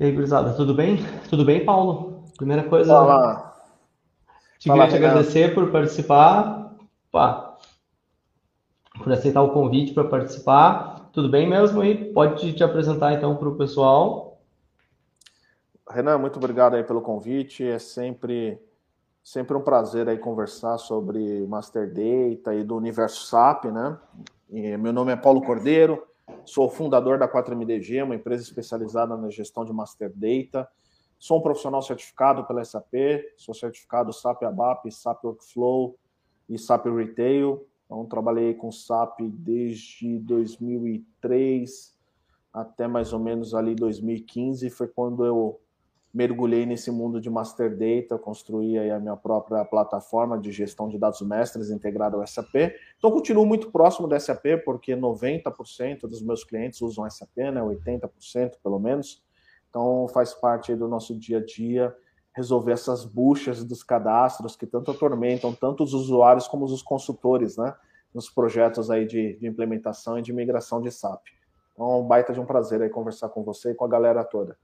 E 0.00 0.04
aí, 0.04 0.12
gurizada, 0.12 0.54
tudo 0.54 0.72
bem? 0.72 0.98
Tudo 1.28 1.44
bem, 1.44 1.64
Paulo? 1.64 2.22
Primeira 2.36 2.62
coisa, 2.62 2.92
Fala, 2.92 3.52
te 4.56 4.68
fala, 4.68 4.86
queria 4.86 5.00
te 5.00 5.04
agradecer 5.04 5.54
por 5.56 5.72
participar, 5.72 6.72
pá, 7.10 7.56
por 9.02 9.12
aceitar 9.12 9.42
o 9.42 9.52
convite 9.52 9.92
para 9.92 10.04
participar. 10.04 11.10
Tudo 11.12 11.28
bem 11.28 11.50
mesmo? 11.50 11.82
E 11.82 12.12
pode 12.12 12.52
te 12.52 12.62
apresentar 12.62 13.12
então 13.14 13.34
para 13.34 13.48
o 13.48 13.56
pessoal. 13.56 14.40
Renan, 15.90 16.16
muito 16.18 16.36
obrigado 16.36 16.76
aí 16.76 16.84
pelo 16.84 17.02
convite. 17.02 17.66
É 17.66 17.80
sempre, 17.80 18.56
sempre 19.24 19.56
um 19.56 19.62
prazer 19.62 20.08
aí 20.08 20.16
conversar 20.16 20.78
sobre 20.78 21.44
Master 21.48 21.88
Data 21.88 22.54
e 22.54 22.62
do 22.62 22.76
universo 22.76 23.26
SAP, 23.26 23.64
né? 23.64 23.98
E 24.48 24.76
meu 24.76 24.92
nome 24.92 25.10
é 25.10 25.16
Paulo 25.16 25.42
Cordeiro, 25.42 26.06
sou 26.44 26.68
fundador 26.68 27.18
da 27.18 27.28
4MDG, 27.28 28.04
uma 28.04 28.14
empresa 28.14 28.42
especializada 28.42 29.16
na 29.16 29.30
gestão 29.30 29.64
de 29.64 29.72
Master 29.72 30.12
Data. 30.14 30.68
Sou 31.18 31.38
um 31.38 31.42
profissional 31.42 31.82
certificado 31.82 32.44
pela 32.44 32.64
SAP, 32.64 32.94
sou 33.36 33.54
certificado 33.54 34.12
SAP 34.12 34.44
ABAP, 34.44 34.90
SAP 34.90 35.24
Workflow 35.24 35.96
e 36.48 36.58
SAP 36.58 36.86
Retail. 36.86 37.66
Então, 37.86 38.06
trabalhei 38.06 38.54
com 38.54 38.70
SAP 38.70 39.20
desde 39.22 40.18
2003 40.18 41.98
até 42.52 42.88
mais 42.88 43.12
ou 43.12 43.18
menos 43.18 43.54
ali 43.54 43.74
2015, 43.74 44.68
foi 44.70 44.88
quando 44.88 45.24
eu 45.24 45.60
mergulhei 46.12 46.64
nesse 46.64 46.90
mundo 46.90 47.20
de 47.20 47.28
Master 47.28 47.76
Data, 47.76 48.18
construí 48.18 48.78
a 48.78 48.98
minha 48.98 49.16
própria 49.16 49.64
plataforma 49.64 50.38
de 50.38 50.50
gestão 50.50 50.88
de 50.88 50.98
dados 50.98 51.20
mestres 51.20 51.70
integrada 51.70 52.16
ao 52.16 52.26
SAP. 52.26 52.72
Então, 52.96 53.10
continuo 53.10 53.44
muito 53.44 53.70
próximo 53.70 54.08
da 54.08 54.18
SAP, 54.18 54.64
porque 54.64 54.96
90% 54.96 56.02
dos 56.02 56.22
meus 56.22 56.44
clientes 56.44 56.80
usam 56.80 57.08
SAP, 57.08 57.36
né? 57.36 57.60
80% 57.60 58.54
pelo 58.62 58.78
menos. 58.78 59.22
Então, 59.68 60.08
faz 60.08 60.32
parte 60.32 60.74
do 60.74 60.88
nosso 60.88 61.14
dia 61.14 61.38
a 61.38 61.44
dia 61.44 61.94
resolver 62.34 62.72
essas 62.72 63.04
buchas 63.04 63.64
dos 63.64 63.82
cadastros 63.82 64.54
que 64.54 64.66
tanto 64.66 64.92
atormentam 64.92 65.52
tanto 65.52 65.82
os 65.82 65.92
usuários 65.92 66.46
como 66.46 66.64
os 66.64 66.82
consultores, 66.82 67.56
né? 67.56 67.74
Nos 68.14 68.30
projetos 68.30 68.90
aí 68.90 69.04
de, 69.04 69.36
de 69.36 69.46
implementação 69.46 70.18
e 70.18 70.22
de 70.22 70.32
migração 70.32 70.80
de 70.80 70.90
SAP. 70.90 71.20
Então, 71.74 72.02
baita 72.06 72.32
de 72.32 72.40
um 72.40 72.46
prazer 72.46 72.80
aí 72.80 72.88
conversar 72.88 73.28
com 73.28 73.42
você 73.42 73.72
e 73.72 73.74
com 73.74 73.84
a 73.84 73.88
galera 73.88 74.24
toda. 74.24 74.56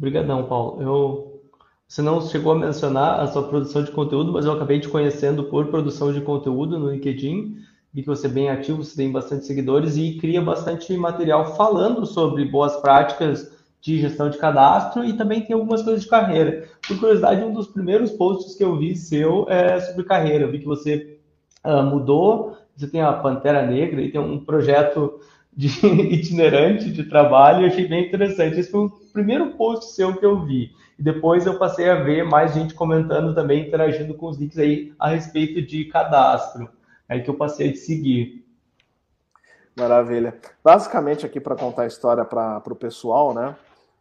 Obrigadão, 0.00 0.44
Paulo. 0.46 0.82
Eu, 0.82 1.42
você 1.86 2.00
não 2.00 2.22
chegou 2.22 2.52
a 2.52 2.58
mencionar 2.58 3.20
a 3.20 3.26
sua 3.26 3.46
produção 3.46 3.84
de 3.84 3.90
conteúdo, 3.90 4.32
mas 4.32 4.46
eu 4.46 4.52
acabei 4.52 4.80
te 4.80 4.88
conhecendo 4.88 5.44
por 5.44 5.66
produção 5.66 6.10
de 6.10 6.22
conteúdo 6.22 6.78
no 6.78 6.90
LinkedIn. 6.90 7.56
Vi 7.92 8.00
que 8.00 8.08
você 8.08 8.26
é 8.26 8.30
bem 8.30 8.48
ativo, 8.48 8.82
você 8.82 8.96
tem 8.96 9.12
bastante 9.12 9.44
seguidores 9.44 9.98
e 9.98 10.16
cria 10.16 10.40
bastante 10.40 10.96
material 10.96 11.54
falando 11.54 12.06
sobre 12.06 12.46
boas 12.46 12.76
práticas 12.76 13.54
de 13.78 14.00
gestão 14.00 14.30
de 14.30 14.38
cadastro 14.38 15.04
e 15.04 15.12
também 15.12 15.42
tem 15.42 15.52
algumas 15.52 15.82
coisas 15.82 16.02
de 16.02 16.08
carreira. 16.08 16.66
Por 16.88 16.98
curiosidade, 16.98 17.44
um 17.44 17.52
dos 17.52 17.66
primeiros 17.66 18.10
posts 18.10 18.54
que 18.54 18.64
eu 18.64 18.78
vi 18.78 18.96
seu 18.96 19.44
é 19.50 19.80
sobre 19.80 20.04
carreira. 20.04 20.44
Eu 20.44 20.50
vi 20.50 20.60
que 20.60 20.66
você 20.66 21.18
uh, 21.62 21.82
mudou, 21.82 22.56
você 22.74 22.86
tem 22.86 23.02
a 23.02 23.12
Pantera 23.12 23.66
Negra 23.66 24.00
e 24.00 24.10
tem 24.10 24.20
um 24.20 24.42
projeto 24.42 25.20
de 25.60 25.68
itinerante 26.14 26.90
de 26.90 27.04
trabalho, 27.04 27.66
eu 27.66 27.68
achei 27.68 27.86
bem 27.86 28.06
interessante. 28.06 28.58
Esse 28.58 28.70
foi 28.70 28.86
o 28.86 28.90
primeiro 29.12 29.50
post 29.52 29.92
seu 29.94 30.16
que 30.16 30.24
eu 30.24 30.40
vi. 30.40 30.72
E 30.98 31.02
depois 31.02 31.44
eu 31.44 31.58
passei 31.58 31.90
a 31.90 31.96
ver 31.96 32.24
mais 32.24 32.54
gente 32.54 32.72
comentando 32.72 33.34
também, 33.34 33.66
interagindo 33.66 34.14
com 34.14 34.28
os 34.28 34.38
links 34.38 34.58
aí 34.58 34.94
a 34.98 35.10
respeito 35.10 35.60
de 35.60 35.84
cadastro. 35.84 36.70
Aí 37.06 37.22
que 37.22 37.28
eu 37.28 37.34
passei 37.34 37.72
a 37.72 37.76
seguir. 37.76 38.42
Maravilha. 39.76 40.34
Basicamente, 40.64 41.26
aqui 41.26 41.38
para 41.38 41.56
contar 41.56 41.82
a 41.82 41.86
história 41.86 42.24
para 42.24 42.62
o 42.66 42.74
pessoal, 42.74 43.34
né? 43.34 43.54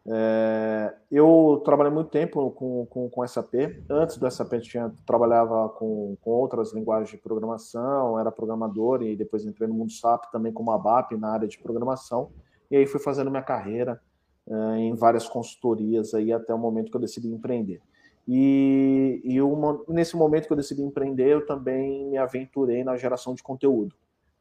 É, 0.07 0.95
eu 1.11 1.61
trabalhei 1.63 1.91
muito 1.91 2.09
tempo 2.09 2.51
com, 2.51 2.85
com, 2.85 3.09
com 3.09 3.27
SAP. 3.27 3.53
Antes 3.89 4.17
do 4.17 4.29
SAP, 4.29 4.53
eu 4.53 4.61
tinha, 4.61 4.93
trabalhava 5.05 5.69
com, 5.69 6.15
com 6.21 6.31
outras 6.31 6.73
linguagens 6.73 7.11
de 7.11 7.17
programação, 7.17 8.19
era 8.19 8.31
programador 8.31 9.03
e 9.03 9.15
depois 9.15 9.45
entrei 9.45 9.67
no 9.67 9.73
mundo 9.73 9.91
SAP 9.91 10.31
também 10.31 10.51
como 10.51 10.71
ABAP 10.71 11.15
na 11.17 11.31
área 11.31 11.47
de 11.47 11.59
programação. 11.59 12.31
E 12.71 12.77
aí 12.77 12.85
fui 12.85 12.99
fazendo 12.99 13.29
minha 13.29 13.43
carreira 13.43 13.99
é, 14.47 14.77
em 14.77 14.95
várias 14.95 15.27
consultorias 15.27 16.13
aí 16.13 16.31
até 16.31 16.53
o 16.53 16.57
momento 16.57 16.89
que 16.89 16.97
eu 16.97 17.01
decidi 17.01 17.27
empreender. 17.27 17.81
E, 18.27 19.21
e 19.23 19.41
uma, 19.41 19.81
nesse 19.87 20.15
momento 20.15 20.45
que 20.45 20.53
eu 20.53 20.57
decidi 20.57 20.83
empreender, 20.83 21.29
eu 21.29 21.45
também 21.45 22.05
me 22.05 22.17
aventurei 22.17 22.83
na 22.83 22.95
geração 22.95 23.33
de 23.33 23.41
conteúdo. 23.41 23.95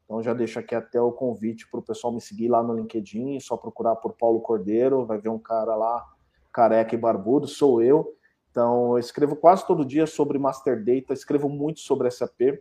Então 0.09 0.23
já 0.23 0.33
deixo 0.33 0.57
aqui 0.57 0.73
até 0.73 0.99
o 0.99 1.11
convite 1.11 1.69
para 1.69 1.79
o 1.79 1.83
pessoal 1.83 2.11
me 2.11 2.19
seguir 2.19 2.47
lá 2.47 2.63
no 2.63 2.73
LinkedIn, 2.73 3.39
só 3.39 3.55
procurar 3.55 3.95
por 3.97 4.13
Paulo 4.13 4.41
Cordeiro, 4.41 5.05
vai 5.05 5.19
ver 5.19 5.29
um 5.29 5.37
cara 5.37 5.75
lá, 5.75 6.03
careca 6.51 6.95
e 6.95 6.97
barbudo, 6.97 7.47
sou 7.47 7.79
eu. 7.79 8.15
Então 8.49 8.93
eu 8.93 8.97
escrevo 8.97 9.35
quase 9.35 9.67
todo 9.67 9.85
dia 9.85 10.07
sobre 10.07 10.39
Master 10.39 10.83
Data, 10.83 11.13
escrevo 11.13 11.47
muito 11.47 11.81
sobre 11.81 12.09
SAP. 12.09 12.59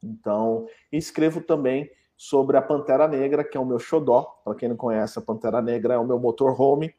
Então, 0.00 0.68
escrevo 0.92 1.40
também 1.40 1.90
sobre 2.16 2.56
a 2.56 2.62
Pantera 2.62 3.08
Negra, 3.08 3.42
que 3.42 3.56
é 3.56 3.60
o 3.60 3.66
meu 3.66 3.80
xodó. 3.80 4.22
Para 4.44 4.54
quem 4.54 4.68
não 4.68 4.76
conhece, 4.76 5.18
a 5.18 5.22
Pantera 5.22 5.60
Negra 5.60 5.94
é 5.94 5.98
o 5.98 6.06
meu 6.06 6.20
motorhome. 6.20 6.94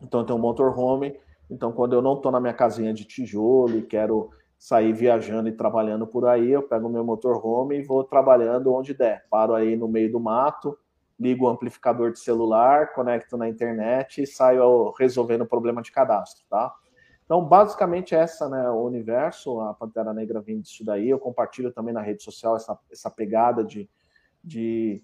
Então 0.00 0.20
eu 0.20 0.26
tenho 0.26 0.38
um 0.38 0.42
motorhome. 0.42 1.20
Então 1.50 1.70
quando 1.70 1.92
eu 1.92 2.00
não 2.00 2.14
estou 2.14 2.32
na 2.32 2.40
minha 2.40 2.54
casinha 2.54 2.94
de 2.94 3.04
tijolo 3.04 3.76
e 3.76 3.82
quero 3.82 4.30
sair 4.60 4.92
viajando 4.92 5.48
e 5.48 5.52
trabalhando 5.52 6.06
por 6.06 6.26
aí, 6.26 6.50
eu 6.50 6.62
pego 6.62 6.86
meu 6.86 7.02
motorhome 7.02 7.78
e 7.78 7.82
vou 7.82 8.04
trabalhando 8.04 8.74
onde 8.74 8.92
der. 8.92 9.24
Paro 9.30 9.54
aí 9.54 9.74
no 9.74 9.88
meio 9.88 10.12
do 10.12 10.20
mato, 10.20 10.78
ligo 11.18 11.46
o 11.46 11.48
amplificador 11.48 12.12
de 12.12 12.18
celular, 12.18 12.92
conecto 12.92 13.38
na 13.38 13.48
internet 13.48 14.22
e 14.22 14.26
saio 14.26 14.90
resolvendo 14.98 15.40
o 15.40 15.46
problema 15.46 15.80
de 15.80 15.90
cadastro, 15.90 16.44
tá? 16.50 16.74
Então, 17.24 17.42
basicamente, 17.42 18.14
essa, 18.14 18.50
né, 18.50 18.68
o 18.68 18.84
universo, 18.84 19.60
a 19.60 19.72
Pantera 19.72 20.12
Negra 20.12 20.42
vem 20.42 20.60
disso 20.60 20.84
daí. 20.84 21.08
Eu 21.08 21.18
compartilho 21.18 21.72
também 21.72 21.94
na 21.94 22.02
rede 22.02 22.22
social 22.22 22.54
essa, 22.54 22.78
essa 22.92 23.10
pegada 23.10 23.64
de, 23.64 23.88
de 24.44 25.02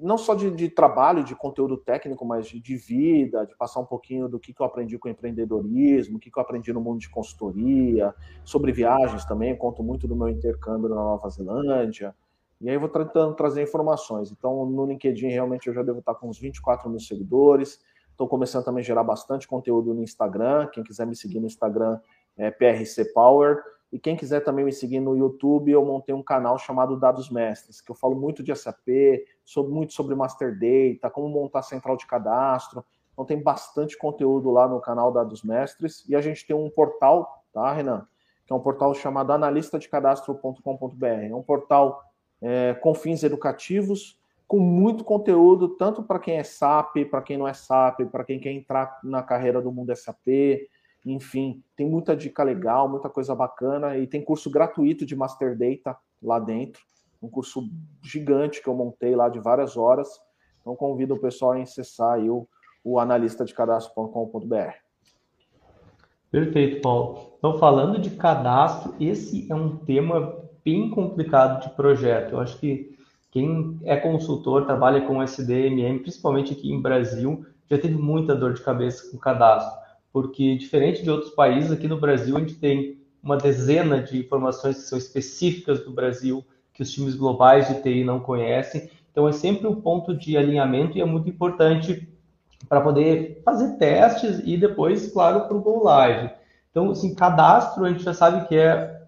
não 0.00 0.18
só 0.18 0.34
de, 0.34 0.50
de, 0.50 0.68
trabalho, 0.68 1.22
de 1.24 1.34
conteúdo 1.34 1.76
técnico, 1.76 2.24
mas 2.24 2.46
de, 2.46 2.60
de, 2.60 2.76
vida, 2.76 3.46
de 3.46 3.56
passar 3.56 3.80
um 3.80 3.84
pouquinho 3.84 4.28
do 4.28 4.38
que, 4.38 4.52
que 4.52 4.60
eu 4.60 4.66
aprendi 4.66 4.98
com 4.98 5.08
empreendedorismo, 5.08 6.16
o 6.16 6.20
que, 6.20 6.30
que 6.30 6.38
eu 6.38 6.42
aprendi 6.42 6.72
no 6.72 6.80
mundo 6.80 6.98
de 6.98 7.08
consultoria, 7.08 8.14
sobre 8.44 8.72
viagens 8.72 9.24
também, 9.24 9.56
conto 9.56 9.82
muito 9.82 10.08
do 10.08 10.16
meu 10.16 10.28
intercâmbio 10.28 10.88
na 10.88 10.96
Nova 10.96 11.28
Zelândia, 11.28 12.14
e 12.60 12.68
aí 12.68 12.76
eu 12.76 12.80
vou 12.80 12.88
tentando 12.88 13.34
trazer 13.34 13.62
informações. 13.62 14.30
Então, 14.30 14.64
no 14.64 14.86
LinkedIn, 14.86 15.28
realmente, 15.28 15.66
eu 15.66 15.74
já 15.74 15.82
devo 15.82 15.98
estar 15.98 16.14
com 16.14 16.28
uns 16.28 16.38
24 16.38 16.88
mil 16.88 17.00
seguidores, 17.00 17.80
estou 18.10 18.28
começando 18.28 18.64
também 18.64 18.82
a 18.82 18.84
gerar 18.84 19.02
bastante 19.02 19.48
conteúdo 19.48 19.92
no 19.92 20.02
Instagram, 20.02 20.68
quem 20.68 20.84
quiser 20.84 21.06
me 21.06 21.16
seguir 21.16 21.40
no 21.40 21.46
Instagram 21.46 21.98
é 22.36 22.50
PRC 22.50 23.12
Power, 23.12 23.60
e 23.92 23.98
quem 23.98 24.16
quiser 24.16 24.40
também 24.40 24.64
me 24.64 24.72
seguir 24.72 25.00
no 25.00 25.14
YouTube, 25.14 25.70
eu 25.70 25.84
montei 25.84 26.14
um 26.14 26.22
canal 26.22 26.56
chamado 26.56 26.96
Dados 26.96 27.28
Mestres, 27.28 27.80
que 27.80 27.90
eu 27.90 27.94
falo 27.94 28.14
muito 28.14 28.42
de 28.42 28.54
SAP, 28.54 28.88
sobre, 29.52 29.72
muito 29.72 29.92
sobre 29.92 30.14
Master 30.14 30.58
Data, 30.58 31.10
como 31.10 31.28
montar 31.28 31.62
central 31.62 31.96
de 31.96 32.06
cadastro. 32.06 32.84
Então 33.12 33.24
tem 33.24 33.40
bastante 33.40 33.96
conteúdo 33.96 34.50
lá 34.50 34.66
no 34.66 34.80
canal 34.80 35.12
Dados 35.12 35.42
Mestres. 35.42 36.04
E 36.08 36.16
a 36.16 36.20
gente 36.20 36.46
tem 36.46 36.56
um 36.56 36.70
portal, 36.70 37.44
tá, 37.52 37.72
Renan? 37.72 38.06
Que 38.46 38.52
é 38.52 38.56
um 38.56 38.60
portal 38.60 38.94
chamado 38.94 39.32
analistadecadastro.com.br. 39.32 41.06
É 41.06 41.34
um 41.34 41.42
portal 41.42 42.02
é, 42.40 42.74
com 42.74 42.94
fins 42.94 43.22
educativos, 43.22 44.18
com 44.48 44.58
muito 44.58 45.04
conteúdo, 45.04 45.68
tanto 45.68 46.02
para 46.02 46.18
quem 46.18 46.36
é 46.36 46.42
SAP, 46.42 47.06
para 47.10 47.22
quem 47.22 47.38
não 47.38 47.48
é 47.48 47.54
SAP, 47.54 48.00
para 48.10 48.24
quem 48.24 48.38
quer 48.38 48.50
entrar 48.50 48.98
na 49.02 49.22
carreira 49.22 49.62
do 49.62 49.72
mundo 49.72 49.94
SAP, 49.96 50.68
enfim, 51.04 51.62
tem 51.74 51.88
muita 51.88 52.14
dica 52.14 52.42
legal, 52.42 52.88
muita 52.88 53.08
coisa 53.08 53.34
bacana 53.34 53.96
e 53.96 54.06
tem 54.06 54.22
curso 54.22 54.50
gratuito 54.50 55.06
de 55.06 55.16
Master 55.16 55.56
Data 55.56 55.96
lá 56.22 56.38
dentro, 56.38 56.82
um 57.22 57.28
curso 57.28 57.68
gigante 58.02 58.62
que 58.62 58.68
eu 58.68 58.74
montei 58.74 59.14
lá 59.14 59.28
de 59.28 59.38
várias 59.38 59.76
horas. 59.76 60.08
Então 60.60 60.74
convido 60.74 61.14
o 61.14 61.20
pessoal 61.20 61.52
a 61.52 61.62
acessar 61.62 62.14
aí 62.14 62.28
o, 62.28 62.46
o 62.84 62.98
analista 62.98 63.44
de 63.44 63.54
cadastro.com.br. 63.54 64.72
Perfeito, 66.30 66.80
Paulo. 66.80 67.34
Então, 67.38 67.58
falando 67.58 68.00
de 68.00 68.10
cadastro, 68.10 68.94
esse 68.98 69.50
é 69.50 69.54
um 69.54 69.76
tema 69.76 70.40
bem 70.64 70.88
complicado 70.88 71.62
de 71.62 71.74
projeto. 71.76 72.32
Eu 72.32 72.40
acho 72.40 72.58
que 72.58 72.96
quem 73.30 73.78
é 73.84 73.96
consultor, 73.96 74.64
trabalha 74.64 75.06
com 75.06 75.22
SDMM, 75.22 76.00
principalmente 76.00 76.52
aqui 76.52 76.72
em 76.72 76.80
Brasil, 76.80 77.44
já 77.70 77.78
teve 77.78 77.94
muita 77.94 78.34
dor 78.34 78.54
de 78.54 78.62
cabeça 78.62 79.10
com 79.10 79.18
cadastro 79.18 79.82
porque 80.12 80.56
diferente 80.56 81.02
de 81.02 81.10
outros 81.10 81.30
países, 81.30 81.72
aqui 81.72 81.88
no 81.88 81.98
Brasil 81.98 82.36
a 82.36 82.40
gente 82.40 82.56
tem 82.56 83.00
uma 83.22 83.36
dezena 83.36 84.02
de 84.02 84.18
informações 84.18 84.76
que 84.76 84.82
são 84.82 84.98
específicas 84.98 85.82
do 85.84 85.92
Brasil, 85.92 86.44
que 86.72 86.82
os 86.82 86.90
times 86.90 87.14
globais 87.14 87.68
de 87.68 87.82
TI 87.82 88.04
não 88.04 88.20
conhecem. 88.20 88.90
Então 89.10 89.28
é 89.28 89.32
sempre 89.32 89.66
um 89.66 89.80
ponto 89.80 90.16
de 90.16 90.36
alinhamento 90.36 90.96
e 90.96 91.00
é 91.00 91.04
muito 91.04 91.28
importante 91.28 92.08
para 92.68 92.80
poder 92.80 93.42
fazer 93.44 93.76
testes 93.76 94.40
e 94.44 94.56
depois, 94.56 95.12
claro, 95.12 95.42
para 95.42 95.56
o 95.56 95.60
Go 95.60 95.84
Live. 95.84 96.30
Então, 96.70 96.90
assim, 96.90 97.14
cadastro 97.14 97.84
a 97.84 97.90
gente 97.90 98.02
já 98.02 98.14
sabe 98.14 98.48
que 98.48 98.56
é 98.56 99.02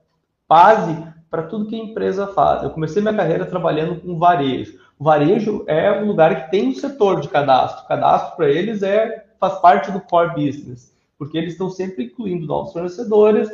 base 0.49 1.15
para 1.31 1.45
tudo 1.45 1.67
que 1.67 1.75
a 1.75 1.83
empresa 1.83 2.27
faz. 2.27 2.63
Eu 2.63 2.71
comecei 2.71 3.01
minha 3.01 3.15
carreira 3.15 3.47
trabalhando 3.47 4.01
com 4.01 4.19
varejo. 4.19 4.79
O 4.99 5.05
varejo 5.05 5.65
é 5.67 5.91
um 6.01 6.07
lugar 6.07 6.45
que 6.45 6.51
tem 6.51 6.69
um 6.69 6.75
setor 6.75 7.21
de 7.21 7.29
cadastro. 7.29 7.89
cadastro 7.89 8.37
para 8.37 8.49
eles 8.49 8.83
é 8.83 9.25
faz 9.41 9.59
parte 9.61 9.91
do 9.91 10.01
core 10.01 10.35
business, 10.35 10.95
porque 11.19 11.37
eles 11.37 11.53
estão 11.53 11.69
sempre 11.69 12.05
incluindo 12.05 12.47
novos 12.47 12.73
fornecedores, 12.73 13.51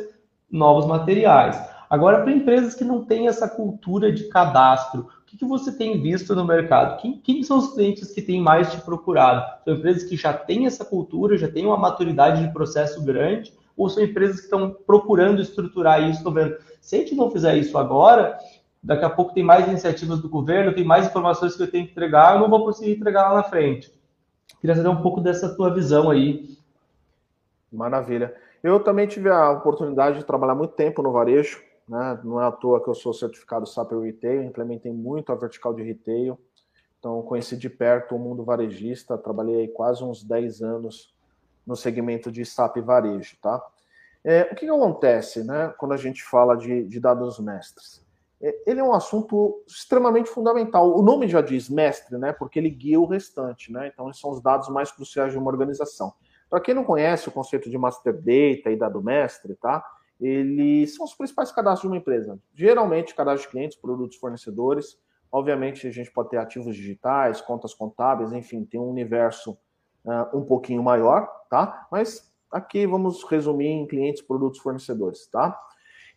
novos 0.49 0.85
materiais. 0.85 1.59
Agora, 1.91 2.21
para 2.21 2.31
empresas 2.31 2.73
que 2.73 2.85
não 2.85 3.03
têm 3.03 3.27
essa 3.27 3.49
cultura 3.49 4.13
de 4.13 4.29
cadastro, 4.29 5.09
o 5.23 5.25
que, 5.25 5.35
que 5.35 5.43
você 5.43 5.77
tem 5.77 6.01
visto 6.01 6.33
no 6.33 6.45
mercado? 6.45 7.01
Quem, 7.01 7.19
quem, 7.19 7.43
são 7.43 7.57
os 7.57 7.73
clientes 7.73 8.13
que 8.13 8.21
têm 8.21 8.39
mais 8.39 8.71
te 8.71 8.79
procurado? 8.79 9.61
São 9.65 9.73
empresas 9.73 10.05
que 10.05 10.15
já 10.15 10.31
têm 10.31 10.65
essa 10.65 10.85
cultura, 10.85 11.37
já 11.37 11.51
têm 11.51 11.65
uma 11.65 11.75
maturidade 11.75 12.47
de 12.47 12.53
processo 12.53 13.03
grande, 13.03 13.53
ou 13.75 13.89
são 13.89 14.01
empresas 14.01 14.37
que 14.37 14.43
estão 14.43 14.73
procurando 14.87 15.41
estruturar 15.41 16.01
isso? 16.01 16.19
Estou 16.19 16.31
vendo, 16.31 16.55
se 16.79 16.95
a 16.95 16.99
gente 16.99 17.13
não 17.13 17.29
fizer 17.29 17.57
isso 17.57 17.77
agora, 17.77 18.37
daqui 18.81 19.03
a 19.03 19.09
pouco 19.09 19.33
tem 19.33 19.43
mais 19.43 19.67
iniciativas 19.67 20.21
do 20.21 20.29
governo, 20.29 20.73
tem 20.73 20.85
mais 20.85 21.07
informações 21.07 21.57
que 21.57 21.63
eu 21.63 21.69
tenho 21.69 21.85
que 21.85 21.91
entregar, 21.91 22.35
eu 22.35 22.39
não 22.39 22.49
vou 22.49 22.63
conseguir 22.63 22.93
entregar 22.93 23.31
lá 23.31 23.35
na 23.35 23.43
frente. 23.43 23.93
Queria 24.61 24.77
saber 24.77 24.87
um 24.87 25.01
pouco 25.01 25.19
dessa 25.19 25.53
tua 25.57 25.73
visão 25.73 26.09
aí. 26.09 26.57
Maravilha. 27.69 28.33
Eu 28.63 28.79
também 28.79 29.07
tive 29.07 29.27
a 29.27 29.51
oportunidade 29.51 30.19
de 30.19 30.23
trabalhar 30.23 30.55
muito 30.55 30.73
tempo 30.73 31.01
no 31.01 31.11
varejo, 31.11 31.59
né? 31.91 32.17
Não 32.23 32.41
é 32.41 32.47
à 32.47 32.51
toa 32.53 32.81
que 32.81 32.89
eu 32.89 32.95
sou 32.95 33.13
certificado 33.13 33.67
SAP 33.67 33.91
Retail, 33.91 34.43
implementei 34.43 34.93
muito 34.93 35.29
a 35.29 35.35
vertical 35.35 35.73
de 35.73 35.83
retail, 35.83 36.39
então 36.97 37.21
conheci 37.23 37.57
de 37.57 37.69
perto 37.69 38.15
o 38.15 38.19
mundo 38.19 38.45
varejista, 38.45 39.17
trabalhei 39.17 39.67
quase 39.67 40.01
uns 40.01 40.23
10 40.23 40.61
anos 40.61 41.13
no 41.67 41.75
segmento 41.75 42.31
de 42.31 42.45
SAP 42.45 42.77
Varejo, 42.77 43.35
tá? 43.41 43.61
É, 44.23 44.43
o 44.43 44.55
que, 44.55 44.65
que, 44.65 44.69
acontece, 44.69 45.43
né, 45.43 45.73
quando 45.77 45.91
a 45.91 45.97
gente 45.97 46.23
fala 46.23 46.55
de, 46.55 46.85
de 46.85 46.99
dados 46.99 47.39
mestres? 47.39 48.01
É, 48.41 48.55
ele 48.65 48.79
é 48.79 48.83
um 48.83 48.93
assunto 48.93 49.61
extremamente 49.67 50.29
fundamental. 50.29 50.97
O 50.97 51.01
nome 51.01 51.27
já 51.27 51.41
diz 51.41 51.67
mestre, 51.67 52.17
né, 52.17 52.31
porque 52.31 52.57
ele 52.57 52.69
guia 52.69 53.01
o 53.01 53.05
restante, 53.05 53.69
né? 53.69 53.91
Então, 53.91 54.11
são 54.13 54.29
os 54.29 54.41
dados 54.41 54.69
mais 54.69 54.91
cruciais 54.91 55.33
de 55.33 55.37
uma 55.37 55.51
organização. 55.51 56.13
Para 56.49 56.61
quem 56.61 56.73
não 56.73 56.85
conhece 56.85 57.27
o 57.27 57.31
conceito 57.31 57.69
de 57.69 57.77
master 57.77 58.13
data 58.13 58.71
e 58.71 58.77
dado 58.77 59.03
mestre, 59.03 59.55
tá? 59.55 59.83
Eles 60.21 60.95
são 60.95 61.03
os 61.03 61.15
principais 61.15 61.51
cadastros 61.51 61.81
de 61.81 61.87
uma 61.87 61.97
empresa. 61.97 62.39
Geralmente, 62.53 63.15
cadastro 63.15 63.47
de 63.47 63.51
clientes, 63.51 63.75
produtos, 63.75 64.17
fornecedores. 64.17 64.95
Obviamente, 65.31 65.87
a 65.87 65.91
gente 65.91 66.11
pode 66.11 66.29
ter 66.29 66.37
ativos 66.37 66.75
digitais, 66.75 67.41
contas 67.41 67.73
contábeis, 67.73 68.31
enfim, 68.31 68.63
tem 68.63 68.79
um 68.79 68.89
universo 68.89 69.57
uh, 70.05 70.37
um 70.37 70.45
pouquinho 70.45 70.83
maior, 70.83 71.27
tá? 71.49 71.87
Mas 71.91 72.31
aqui 72.51 72.85
vamos 72.85 73.23
resumir 73.23 73.69
em 73.69 73.87
clientes, 73.87 74.21
produtos, 74.21 74.59
fornecedores, 74.59 75.25
tá? 75.27 75.59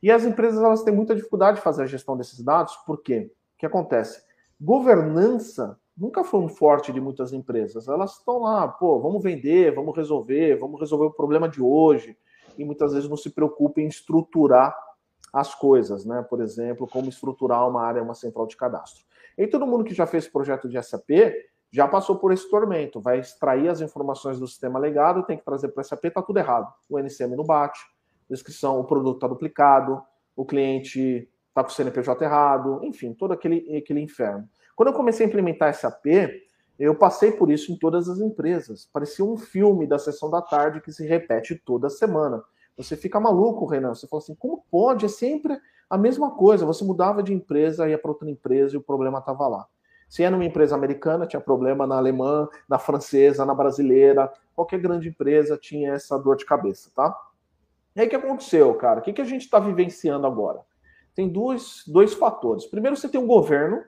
E 0.02 0.10
as 0.10 0.24
empresas 0.24 0.62
elas 0.62 0.82
têm 0.82 0.94
muita 0.94 1.14
dificuldade 1.14 1.56
de 1.56 1.62
fazer 1.62 1.84
a 1.84 1.86
gestão 1.86 2.14
desses 2.14 2.42
dados, 2.42 2.76
por 2.84 3.00
quê? 3.02 3.32
O 3.54 3.58
que 3.58 3.64
acontece? 3.64 4.22
Governança 4.60 5.80
nunca 5.96 6.22
foi 6.22 6.40
um 6.40 6.48
forte 6.48 6.92
de 6.92 7.00
muitas 7.00 7.32
empresas. 7.32 7.88
Elas 7.88 8.18
estão 8.18 8.40
lá, 8.40 8.68
pô, 8.68 9.00
vamos 9.00 9.22
vender, 9.22 9.74
vamos 9.74 9.96
resolver, 9.96 10.56
vamos 10.56 10.78
resolver 10.78 11.06
o 11.06 11.12
problema 11.12 11.48
de 11.48 11.62
hoje 11.62 12.18
e 12.56 12.64
muitas 12.64 12.92
vezes 12.92 13.08
não 13.08 13.16
se 13.16 13.30
preocupa 13.30 13.80
em 13.80 13.86
estruturar 13.86 14.76
as 15.32 15.54
coisas, 15.54 16.04
né? 16.04 16.22
Por 16.22 16.40
exemplo, 16.40 16.86
como 16.86 17.08
estruturar 17.08 17.68
uma 17.68 17.82
área, 17.82 18.02
uma 18.02 18.14
central 18.14 18.46
de 18.46 18.56
cadastro. 18.56 19.04
E 19.36 19.46
todo 19.46 19.66
mundo 19.66 19.84
que 19.84 19.94
já 19.94 20.06
fez 20.06 20.28
projeto 20.28 20.68
de 20.68 20.80
SAP 20.80 21.10
já 21.72 21.88
passou 21.88 22.16
por 22.16 22.32
esse 22.32 22.48
tormento, 22.48 23.00
vai 23.00 23.18
extrair 23.18 23.68
as 23.68 23.80
informações 23.80 24.38
do 24.38 24.46
sistema 24.46 24.78
legado, 24.78 25.24
tem 25.24 25.36
que 25.36 25.44
trazer 25.44 25.68
para 25.68 25.80
o 25.80 25.84
SAP, 25.84 26.04
está 26.04 26.22
tudo 26.22 26.38
errado. 26.38 26.72
O 26.88 27.00
NCM 27.00 27.34
não 27.34 27.42
bate, 27.42 27.80
descrição, 28.30 28.78
o 28.78 28.84
produto 28.84 29.16
está 29.16 29.26
duplicado, 29.26 30.00
o 30.36 30.44
cliente 30.44 31.28
está 31.48 31.64
com 31.64 31.70
o 31.70 31.72
CNPJ 31.72 32.24
errado, 32.24 32.80
enfim, 32.84 33.12
todo 33.12 33.32
aquele, 33.32 33.76
aquele 33.76 34.00
inferno. 34.00 34.48
Quando 34.76 34.90
eu 34.90 34.92
comecei 34.92 35.26
a 35.26 35.28
implementar 35.28 35.74
SAP, 35.74 36.06
eu 36.78 36.94
passei 36.94 37.30
por 37.32 37.50
isso 37.50 37.72
em 37.72 37.76
todas 37.76 38.08
as 38.08 38.18
empresas. 38.18 38.88
Parecia 38.92 39.24
um 39.24 39.36
filme 39.36 39.86
da 39.86 39.98
sessão 39.98 40.28
da 40.30 40.42
tarde 40.42 40.80
que 40.80 40.92
se 40.92 41.06
repete 41.06 41.54
toda 41.54 41.88
semana. 41.88 42.42
Você 42.76 42.96
fica 42.96 43.20
maluco, 43.20 43.66
Renan. 43.66 43.94
Você 43.94 44.08
fala 44.08 44.22
assim: 44.22 44.34
como 44.34 44.64
pode? 44.70 45.06
É 45.06 45.08
sempre 45.08 45.56
a 45.88 45.96
mesma 45.96 46.32
coisa. 46.32 46.66
Você 46.66 46.84
mudava 46.84 47.22
de 47.22 47.32
empresa, 47.32 47.88
ia 47.88 47.98
para 47.98 48.10
outra 48.10 48.28
empresa 48.28 48.74
e 48.74 48.78
o 48.78 48.82
problema 48.82 49.18
estava 49.18 49.46
lá. 49.46 49.66
Se 50.08 50.22
é 50.22 50.30
numa 50.30 50.44
empresa 50.44 50.74
americana, 50.74 51.26
tinha 51.26 51.40
problema 51.40 51.86
na 51.86 51.96
alemã, 51.96 52.48
na 52.68 52.78
francesa, 52.78 53.44
na 53.44 53.54
brasileira. 53.54 54.32
Qualquer 54.54 54.80
grande 54.80 55.08
empresa 55.08 55.56
tinha 55.56 55.92
essa 55.92 56.18
dor 56.18 56.36
de 56.36 56.44
cabeça, 56.44 56.90
tá? 56.94 57.16
E 57.96 58.00
aí 58.00 58.06
o 58.06 58.10
que 58.10 58.16
aconteceu, 58.16 58.74
cara? 58.74 59.00
O 59.00 59.02
que, 59.02 59.12
que 59.12 59.20
a 59.20 59.24
gente 59.24 59.42
está 59.42 59.58
vivenciando 59.60 60.26
agora? 60.26 60.60
Tem 61.14 61.28
dois, 61.28 61.84
dois 61.86 62.12
fatores. 62.12 62.66
Primeiro, 62.66 62.96
você 62.96 63.08
tem 63.08 63.20
um 63.20 63.26
governo 63.26 63.84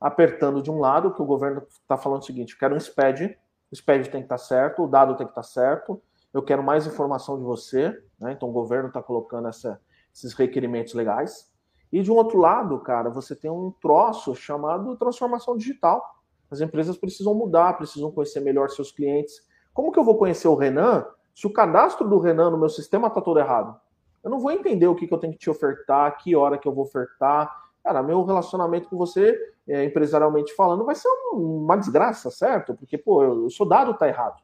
apertando 0.00 0.62
de 0.62 0.70
um 0.70 0.78
lado, 0.78 1.12
que 1.12 1.22
o 1.22 1.26
governo 1.26 1.62
está 1.68 1.96
falando 1.96 2.22
o 2.22 2.24
seguinte: 2.24 2.52
eu 2.52 2.58
quero 2.58 2.74
um 2.74 2.80
SPED, 2.80 3.36
o 3.70 3.76
SPED 3.76 4.10
tem 4.10 4.20
que 4.20 4.26
estar 4.26 4.36
tá 4.36 4.42
certo, 4.42 4.84
o 4.84 4.86
dado 4.86 5.16
tem 5.16 5.26
que 5.26 5.32
estar 5.32 5.42
tá 5.42 5.48
certo, 5.48 6.00
eu 6.32 6.42
quero 6.42 6.62
mais 6.62 6.86
informação 6.86 7.38
de 7.38 7.44
você, 7.44 7.88
né? 8.20 8.32
Então 8.32 8.48
o 8.48 8.52
governo 8.52 8.88
está 8.88 9.02
colocando 9.02 9.48
essa, 9.48 9.80
esses 10.14 10.32
requerimentos 10.32 10.94
legais. 10.94 11.50
E 11.92 12.02
de 12.02 12.10
um 12.10 12.16
outro 12.16 12.38
lado, 12.38 12.78
cara, 12.80 13.08
você 13.08 13.34
tem 13.34 13.50
um 13.50 13.72
troço 13.80 14.34
chamado 14.34 14.96
transformação 14.96 15.56
digital. 15.56 16.02
As 16.50 16.60
empresas 16.60 16.96
precisam 16.96 17.34
mudar, 17.34 17.76
precisam 17.76 18.10
conhecer 18.10 18.40
melhor 18.40 18.70
seus 18.70 18.92
clientes. 18.92 19.46
Como 19.72 19.92
que 19.92 19.98
eu 19.98 20.04
vou 20.04 20.16
conhecer 20.16 20.48
o 20.48 20.54
Renan 20.54 21.06
se 21.34 21.46
o 21.46 21.52
cadastro 21.52 22.08
do 22.08 22.18
Renan 22.18 22.50
no 22.50 22.58
meu 22.58 22.68
sistema 22.68 23.08
está 23.08 23.20
todo 23.20 23.38
errado? 23.38 23.78
Eu 24.22 24.30
não 24.30 24.40
vou 24.40 24.50
entender 24.50 24.86
o 24.88 24.94
que, 24.94 25.06
que 25.06 25.14
eu 25.14 25.18
tenho 25.18 25.32
que 25.32 25.38
te 25.38 25.50
ofertar, 25.50 26.18
que 26.18 26.34
hora 26.34 26.58
que 26.58 26.66
eu 26.66 26.72
vou 26.72 26.84
ofertar, 26.84 27.50
cara, 27.84 28.02
meu 28.02 28.24
relacionamento 28.24 28.88
com 28.88 28.96
você, 28.96 29.38
é, 29.68 29.84
empresarialmente 29.84 30.54
falando, 30.54 30.84
vai 30.84 30.94
ser 30.94 31.08
uma 31.32 31.76
desgraça, 31.76 32.30
certo? 32.30 32.74
Porque, 32.74 32.96
pô, 32.96 33.24
o 33.26 33.50
seu 33.50 33.66
dado 33.66 33.94
tá 33.94 34.06
errado. 34.06 34.42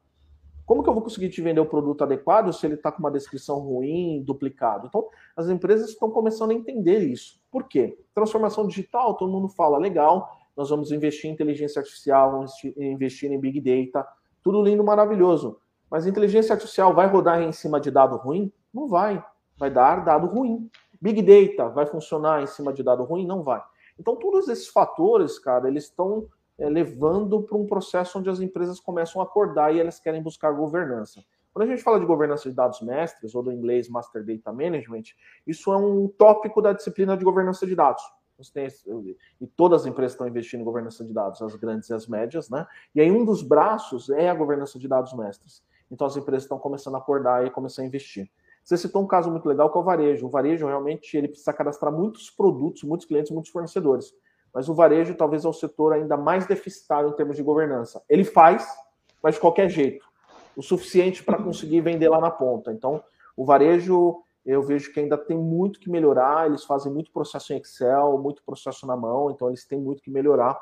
Como 0.64 0.82
que 0.82 0.88
eu 0.88 0.94
vou 0.94 1.02
conseguir 1.02 1.28
te 1.28 1.42
vender 1.42 1.60
o 1.60 1.66
produto 1.66 2.02
adequado 2.02 2.52
se 2.52 2.64
ele 2.64 2.74
está 2.74 2.90
com 2.90 3.00
uma 3.00 3.10
descrição 3.10 3.58
ruim, 3.58 4.22
duplicado? 4.24 4.86
Então, 4.86 5.08
as 5.36 5.48
empresas 5.48 5.90
estão 5.90 6.10
começando 6.10 6.50
a 6.50 6.54
entender 6.54 7.00
isso. 7.00 7.40
Por 7.50 7.64
quê? 7.64 7.98
Transformação 8.14 8.66
digital, 8.66 9.14
todo 9.14 9.30
mundo 9.30 9.48
fala, 9.48 9.76
legal, 9.76 10.30
nós 10.56 10.70
vamos 10.70 10.92
investir 10.92 11.30
em 11.30 11.34
inteligência 11.34 11.80
artificial, 11.80 12.30
vamos 12.30 12.52
investir 12.76 13.30
em 13.30 13.38
Big 13.38 13.60
Data, 13.60 14.06
tudo 14.42 14.62
lindo, 14.62 14.84
maravilhoso. 14.84 15.58
Mas 15.90 16.06
inteligência 16.06 16.54
artificial 16.54 16.94
vai 16.94 17.06
rodar 17.06 17.42
em 17.42 17.52
cima 17.52 17.80
de 17.80 17.90
dado 17.90 18.16
ruim? 18.16 18.50
Não 18.72 18.88
vai. 18.88 19.22
Vai 19.58 19.70
dar 19.70 20.04
dado 20.04 20.26
ruim. 20.26 20.70
Big 21.00 21.20
Data 21.20 21.68
vai 21.68 21.86
funcionar 21.86 22.42
em 22.42 22.46
cima 22.46 22.72
de 22.72 22.82
dado 22.82 23.04
ruim? 23.04 23.26
Não 23.26 23.42
vai. 23.42 23.62
Então, 24.02 24.16
todos 24.16 24.48
esses 24.48 24.66
fatores, 24.66 25.38
cara, 25.38 25.68
eles 25.68 25.84
estão 25.84 26.26
é, 26.58 26.68
levando 26.68 27.40
para 27.40 27.56
um 27.56 27.68
processo 27.68 28.18
onde 28.18 28.28
as 28.28 28.40
empresas 28.40 28.80
começam 28.80 29.22
a 29.22 29.24
acordar 29.24 29.72
e 29.72 29.78
elas 29.78 30.00
querem 30.00 30.20
buscar 30.20 30.50
governança. 30.50 31.24
Quando 31.54 31.68
a 31.68 31.70
gente 31.72 31.84
fala 31.84 32.00
de 32.00 32.04
governança 32.04 32.50
de 32.50 32.56
dados 32.56 32.80
mestres, 32.80 33.32
ou 33.32 33.44
do 33.44 33.52
inglês 33.52 33.88
Master 33.88 34.24
Data 34.26 34.52
Management, 34.52 35.14
isso 35.46 35.72
é 35.72 35.76
um 35.76 36.08
tópico 36.08 36.60
da 36.60 36.72
disciplina 36.72 37.16
de 37.16 37.24
governança 37.24 37.64
de 37.64 37.76
dados. 37.76 38.02
E 39.40 39.46
todas 39.46 39.82
as 39.82 39.86
empresas 39.86 40.14
estão 40.14 40.26
investindo 40.26 40.62
em 40.62 40.64
governança 40.64 41.04
de 41.04 41.12
dados, 41.12 41.40
as 41.40 41.54
grandes 41.54 41.88
e 41.88 41.94
as 41.94 42.08
médias, 42.08 42.50
né? 42.50 42.66
E 42.92 43.00
aí 43.00 43.08
um 43.08 43.24
dos 43.24 43.40
braços 43.40 44.10
é 44.10 44.28
a 44.28 44.34
governança 44.34 44.80
de 44.80 44.88
dados 44.88 45.12
mestres. 45.12 45.62
Então 45.88 46.08
as 46.08 46.16
empresas 46.16 46.42
estão 46.42 46.58
começando 46.58 46.96
a 46.96 46.98
acordar 46.98 47.46
e 47.46 47.50
começar 47.50 47.82
a 47.82 47.84
investir. 47.84 48.28
Você 48.62 48.76
citou 48.76 49.02
um 49.02 49.06
caso 49.06 49.30
muito 49.30 49.48
legal 49.48 49.70
que 49.70 49.76
é 49.76 49.80
o 49.80 49.84
varejo. 49.84 50.26
O 50.26 50.30
varejo 50.30 50.66
realmente 50.66 51.16
ele 51.16 51.28
precisa 51.28 51.52
cadastrar 51.52 51.92
muitos 51.92 52.30
produtos, 52.30 52.82
muitos 52.84 53.06
clientes, 53.06 53.32
muitos 53.32 53.50
fornecedores. 53.50 54.12
Mas 54.54 54.68
o 54.68 54.74
varejo 54.74 55.14
talvez 55.14 55.44
é 55.44 55.48
o 55.48 55.52
setor 55.52 55.94
ainda 55.94 56.16
mais 56.16 56.46
deficitário 56.46 57.08
em 57.08 57.12
termos 57.12 57.36
de 57.36 57.42
governança. 57.42 58.02
Ele 58.08 58.24
faz, 58.24 58.66
mas 59.22 59.34
de 59.34 59.40
qualquer 59.40 59.68
jeito. 59.68 60.04
O 60.56 60.62
suficiente 60.62 61.24
para 61.24 61.42
conseguir 61.42 61.80
vender 61.80 62.08
lá 62.08 62.20
na 62.20 62.30
ponta. 62.30 62.72
Então, 62.72 63.02
o 63.36 63.44
varejo, 63.44 64.22
eu 64.44 64.62
vejo 64.62 64.92
que 64.92 65.00
ainda 65.00 65.16
tem 65.16 65.36
muito 65.36 65.80
que 65.80 65.90
melhorar. 65.90 66.46
Eles 66.46 66.64
fazem 66.64 66.92
muito 66.92 67.10
processo 67.10 67.52
em 67.52 67.56
Excel, 67.56 68.18
muito 68.18 68.42
processo 68.44 68.86
na 68.86 68.96
mão, 68.96 69.30
então 69.30 69.48
eles 69.48 69.66
têm 69.66 69.80
muito 69.80 70.02
que 70.02 70.10
melhorar. 70.10 70.60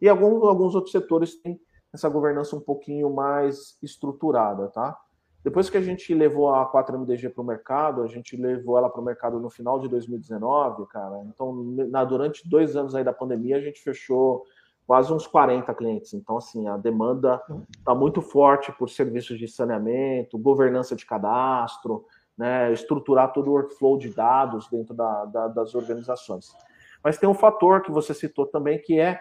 E 0.00 0.08
alguns, 0.08 0.42
alguns 0.44 0.74
outros 0.74 0.92
setores 0.92 1.34
têm 1.40 1.60
essa 1.92 2.08
governança 2.08 2.56
um 2.56 2.60
pouquinho 2.60 3.12
mais 3.12 3.76
estruturada, 3.82 4.68
tá? 4.68 4.98
Depois 5.44 5.68
que 5.68 5.76
a 5.76 5.82
gente 5.82 6.14
levou 6.14 6.54
a 6.54 6.70
4MDG 6.70 7.32
para 7.32 7.42
o 7.42 7.46
mercado, 7.46 8.02
a 8.02 8.06
gente 8.06 8.36
levou 8.36 8.78
ela 8.78 8.88
para 8.88 9.00
o 9.00 9.04
mercado 9.04 9.40
no 9.40 9.50
final 9.50 9.80
de 9.80 9.88
2019, 9.88 10.86
cara. 10.86 11.20
Então, 11.26 11.52
na, 11.90 12.04
durante 12.04 12.48
dois 12.48 12.76
anos 12.76 12.94
aí 12.94 13.02
da 13.02 13.12
pandemia, 13.12 13.56
a 13.56 13.60
gente 13.60 13.80
fechou 13.80 14.44
quase 14.86 15.12
uns 15.12 15.26
40 15.26 15.74
clientes. 15.74 16.14
Então, 16.14 16.36
assim, 16.36 16.68
a 16.68 16.76
demanda 16.76 17.42
está 17.76 17.94
muito 17.94 18.22
forte 18.22 18.70
por 18.72 18.88
serviços 18.88 19.36
de 19.38 19.48
saneamento, 19.48 20.38
governança 20.38 20.94
de 20.94 21.04
cadastro, 21.04 22.04
né, 22.38 22.72
estruturar 22.72 23.32
todo 23.32 23.48
o 23.48 23.54
workflow 23.54 23.98
de 23.98 24.10
dados 24.10 24.68
dentro 24.68 24.94
da, 24.94 25.24
da, 25.24 25.48
das 25.48 25.74
organizações. 25.74 26.54
Mas 27.02 27.18
tem 27.18 27.28
um 27.28 27.34
fator 27.34 27.82
que 27.82 27.90
você 27.90 28.14
citou 28.14 28.46
também, 28.46 28.78
que 28.78 28.98
é 28.98 29.20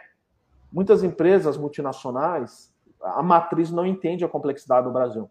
muitas 0.72 1.04
empresas 1.04 1.58
multinacionais, 1.58 2.72
a 3.02 3.24
matriz 3.24 3.72
não 3.72 3.86
entende 3.86 4.24
a 4.24 4.30
complexidade 4.30 4.86
do 4.86 4.94
Brasil. 4.94 5.30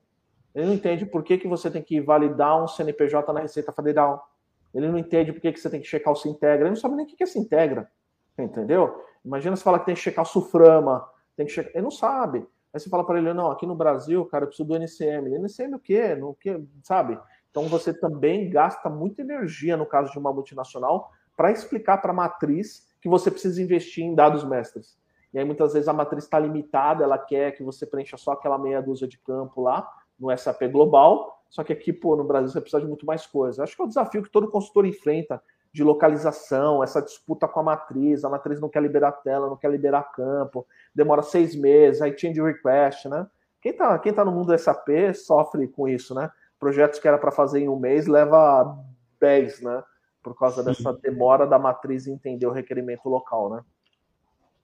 Ele 0.55 0.67
não 0.67 0.75
entende 0.75 1.07
por 1.07 1.23
que, 1.23 1.39
que 1.39 1.49
você 1.49 1.71
tem 1.71 1.83
que 1.83 2.01
validar 2.01 2.63
um 2.63 2.67
CNPJ 2.67 3.33
na 3.33 3.41
Receita 3.41 3.73
Federal. 3.73 4.29
Ele 4.75 4.89
não 4.89 4.99
entende 4.99 5.33
por 5.33 5.41
que, 5.41 5.53
que 5.53 5.61
você 5.61 5.71
tem 5.71 5.81
que 5.81 5.87
checar 5.87 6.13
o 6.13 6.17
Sintegra. 6.17 6.63
Ele 6.63 6.71
não 6.71 6.77
sabe 6.77 6.97
nem 6.97 7.05
o 7.05 7.09
que, 7.09 7.23
é 7.23 7.27
Sintegra. 7.27 7.91
Entendeu? 8.39 9.05
Imagina 9.25 9.55
você 9.55 9.63
falar 9.63 9.81
que 9.81 9.87
tem 9.87 9.95
que 9.95 10.01
checar 10.01 10.25
o 10.25 10.29
Suframa. 10.29 11.09
Tem 11.37 11.47
que 11.47 11.53
checar... 11.53 11.73
Ele 11.75 11.83
não 11.83 11.91
sabe. 11.91 12.47
Aí 12.73 12.81
você 12.81 12.89
fala 12.89 13.05
para 13.05 13.19
ele, 13.19 13.33
não, 13.33 13.51
aqui 13.51 13.67
no 13.67 13.75
Brasil, 13.75 14.25
cara, 14.27 14.45
eu 14.45 14.49
preciso 14.49 14.69
do 14.69 14.77
NCM. 14.77 15.35
NCM 15.35 15.75
o 15.75 15.79
quê? 15.79 16.15
No 16.15 16.35
quê? 16.35 16.61
Sabe? 16.83 17.19
Então 17.51 17.65
você 17.65 17.93
também 17.93 18.49
gasta 18.49 18.89
muita 18.89 19.23
energia, 19.23 19.77
no 19.77 19.87
caso 19.87 20.13
de 20.13 20.19
uma 20.19 20.33
multinacional, 20.33 21.11
para 21.37 21.51
explicar 21.51 21.99
para 21.99 22.13
a 22.13 22.15
matriz 22.15 22.89
que 23.01 23.09
você 23.09 23.31
precisa 23.31 23.61
investir 23.61 24.05
em 24.05 24.15
dados 24.15 24.45
mestres. 24.45 24.99
E 25.33 25.39
aí 25.39 25.45
muitas 25.45 25.73
vezes 25.73 25.89
a 25.89 25.93
matriz 25.93 26.25
está 26.25 26.39
limitada, 26.39 27.03
ela 27.03 27.19
quer 27.19 27.53
que 27.53 27.63
você 27.63 27.87
preencha 27.87 28.17
só 28.17 28.33
aquela 28.33 28.59
meia 28.59 28.81
dúzia 28.81 29.09
de 29.09 29.19
campo 29.19 29.63
lá 29.63 29.89
no 30.21 30.37
SAP 30.37 30.63
global, 30.71 31.45
só 31.49 31.65
que 31.65 31.73
aqui, 31.73 31.93
pô, 31.93 32.15
no 32.15 32.25
Brasil 32.25 32.49
você 32.51 32.61
precisa 32.61 32.81
de 32.81 32.87
muito 32.87 33.07
mais 33.07 33.27
coisa. 33.27 33.65
Acho 33.65 33.75
que 33.75 33.83
é 33.83 33.85
o 33.85 33.89
desafio 33.89 34.23
que 34.23 34.31
todo 34.31 34.51
consultor 34.51 34.87
enfrenta 34.87 35.43
de 35.73 35.85
localização, 35.85 36.83
essa 36.83 37.01
disputa 37.01 37.47
com 37.47 37.61
a 37.61 37.63
matriz, 37.63 38.25
a 38.25 38.29
matriz 38.29 38.61
não 38.61 38.69
quer 38.69 38.83
liberar 38.83 39.13
tela, 39.13 39.49
não 39.49 39.57
quer 39.57 39.71
liberar 39.71 40.11
campo, 40.13 40.67
demora 40.95 41.23
seis 41.23 41.55
meses, 41.55 42.03
aí 42.03 42.17
change 42.17 42.41
request, 42.41 43.09
né? 43.09 43.27
Quem 43.63 43.73
tá, 43.73 43.99
quem 43.99 44.13
tá 44.13 44.25
no 44.25 44.33
mundo 44.33 44.47
do 44.49 44.59
SAP 44.59 44.89
sofre 45.15 45.69
com 45.69 45.89
isso, 45.89 46.15
né? 46.15 46.31
Projetos 46.59 46.99
que 46.99 47.07
era 47.07 47.19
para 47.19 47.31
fazer 47.31 47.61
em 47.61 47.69
um 47.69 47.79
mês 47.79 48.07
leva 48.07 48.77
dez, 49.21 49.61
né? 49.61 49.83
Por 50.23 50.37
causa 50.37 50.63
Sim. 50.63 50.69
dessa 50.69 50.93
demora 50.93 51.47
da 51.47 51.59
matriz 51.59 52.07
entender 52.07 52.47
o 52.47 52.53
requerimento 52.53 53.09
local, 53.09 53.51
né? 53.51 53.63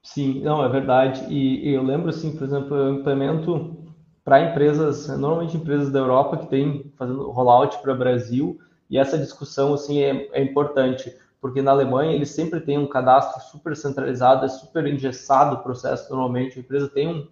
Sim, 0.03 0.41
não, 0.41 0.65
é 0.65 0.69
verdade. 0.69 1.27
E, 1.29 1.69
e 1.69 1.75
eu 1.75 1.83
lembro, 1.83 2.11
assim, 2.11 2.37
por 2.37 2.45
exemplo, 2.45 2.77
eu 2.77 2.95
implemento 2.95 3.86
para 4.27 4.41
empresas, 4.41 5.07
normalmente 5.07 5.57
empresas 5.57 5.89
da 5.93 6.01
Europa 6.01 6.39
que 6.39 6.49
têm 6.49 6.93
fazendo 6.97 7.31
rollout 7.31 7.79
para 7.79 7.93
o 7.93 7.97
Brasil, 7.97 8.59
e 8.91 8.99
essa 8.99 9.17
discussão 9.17 9.73
assim 9.73 10.03
é, 10.03 10.29
é, 10.33 10.43
importante, 10.43 11.15
porque 11.41 11.63
na 11.63 11.71
Alemanha 11.71 12.13
eles 12.13 12.31
sempre 12.31 12.59
têm 12.59 12.77
um 12.77 12.89
cadastro 12.89 13.41
super 13.45 13.77
centralizado, 13.77 14.45
é 14.45 14.49
super 14.49 14.85
engessado 14.85 15.55
o 15.55 15.63
processo 15.63 16.11
normalmente, 16.11 16.59
a 16.59 16.61
empresa 16.61 16.89
tem 16.89 17.07
um, 17.07 17.29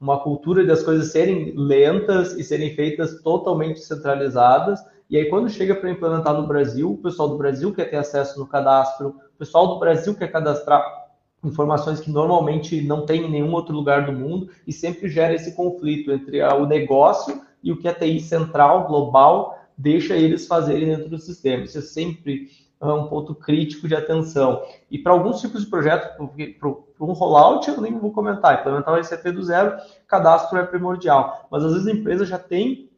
uma 0.00 0.18
cultura 0.18 0.64
das 0.64 0.82
coisas 0.82 1.12
serem 1.12 1.52
lentas 1.54 2.32
e 2.32 2.42
serem 2.42 2.74
feitas 2.74 3.20
totalmente 3.20 3.80
centralizadas, 3.80 4.80
e 5.10 5.18
aí 5.18 5.28
quando 5.28 5.50
chega 5.50 5.74
para 5.74 5.90
implementar 5.90 6.32
no 6.32 6.46
Brasil, 6.46 6.92
o 6.92 6.96
pessoal 6.96 7.28
do 7.28 7.36
Brasil 7.36 7.74
quer 7.74 7.90
ter 7.90 7.98
acesso 7.98 8.40
no 8.40 8.46
cadastro, 8.46 9.16
o 9.34 9.38
pessoal 9.38 9.66
do 9.66 9.78
Brasil 9.78 10.14
quer 10.14 10.28
cadastrar 10.28 10.99
informações 11.42 12.00
que 12.00 12.10
normalmente 12.10 12.82
não 12.82 13.06
tem 13.06 13.24
em 13.24 13.30
nenhum 13.30 13.52
outro 13.52 13.74
lugar 13.74 14.06
do 14.06 14.12
mundo 14.12 14.50
e 14.66 14.72
sempre 14.72 15.08
gera 15.08 15.34
esse 15.34 15.54
conflito 15.54 16.12
entre 16.12 16.42
o 16.42 16.66
negócio 16.66 17.40
e 17.62 17.72
o 17.72 17.78
que 17.78 17.88
a 17.88 17.94
TI 17.94 18.20
central, 18.20 18.86
global, 18.86 19.58
deixa 19.76 20.14
eles 20.14 20.46
fazerem 20.46 20.88
dentro 20.88 21.08
do 21.08 21.18
sistema. 21.18 21.64
Isso 21.64 21.78
é 21.78 21.82
sempre 21.82 22.48
um 22.82 23.06
ponto 23.06 23.34
crítico 23.34 23.86
de 23.86 23.94
atenção. 23.94 24.62
E 24.90 24.98
para 24.98 25.12
alguns 25.12 25.40
tipos 25.40 25.64
de 25.64 25.70
projetos, 25.70 26.08
para 26.58 27.06
um 27.06 27.12
rollout, 27.12 27.68
eu 27.68 27.80
nem 27.80 27.98
vou 27.98 28.10
comentar. 28.10 28.60
Implementar 28.60 28.98
o 28.98 29.04
SAP 29.04 29.24
do 29.26 29.42
zero, 29.42 29.76
cadastro 30.06 30.58
é 30.58 30.64
primordial. 30.64 31.46
Mas 31.50 31.64
às 31.64 31.72
vezes 31.72 31.88
a 31.88 31.92
empresa 31.92 32.24
já 32.24 32.38
tem 32.38 32.90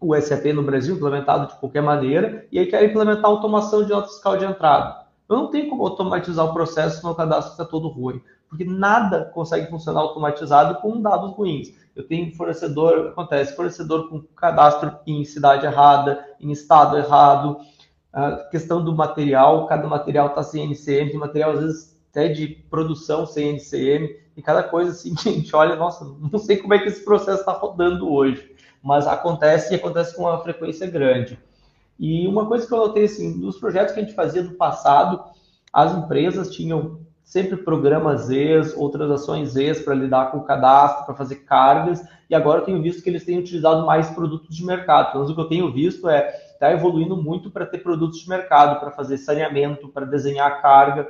o 0.00 0.18
SAP 0.18 0.46
no 0.54 0.62
Brasil 0.62 0.94
implementado 0.94 1.48
de 1.48 1.58
qualquer 1.58 1.82
maneira 1.82 2.46
e 2.52 2.58
aí 2.58 2.66
quer 2.66 2.84
implementar 2.84 3.26
automação 3.26 3.82
de 3.82 3.90
nota 3.90 4.08
fiscal 4.08 4.36
de 4.36 4.44
entrada. 4.44 4.97
Eu 5.28 5.36
não 5.36 5.50
tenho 5.50 5.68
como 5.68 5.84
automatizar 5.84 6.46
o 6.46 6.54
processo 6.54 6.98
se 6.98 7.04
meu 7.04 7.14
cadastro 7.14 7.52
está 7.52 7.64
todo 7.64 7.88
ruim, 7.88 8.22
porque 8.48 8.64
nada 8.64 9.26
consegue 9.26 9.68
funcionar 9.68 10.00
automatizado 10.00 10.80
com 10.80 11.02
dados 11.02 11.32
ruins. 11.32 11.68
Eu 11.94 12.06
tenho 12.06 12.34
fornecedor, 12.34 13.08
acontece, 13.08 13.54
fornecedor 13.54 14.08
com 14.08 14.22
cadastro 14.34 14.96
em 15.06 15.24
cidade 15.24 15.66
errada, 15.66 16.24
em 16.40 16.50
estado 16.50 16.96
errado, 16.96 17.58
a 18.12 18.36
questão 18.50 18.82
do 18.82 18.94
material, 18.94 19.66
cada 19.66 19.86
material 19.86 20.28
está 20.28 20.42
sem 20.42 20.64
NCM, 20.64 21.10
tem 21.10 21.20
material 21.20 21.52
às 21.52 21.60
vezes 21.60 22.00
até 22.10 22.28
de 22.28 22.48
produção 22.70 23.26
sem 23.26 23.50
NCM, 23.50 24.16
e 24.36 24.42
cada 24.42 24.62
coisa 24.62 24.92
assim 24.92 25.14
gente 25.18 25.54
olha, 25.54 25.76
nossa, 25.76 26.04
não 26.04 26.38
sei 26.38 26.56
como 26.56 26.72
é 26.72 26.78
que 26.78 26.88
esse 26.88 27.04
processo 27.04 27.40
está 27.40 27.52
rodando 27.52 28.10
hoje, 28.10 28.54
mas 28.82 29.06
acontece 29.06 29.74
e 29.74 29.76
acontece 29.76 30.16
com 30.16 30.22
uma 30.22 30.40
frequência 30.42 30.86
grande. 30.86 31.38
E 31.98 32.26
uma 32.28 32.46
coisa 32.46 32.66
que 32.66 32.72
eu 32.72 32.78
notei, 32.78 33.04
assim, 33.04 33.34
nos 33.38 33.58
projetos 33.58 33.92
que 33.92 34.00
a 34.00 34.02
gente 34.02 34.14
fazia 34.14 34.42
no 34.42 34.52
passado, 34.52 35.20
as 35.72 35.94
empresas 35.94 36.50
tinham 36.50 37.00
sempre 37.24 37.58
programas 37.58 38.22
Zs, 38.22 38.74
outras 38.76 39.10
ações 39.10 39.50
Zs 39.50 39.82
para 39.82 39.94
lidar 39.94 40.30
com 40.30 40.38
o 40.38 40.44
cadastro, 40.44 41.04
para 41.04 41.14
fazer 41.14 41.36
cargas, 41.44 42.02
e 42.30 42.34
agora 42.34 42.60
eu 42.60 42.64
tenho 42.64 42.80
visto 42.80 43.02
que 43.02 43.10
eles 43.10 43.24
têm 43.24 43.38
utilizado 43.38 43.84
mais 43.84 44.08
produtos 44.10 44.56
de 44.56 44.64
mercado. 44.64 45.08
Então, 45.10 45.22
o 45.22 45.34
que 45.34 45.40
eu 45.40 45.48
tenho 45.48 45.72
visto 45.72 46.08
é 46.08 46.28
está 46.52 46.72
evoluindo 46.72 47.16
muito 47.16 47.50
para 47.50 47.66
ter 47.66 47.78
produtos 47.78 48.20
de 48.20 48.28
mercado, 48.28 48.80
para 48.80 48.90
fazer 48.90 49.18
saneamento, 49.18 49.88
para 49.88 50.06
desenhar 50.06 50.60
carga. 50.60 51.08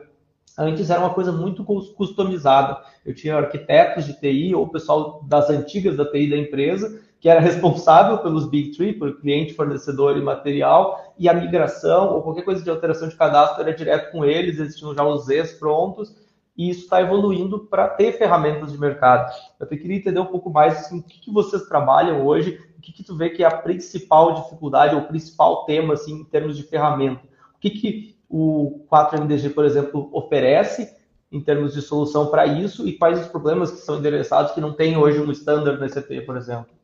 Antes 0.59 0.91
era 0.91 1.01
uma 1.01 1.15
coisa 1.15 1.33
muito 1.33 1.65
customizada. 1.65 2.83
Eu 3.07 3.15
tinha 3.15 3.37
arquitetos 3.37 4.05
de 4.05 4.15
TI 4.15 4.55
ou 4.55 4.69
pessoal 4.69 5.25
das 5.27 5.49
antigas 5.49 5.97
da 5.97 6.05
TI 6.05 6.29
da 6.29 6.37
empresa 6.37 7.01
que 7.21 7.29
era 7.29 7.41
responsável 7.41 8.19
pelos 8.19 8.49
Big 8.49 8.77
Three, 8.77 8.93
por 8.93 9.21
cliente, 9.21 9.55
fornecedor 9.55 10.17
e 10.17 10.23
material, 10.23 11.15
e 11.19 11.29
a 11.29 11.35
migração 11.35 12.15
ou 12.15 12.23
qualquer 12.23 12.43
coisa 12.43 12.63
de 12.63 12.71
alteração 12.71 13.09
de 13.09 13.17
cadastro 13.17 13.63
era 13.63 13.75
direto 13.75 14.13
com 14.13 14.25
eles, 14.25 14.77
tinham 14.77 14.95
já 14.95 15.05
os 15.05 15.27
Zs 15.27 15.53
prontos, 15.53 16.15
e 16.57 16.71
isso 16.71 16.83
está 16.83 17.01
evoluindo 17.01 17.61
para 17.61 17.89
ter 17.89 18.13
ferramentas 18.13 18.73
de 18.73 18.79
mercado. 18.79 19.33
Eu 19.61 19.67
queria 19.67 19.97
entender 19.97 20.19
um 20.19 20.27
pouco 20.27 20.51
mais 20.51 20.79
assim, 20.79 20.99
o 20.99 21.03
que, 21.03 21.21
que 21.21 21.33
vocês 21.33 21.63
trabalham 21.69 22.27
hoje, 22.27 22.61
o 22.77 22.81
que, 22.81 22.93
que 22.93 23.05
tu 23.05 23.17
vê 23.17 23.31
que 23.31 23.45
é 23.45 23.47
a 23.47 23.57
principal 23.57 24.35
dificuldade, 24.35 24.95
ou 24.95 25.03
o 25.03 25.07
principal 25.07 25.65
tema 25.65 25.95
assim, 25.95 26.21
em 26.21 26.25
termos 26.25 26.57
de 26.57 26.65
ferramenta. 26.65 27.23
O 27.57 27.61
que, 27.61 27.71
que 27.71 28.17
o 28.29 28.85
4MDG, 28.91 29.55
por 29.55 29.65
exemplo, 29.65 30.09
oferece 30.13 30.97
em 31.31 31.41
termos 31.41 31.75
de 31.75 31.83
solução 31.83 32.27
para 32.27 32.47
isso 32.47 32.89
e 32.89 32.93
quais 32.93 33.21
os 33.21 33.29
problemas 33.29 33.71
que 33.71 33.79
são 33.79 33.99
endereçados 33.99 34.53
que 34.53 34.61
não 34.61 34.73
tem 34.73 34.97
hoje 34.97 35.21
um 35.21 35.31
standard 35.31 35.81
no 35.81 35.89
SAP, 35.89 36.25
por 36.25 36.37
exemplo? 36.37 36.78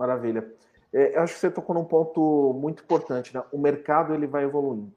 Maravilha. 0.00 0.50
É, 0.94 1.18
eu 1.18 1.20
acho 1.20 1.34
que 1.34 1.40
você 1.40 1.50
tocou 1.50 1.74
num 1.74 1.84
ponto 1.84 2.54
muito 2.54 2.82
importante. 2.82 3.34
Né? 3.34 3.42
O 3.52 3.58
mercado 3.58 4.14
ele 4.14 4.26
vai 4.26 4.44
evoluindo. 4.44 4.94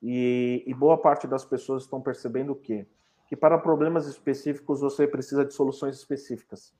E, 0.00 0.62
e 0.64 0.72
boa 0.72 0.96
parte 0.96 1.26
das 1.26 1.44
pessoas 1.44 1.82
estão 1.82 2.00
percebendo 2.00 2.52
o 2.52 2.54
quê? 2.54 2.86
Que 3.26 3.34
para 3.34 3.58
problemas 3.58 4.06
específicos 4.06 4.80
você 4.80 5.08
precisa 5.08 5.44
de 5.44 5.52
soluções 5.52 5.96
específicas. 5.96 6.72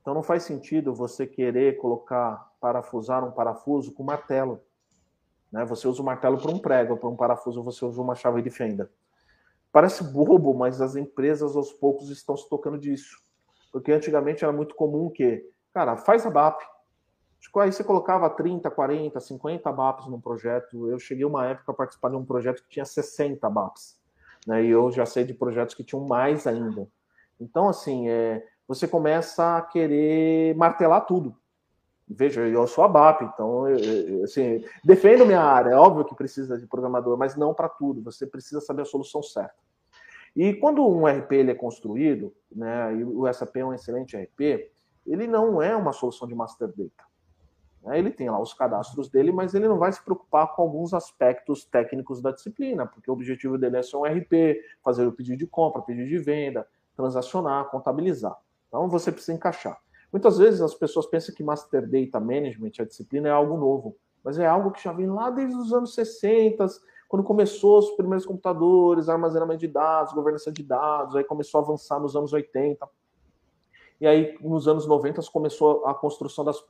Então 0.00 0.14
não 0.14 0.22
faz 0.24 0.42
sentido 0.42 0.92
você 0.92 1.24
querer 1.24 1.76
colocar, 1.76 2.50
parafusar 2.60 3.24
um 3.24 3.30
parafuso 3.30 3.92
com 3.92 4.02
martelo. 4.02 4.60
Né? 5.52 5.64
Você 5.66 5.86
usa 5.86 6.02
o 6.02 6.04
martelo 6.04 6.38
para 6.38 6.50
um 6.50 6.58
prego, 6.58 6.96
para 6.96 7.08
um 7.08 7.14
parafuso 7.14 7.62
você 7.62 7.84
usa 7.84 8.02
uma 8.02 8.16
chave 8.16 8.42
de 8.42 8.50
fenda. 8.50 8.90
Parece 9.70 10.02
bobo, 10.02 10.52
mas 10.54 10.80
as 10.80 10.96
empresas 10.96 11.54
aos 11.54 11.72
poucos 11.72 12.10
estão 12.10 12.36
se 12.36 12.48
tocando 12.48 12.78
disso. 12.78 13.16
Porque 13.70 13.92
antigamente 13.92 14.42
era 14.42 14.52
muito 14.52 14.74
comum 14.74 15.08
que, 15.08 15.48
cara, 15.72 15.96
faz 15.96 16.26
a 16.26 16.30
BAP, 16.30 16.60
Tipo, 17.42 17.58
aí 17.58 17.72
você 17.72 17.82
colocava 17.82 18.30
30, 18.30 18.70
40, 18.70 19.18
50 19.18 19.72
BAPs 19.72 20.06
num 20.06 20.20
projeto. 20.20 20.88
Eu 20.88 20.98
cheguei 21.00 21.24
uma 21.24 21.44
época 21.44 21.72
a 21.72 21.74
participar 21.74 22.10
de 22.10 22.16
um 22.16 22.24
projeto 22.24 22.62
que 22.62 22.68
tinha 22.70 22.84
60 22.84 23.50
BAPs. 23.50 24.00
Né? 24.46 24.64
E 24.64 24.70
eu 24.70 24.92
já 24.92 25.04
sei 25.04 25.24
de 25.24 25.34
projetos 25.34 25.74
que 25.74 25.82
tinham 25.82 26.06
mais 26.06 26.46
ainda. 26.46 26.88
Então, 27.40 27.68
assim, 27.68 28.08
é, 28.08 28.46
você 28.66 28.86
começa 28.86 29.56
a 29.56 29.62
querer 29.62 30.54
martelar 30.54 31.04
tudo. 31.04 31.36
Veja, 32.08 32.42
eu 32.42 32.64
sou 32.68 32.84
a 32.84 32.88
BAP, 32.88 33.22
então, 33.22 33.68
eu, 33.68 34.22
assim, 34.22 34.64
defendo 34.84 35.26
minha 35.26 35.42
área. 35.42 35.70
É 35.70 35.76
óbvio 35.76 36.04
que 36.04 36.14
precisa 36.14 36.56
de 36.56 36.66
programador, 36.66 37.18
mas 37.18 37.36
não 37.36 37.52
para 37.52 37.68
tudo. 37.68 38.02
Você 38.02 38.24
precisa 38.24 38.60
saber 38.60 38.82
a 38.82 38.86
solução 38.86 39.20
certa. 39.20 39.54
E 40.36 40.54
quando 40.54 40.86
um 40.86 41.06
RP 41.06 41.32
ele 41.32 41.50
é 41.50 41.54
construído, 41.54 42.32
né, 42.50 42.94
e 42.94 43.04
o 43.04 43.30
SAP 43.32 43.56
é 43.56 43.64
um 43.64 43.74
excelente 43.74 44.16
RP, 44.16 44.70
ele 45.04 45.26
não 45.26 45.60
é 45.60 45.74
uma 45.74 45.92
solução 45.92 46.28
de 46.28 46.34
master 46.34 46.68
data. 46.68 47.11
Né? 47.82 47.98
Ele 47.98 48.10
tem 48.10 48.30
lá 48.30 48.40
os 48.40 48.54
cadastros 48.54 49.08
dele, 49.08 49.32
mas 49.32 49.54
ele 49.54 49.68
não 49.68 49.78
vai 49.78 49.92
se 49.92 50.02
preocupar 50.02 50.54
com 50.54 50.62
alguns 50.62 50.94
aspectos 50.94 51.64
técnicos 51.64 52.20
da 52.20 52.30
disciplina, 52.30 52.86
porque 52.86 53.10
o 53.10 53.14
objetivo 53.14 53.58
dele 53.58 53.76
é 53.76 53.82
ser 53.82 53.96
um 53.96 54.04
RP, 54.04 54.60
fazer 54.82 55.06
o 55.06 55.12
pedido 55.12 55.38
de 55.38 55.46
compra, 55.46 55.82
pedido 55.82 56.08
de 56.08 56.18
venda, 56.18 56.66
transacionar, 56.96 57.70
contabilizar. 57.70 58.36
Então 58.68 58.88
você 58.88 59.10
precisa 59.10 59.32
encaixar. 59.32 59.80
Muitas 60.12 60.38
vezes 60.38 60.60
as 60.60 60.74
pessoas 60.74 61.06
pensam 61.06 61.34
que 61.34 61.42
Master 61.42 61.88
Data 61.88 62.20
Management, 62.20 62.72
a 62.80 62.84
disciplina, 62.84 63.28
é 63.28 63.32
algo 63.32 63.56
novo, 63.56 63.96
mas 64.22 64.38
é 64.38 64.46
algo 64.46 64.70
que 64.70 64.82
já 64.82 64.92
vem 64.92 65.06
lá 65.06 65.30
desde 65.30 65.56
os 65.56 65.72
anos 65.72 65.94
60, 65.94 66.66
quando 67.08 67.24
começou 67.24 67.78
os 67.78 67.90
primeiros 67.90 68.24
computadores, 68.24 69.08
armazenamento 69.08 69.60
de 69.60 69.68
dados, 69.68 70.14
governança 70.14 70.50
de 70.52 70.62
dados, 70.62 71.16
aí 71.16 71.24
começou 71.24 71.60
a 71.60 71.64
avançar 71.64 71.98
nos 71.98 72.16
anos 72.16 72.32
80. 72.32 72.88
E 74.00 74.06
aí, 74.06 74.36
nos 74.40 74.66
anos 74.66 74.86
90, 74.86 75.20
começou 75.32 75.86
a 75.86 75.94
construção 75.94 76.44
das. 76.44 76.62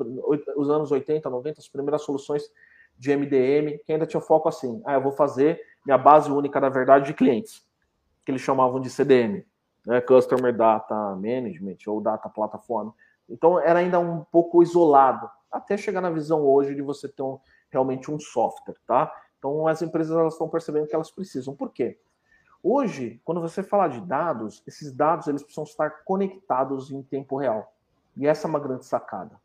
Os 0.57 0.71
anos 0.71 0.91
80, 0.91 1.29
90, 1.29 1.61
as 1.61 1.69
primeiras 1.69 2.02
soluções 2.02 2.50
de 2.99 3.17
MDM, 3.17 3.79
que 3.85 3.93
ainda 3.93 4.07
tinha 4.07 4.21
foco 4.21 4.49
assim: 4.49 4.83
ah, 4.85 4.95
eu 4.95 5.02
vou 5.02 5.12
fazer 5.12 5.61
minha 5.85 5.99
base 5.99 6.31
única, 6.31 6.61
na 6.61 6.69
verdade, 6.69 7.07
de 7.07 7.14
clientes, 7.14 7.64
que 8.25 8.31
eles 8.31 8.43
chamavam 8.43 8.81
de 8.81 8.91
CDM, 8.91 9.45
né? 9.87 10.00
Customer 10.00 10.55
Data 10.57 10.95
Management 11.17 11.79
ou 11.87 12.00
Data 12.00 12.29
Platform. 12.29 12.91
Então, 13.29 13.59
era 13.59 13.79
ainda 13.79 13.99
um 13.99 14.23
pouco 14.25 14.62
isolado, 14.62 15.29
até 15.50 15.76
chegar 15.76 16.00
na 16.00 16.11
visão 16.11 16.43
hoje 16.43 16.75
de 16.75 16.83
você 16.83 17.09
ter 17.09 17.23
um, 17.23 17.38
realmente 17.71 18.11
um 18.11 18.19
software, 18.19 18.76
tá? 18.87 19.12
Então, 19.38 19.67
as 19.67 19.83
empresas 19.83 20.17
elas 20.17 20.35
estão 20.35 20.49
percebendo 20.49 20.87
que 20.87 20.95
elas 20.95 21.11
precisam. 21.11 21.55
Por 21.55 21.71
quê? 21.71 21.99
Hoje, 22.62 23.21
quando 23.25 23.40
você 23.40 23.61
fala 23.62 23.88
de 23.88 24.00
dados, 24.00 24.62
esses 24.66 24.92
dados 24.92 25.26
eles 25.26 25.42
precisam 25.42 25.64
estar 25.64 26.04
conectados 26.04 26.92
em 26.92 27.02
tempo 27.02 27.37
real. 27.37 27.75
E 28.16 28.26
essa 28.26 28.47
é 28.47 28.49
uma 28.49 28.61
grande 28.61 28.87
sacada. 28.87 29.40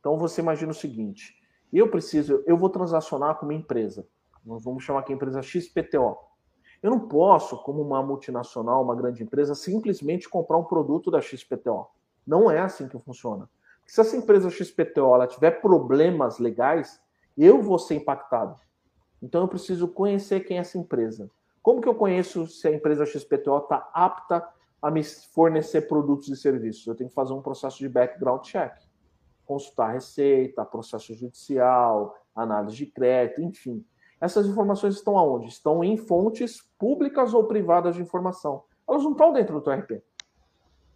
Então 0.00 0.18
você 0.18 0.40
imagina 0.40 0.72
o 0.72 0.74
seguinte: 0.74 1.40
eu 1.72 1.88
preciso, 1.88 2.42
eu 2.46 2.56
vou 2.56 2.68
transacionar 2.68 3.36
com 3.36 3.46
uma 3.46 3.54
empresa. 3.54 4.04
Nós 4.44 4.64
vamos 4.64 4.82
chamar 4.82 5.00
aqui 5.00 5.12
a 5.12 5.16
empresa 5.16 5.42
XPTO. 5.42 6.16
Eu 6.82 6.90
não 6.90 7.08
posso, 7.08 7.62
como 7.62 7.82
uma 7.82 8.02
multinacional, 8.02 8.82
uma 8.82 8.96
grande 8.96 9.22
empresa, 9.22 9.54
simplesmente 9.54 10.28
comprar 10.28 10.56
um 10.56 10.64
produto 10.64 11.10
da 11.10 11.20
XPTO. 11.20 11.86
Não 12.26 12.50
é 12.50 12.58
assim 12.58 12.88
que 12.88 12.98
funciona. 12.98 13.48
Se 13.86 14.00
essa 14.00 14.16
empresa 14.16 14.50
XPTO 14.50 15.14
ela 15.14 15.26
tiver 15.26 15.60
problemas 15.60 16.38
legais, 16.38 17.00
eu 17.36 17.62
vou 17.62 17.78
ser 17.78 17.96
impactado. 17.96 18.58
Então 19.22 19.42
eu 19.42 19.48
preciso 19.48 19.86
conhecer 19.86 20.40
quem 20.40 20.56
é 20.56 20.60
essa 20.60 20.78
empresa. 20.78 21.30
Como 21.62 21.80
que 21.80 21.88
eu 21.88 21.94
conheço 21.94 22.46
se 22.46 22.66
a 22.68 22.72
empresa 22.72 23.04
XPTO 23.04 23.58
está 23.58 23.90
apta 23.92 24.46
a 24.80 24.90
me 24.90 25.02
fornecer 25.04 25.82
produtos 25.82 26.28
e 26.28 26.36
serviços? 26.36 26.86
Eu 26.86 26.94
tenho 26.94 27.10
que 27.10 27.14
fazer 27.14 27.32
um 27.32 27.42
processo 27.42 27.78
de 27.78 27.88
background 27.88 28.42
check. 28.42 28.72
Consultar 29.44 29.92
receita, 29.92 30.64
processo 30.64 31.14
judicial, 31.14 32.16
análise 32.34 32.76
de 32.76 32.86
crédito, 32.86 33.42
enfim. 33.42 33.84
Essas 34.20 34.46
informações 34.46 34.94
estão 34.94 35.18
aonde? 35.18 35.48
Estão 35.48 35.82
em 35.82 35.96
fontes 35.96 36.62
públicas 36.78 37.34
ou 37.34 37.44
privadas 37.44 37.96
de 37.96 38.02
informação. 38.02 38.64
Elas 38.88 39.02
não 39.02 39.12
estão 39.12 39.32
dentro 39.32 39.54
do 39.54 39.60
teu 39.62 39.72
RP. 39.72 40.02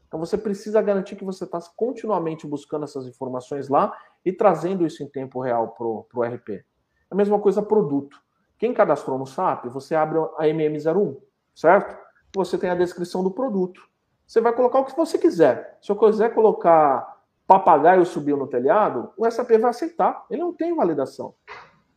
Então 0.06 0.20
você 0.20 0.38
precisa 0.38 0.80
garantir 0.80 1.16
que 1.16 1.24
você 1.24 1.44
está 1.44 1.58
continuamente 1.76 2.46
buscando 2.46 2.84
essas 2.84 3.06
informações 3.06 3.68
lá 3.68 3.96
e 4.24 4.32
trazendo 4.32 4.86
isso 4.86 5.02
em 5.02 5.08
tempo 5.08 5.40
real 5.40 5.70
para 5.70 5.86
o 5.86 6.22
RP. 6.22 6.64
A 7.10 7.14
mesma 7.14 7.38
coisa 7.40 7.62
produto. 7.62 8.22
Quem 8.58 8.72
cadastrou 8.72 9.18
no 9.18 9.26
SAP, 9.26 9.66
você 9.66 9.94
abre 9.94 10.18
a 10.18 10.44
MM01, 10.44 11.16
certo? 11.54 11.96
Você 12.34 12.56
tem 12.56 12.70
a 12.70 12.74
descrição 12.74 13.22
do 13.22 13.30
produto. 13.30 13.80
Você 14.26 14.40
vai 14.40 14.52
colocar 14.52 14.80
o 14.80 14.84
que 14.84 14.96
você 14.96 15.18
quiser. 15.18 15.78
Se 15.82 15.92
eu 15.92 15.96
quiser 15.96 16.34
colocar 16.34 17.14
papagaio 17.46 18.06
subiu 18.06 18.36
no 18.36 18.46
telhado, 18.46 19.12
o 19.16 19.30
SAP 19.30 19.50
vai 19.58 19.70
aceitar. 19.70 20.24
Ele 20.30 20.40
não 20.40 20.52
tem 20.52 20.74
validação. 20.74 21.34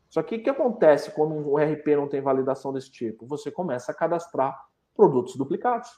Só 0.10 0.22
que 0.22 0.36
o 0.36 0.44
que 0.44 0.50
acontece 0.50 1.12
quando 1.12 1.34
um 1.34 1.58
RP 1.58 1.96
não 1.96 2.08
tem 2.08 2.22
validação 2.22 2.74
desse 2.74 2.92
tipo? 2.92 3.26
Você 3.28 3.52
começa 3.52 3.92
a 3.92 3.96
cadastrar 3.96 4.58
produtos 4.96 5.36
duplicados. 5.36 5.90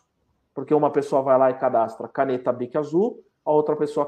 Porque 0.53 0.73
uma 0.73 0.91
pessoa 0.91 1.21
vai 1.21 1.37
lá 1.37 1.49
e 1.49 1.57
cadastra 1.57 2.07
caneta 2.07 2.51
BIC 2.51 2.77
azul, 2.77 3.23
a 3.45 3.51
outra 3.51 3.75
pessoa 3.75 4.07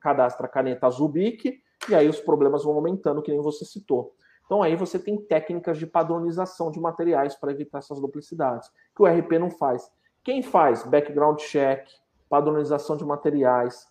cadastra 0.00 0.48
caneta 0.48 0.86
azul 0.86 1.08
BIC, 1.08 1.60
e 1.88 1.94
aí 1.94 2.08
os 2.08 2.20
problemas 2.20 2.64
vão 2.64 2.74
aumentando, 2.74 3.22
que 3.22 3.30
nem 3.30 3.40
você 3.40 3.64
citou. 3.64 4.14
Então 4.52 4.62
aí 4.62 4.76
você 4.76 4.98
tem 4.98 5.16
técnicas 5.16 5.78
de 5.78 5.86
padronização 5.86 6.70
de 6.70 6.78
materiais 6.78 7.34
para 7.34 7.52
evitar 7.52 7.78
essas 7.78 7.98
duplicidades, 7.98 8.70
que 8.94 9.02
o 9.02 9.06
RP 9.06 9.38
não 9.38 9.48
faz. 9.48 9.90
Quem 10.22 10.42
faz? 10.42 10.82
Background 10.82 11.38
check, 11.38 11.88
padronização 12.28 12.94
de 12.94 13.02
materiais, 13.02 13.88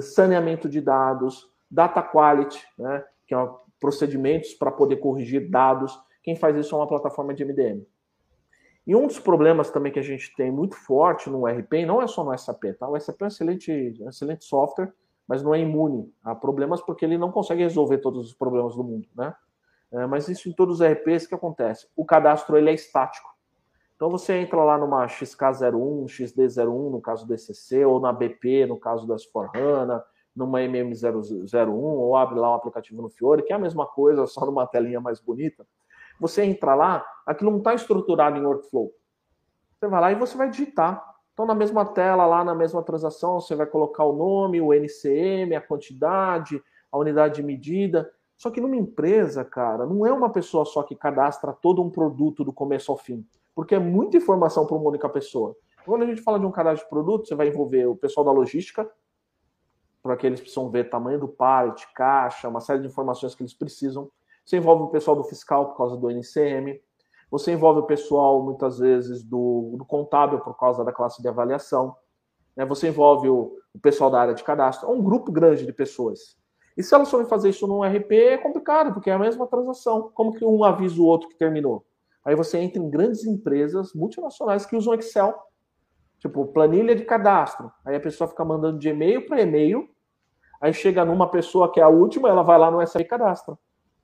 saneamento 0.00 0.68
de 0.68 0.80
dados, 0.80 1.48
data 1.70 2.02
quality, 2.02 2.60
né, 2.76 3.04
que 3.24 3.32
é 3.32 3.48
procedimentos 3.78 4.52
para 4.52 4.72
poder 4.72 4.96
corrigir 4.96 5.48
dados. 5.48 5.96
Quem 6.24 6.34
faz 6.34 6.56
isso 6.56 6.74
é 6.74 6.78
uma 6.78 6.88
plataforma 6.88 7.32
de 7.32 7.44
MDM. 7.44 7.86
E 8.84 8.96
um 8.96 9.06
dos 9.06 9.20
problemas 9.20 9.70
também 9.70 9.92
que 9.92 10.00
a 10.00 10.02
gente 10.02 10.34
tem 10.34 10.50
muito 10.50 10.74
forte 10.74 11.30
no 11.30 11.46
RP, 11.46 11.86
não 11.86 12.02
é 12.02 12.08
só 12.08 12.24
no 12.24 12.36
SAP, 12.36 12.64
tá? 12.76 12.88
O 12.88 12.98
SAP 12.98 13.22
é 13.22 13.24
um 13.26 13.28
excelente, 13.28 13.94
um 14.00 14.08
excelente 14.08 14.44
software, 14.44 14.92
mas 15.28 15.40
não 15.40 15.54
é 15.54 15.60
imune 15.60 16.12
a 16.24 16.34
problemas 16.34 16.80
porque 16.80 17.04
ele 17.04 17.16
não 17.16 17.30
consegue 17.30 17.62
resolver 17.62 17.98
todos 17.98 18.26
os 18.26 18.34
problemas 18.34 18.74
do 18.74 18.82
mundo, 18.82 19.06
né? 19.14 19.32
É, 19.92 20.06
mas 20.06 20.28
isso 20.28 20.48
em 20.48 20.52
todos 20.52 20.80
os 20.80 20.86
RPs 20.86 21.26
que 21.26 21.34
acontece. 21.34 21.88
O 21.96 22.04
cadastro 22.04 22.56
ele 22.56 22.70
é 22.70 22.74
estático. 22.74 23.28
Então 23.96 24.08
você 24.08 24.34
entra 24.34 24.62
lá 24.62 24.78
numa 24.78 25.06
XK01, 25.06 26.06
XD01, 26.06 26.90
no 26.90 27.00
caso 27.00 27.26
do 27.26 27.34
ECC, 27.34 27.84
ou 27.84 28.00
na 28.00 28.12
BP, 28.12 28.66
no 28.66 28.78
caso 28.78 29.06
das 29.06 29.24
Forhana, 29.24 30.02
numa 30.34 30.60
MM001, 30.60 31.68
ou 31.70 32.16
abre 32.16 32.38
lá 32.38 32.52
um 32.52 32.54
aplicativo 32.54 33.02
no 33.02 33.10
Fiore, 33.10 33.42
que 33.42 33.52
é 33.52 33.56
a 33.56 33.58
mesma 33.58 33.86
coisa, 33.86 34.24
só 34.28 34.46
numa 34.46 34.66
telinha 34.66 35.00
mais 35.00 35.20
bonita. 35.20 35.66
Você 36.18 36.44
entra 36.44 36.74
lá, 36.74 37.04
aquilo 37.26 37.50
não 37.50 37.58
está 37.58 37.74
estruturado 37.74 38.38
em 38.38 38.44
workflow. 38.44 38.92
Você 39.78 39.88
vai 39.88 40.00
lá 40.00 40.12
e 40.12 40.14
você 40.14 40.36
vai 40.36 40.48
digitar. 40.50 41.02
Então, 41.32 41.46
na 41.46 41.54
mesma 41.54 41.84
tela, 41.86 42.26
lá 42.26 42.44
na 42.44 42.54
mesma 42.54 42.82
transação, 42.82 43.40
você 43.40 43.54
vai 43.54 43.66
colocar 43.66 44.04
o 44.04 44.14
nome, 44.14 44.60
o 44.60 44.74
NCM, 44.74 45.54
a 45.54 45.60
quantidade, 45.60 46.62
a 46.92 46.98
unidade 46.98 47.36
de 47.36 47.42
medida. 47.42 48.10
Só 48.40 48.50
que 48.50 48.58
numa 48.58 48.74
empresa, 48.74 49.44
cara, 49.44 49.84
não 49.84 50.06
é 50.06 50.10
uma 50.10 50.30
pessoa 50.30 50.64
só 50.64 50.82
que 50.82 50.96
cadastra 50.96 51.52
todo 51.52 51.82
um 51.82 51.90
produto 51.90 52.42
do 52.42 52.54
começo 52.54 52.90
ao 52.90 52.96
fim, 52.96 53.22
porque 53.54 53.74
é 53.74 53.78
muita 53.78 54.16
informação 54.16 54.64
para 54.64 54.74
uma 54.78 54.88
única 54.88 55.10
pessoa. 55.10 55.54
Quando 55.84 56.04
a 56.04 56.06
gente 56.06 56.22
fala 56.22 56.40
de 56.40 56.46
um 56.46 56.50
cadastro 56.50 56.86
de 56.86 56.88
produto, 56.88 57.28
você 57.28 57.34
vai 57.34 57.48
envolver 57.48 57.84
o 57.84 57.94
pessoal 57.94 58.24
da 58.24 58.32
logística, 58.32 58.90
para 60.02 60.16
que 60.16 60.26
eles 60.26 60.40
precisam 60.40 60.70
ver 60.70 60.88
tamanho 60.88 61.20
do 61.20 61.28
pallet, 61.28 61.86
caixa, 61.92 62.48
uma 62.48 62.62
série 62.62 62.80
de 62.80 62.86
informações 62.86 63.34
que 63.34 63.42
eles 63.42 63.52
precisam. 63.52 64.10
Você 64.42 64.56
envolve 64.56 64.84
o 64.84 64.88
pessoal 64.88 65.14
do 65.14 65.24
fiscal 65.24 65.66
por 65.66 65.76
causa 65.76 65.98
do 65.98 66.10
NCM. 66.10 66.80
Você 67.30 67.52
envolve 67.52 67.80
o 67.80 67.86
pessoal, 67.86 68.42
muitas 68.42 68.78
vezes, 68.78 69.22
do, 69.22 69.74
do 69.76 69.84
contábil 69.84 70.40
por 70.40 70.56
causa 70.56 70.82
da 70.82 70.92
classe 70.92 71.20
de 71.20 71.28
avaliação. 71.28 71.94
Né? 72.56 72.64
Você 72.64 72.88
envolve 72.88 73.28
o, 73.28 73.58
o 73.74 73.78
pessoal 73.78 74.10
da 74.10 74.18
área 74.18 74.34
de 74.34 74.42
cadastro. 74.42 74.88
É 74.88 74.90
um 74.90 75.02
grupo 75.02 75.30
grande 75.30 75.66
de 75.66 75.74
pessoas. 75.74 76.39
E 76.76 76.82
se 76.82 76.94
elas 76.94 77.10
forem 77.10 77.26
fazer 77.26 77.50
isso 77.50 77.66
num 77.66 77.82
RP, 77.82 78.12
é 78.12 78.38
complicado, 78.38 78.92
porque 78.92 79.10
é 79.10 79.12
a 79.12 79.18
mesma 79.18 79.46
transação. 79.46 80.10
Como 80.14 80.32
que 80.32 80.44
um 80.44 80.64
avisa 80.64 81.00
o 81.00 81.04
outro 81.04 81.28
que 81.28 81.36
terminou? 81.36 81.84
Aí 82.24 82.34
você 82.34 82.58
entra 82.58 82.80
em 82.80 82.90
grandes 82.90 83.24
empresas 83.24 83.92
multinacionais 83.94 84.66
que 84.66 84.76
usam 84.76 84.94
Excel, 84.94 85.34
tipo 86.18 86.46
planilha 86.46 86.94
de 86.94 87.04
cadastro. 87.04 87.72
Aí 87.84 87.96
a 87.96 88.00
pessoa 88.00 88.28
fica 88.28 88.44
mandando 88.44 88.78
de 88.78 88.88
e-mail 88.88 89.26
para 89.26 89.40
e-mail, 89.40 89.88
aí 90.60 90.72
chega 90.72 91.04
numa 91.04 91.30
pessoa 91.30 91.72
que 91.72 91.80
é 91.80 91.82
a 91.82 91.88
última, 91.88 92.28
ela 92.28 92.42
vai 92.42 92.58
lá 92.58 92.70
no 92.70 92.86
SAP 92.86 93.02
e 93.02 93.04
cadastra. 93.04 93.58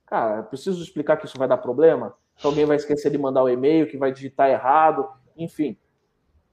Cara, 0.07 0.43
preciso 0.43 0.83
explicar 0.83 1.17
que 1.17 1.27
isso 1.27 1.39
vai 1.39 1.49
dar 1.49 1.59
problema? 1.59 2.15
Que 2.37 2.47
alguém 2.47 2.65
vai 2.65 2.77
esquecer 2.77 3.11
de 3.11 3.19
mandar 3.19 3.43
o 3.43 3.49
e-mail, 3.49 3.89
que 3.89 3.99
vai 3.99 4.13
digitar 4.13 4.49
errado, 4.49 5.07
enfim. 5.37 5.79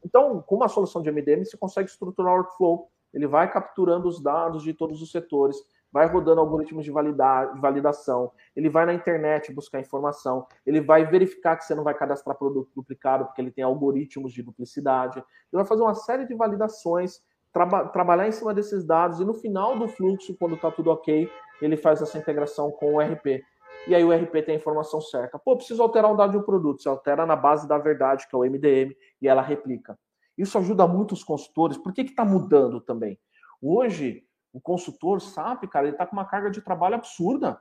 Então, 0.03 0.41
com 0.41 0.55
uma 0.55 0.67
solução 0.67 1.01
de 1.01 1.09
MDM, 1.09 1.45
você 1.45 1.55
consegue 1.55 1.89
estruturar 1.89 2.33
o 2.33 2.37
workflow. 2.37 2.89
Ele 3.13 3.27
vai 3.27 3.49
capturando 3.49 4.07
os 4.07 4.21
dados 4.21 4.63
de 4.63 4.73
todos 4.73 5.01
os 5.01 5.11
setores, 5.11 5.55
vai 5.93 6.07
rodando 6.07 6.41
algoritmos 6.41 6.83
de, 6.83 6.91
validação, 6.91 8.31
ele 8.55 8.67
vai 8.67 8.83
na 8.83 8.95
internet 8.95 9.53
buscar 9.53 9.79
informação, 9.79 10.47
ele 10.65 10.81
vai 10.81 11.05
verificar 11.05 11.55
que 11.55 11.63
você 11.63 11.75
não 11.75 11.83
vai 11.83 11.93
cadastrar 11.93 12.35
produto 12.35 12.71
duplicado, 12.75 13.25
porque 13.25 13.39
ele 13.39 13.51
tem 13.51 13.63
algoritmos 13.63 14.33
de 14.33 14.41
duplicidade, 14.41 15.19
ele 15.19 15.25
vai 15.61 15.65
fazer 15.65 15.83
uma 15.83 15.93
série 15.93 16.25
de 16.25 16.33
validações, 16.33 17.21
traba, 17.53 17.87
trabalhar 17.87 18.27
em 18.27 18.31
cima 18.31 18.55
desses 18.55 18.83
dados, 18.83 19.19
e 19.19 19.25
no 19.25 19.35
final 19.35 19.77
do 19.77 19.87
fluxo, 19.87 20.35
quando 20.39 20.55
está 20.55 20.71
tudo 20.71 20.89
ok, 20.89 21.29
ele 21.61 21.77
faz 21.77 22.01
essa 22.01 22.17
integração 22.17 22.71
com 22.71 22.95
o 22.95 22.99
RP. 22.99 23.43
E 23.87 23.93
aí 23.93 24.03
o 24.03 24.11
RP 24.11 24.43
tem 24.43 24.55
a 24.55 24.57
informação 24.57 24.99
certa. 24.99 25.37
Pô, 25.37 25.55
preciso 25.55 25.83
alterar 25.83 26.11
um 26.11 26.15
dado 26.15 26.31
de 26.31 26.37
um 26.37 26.43
produto. 26.43 26.81
Você 26.81 26.89
altera 26.89 27.25
na 27.25 27.35
base 27.35 27.67
da 27.67 27.77
verdade, 27.77 28.27
que 28.27 28.35
é 28.35 28.37
o 28.37 28.43
MDM, 28.43 28.95
e 29.21 29.27
ela 29.27 29.41
replica. 29.41 29.97
Isso 30.37 30.57
ajuda 30.57 30.87
muito 30.87 31.11
os 31.11 31.23
consultores. 31.23 31.77
Por 31.77 31.93
que 31.93 32.01
está 32.01 32.25
mudando 32.25 32.81
também? 32.81 33.19
Hoje, 33.61 34.23
o 34.53 34.61
consultor 34.61 35.19
SAP, 35.19 35.63
cara, 35.67 35.87
ele 35.87 35.95
está 35.95 36.05
com 36.05 36.15
uma 36.15 36.25
carga 36.25 36.51
de 36.51 36.61
trabalho 36.61 36.95
absurda. 36.95 37.59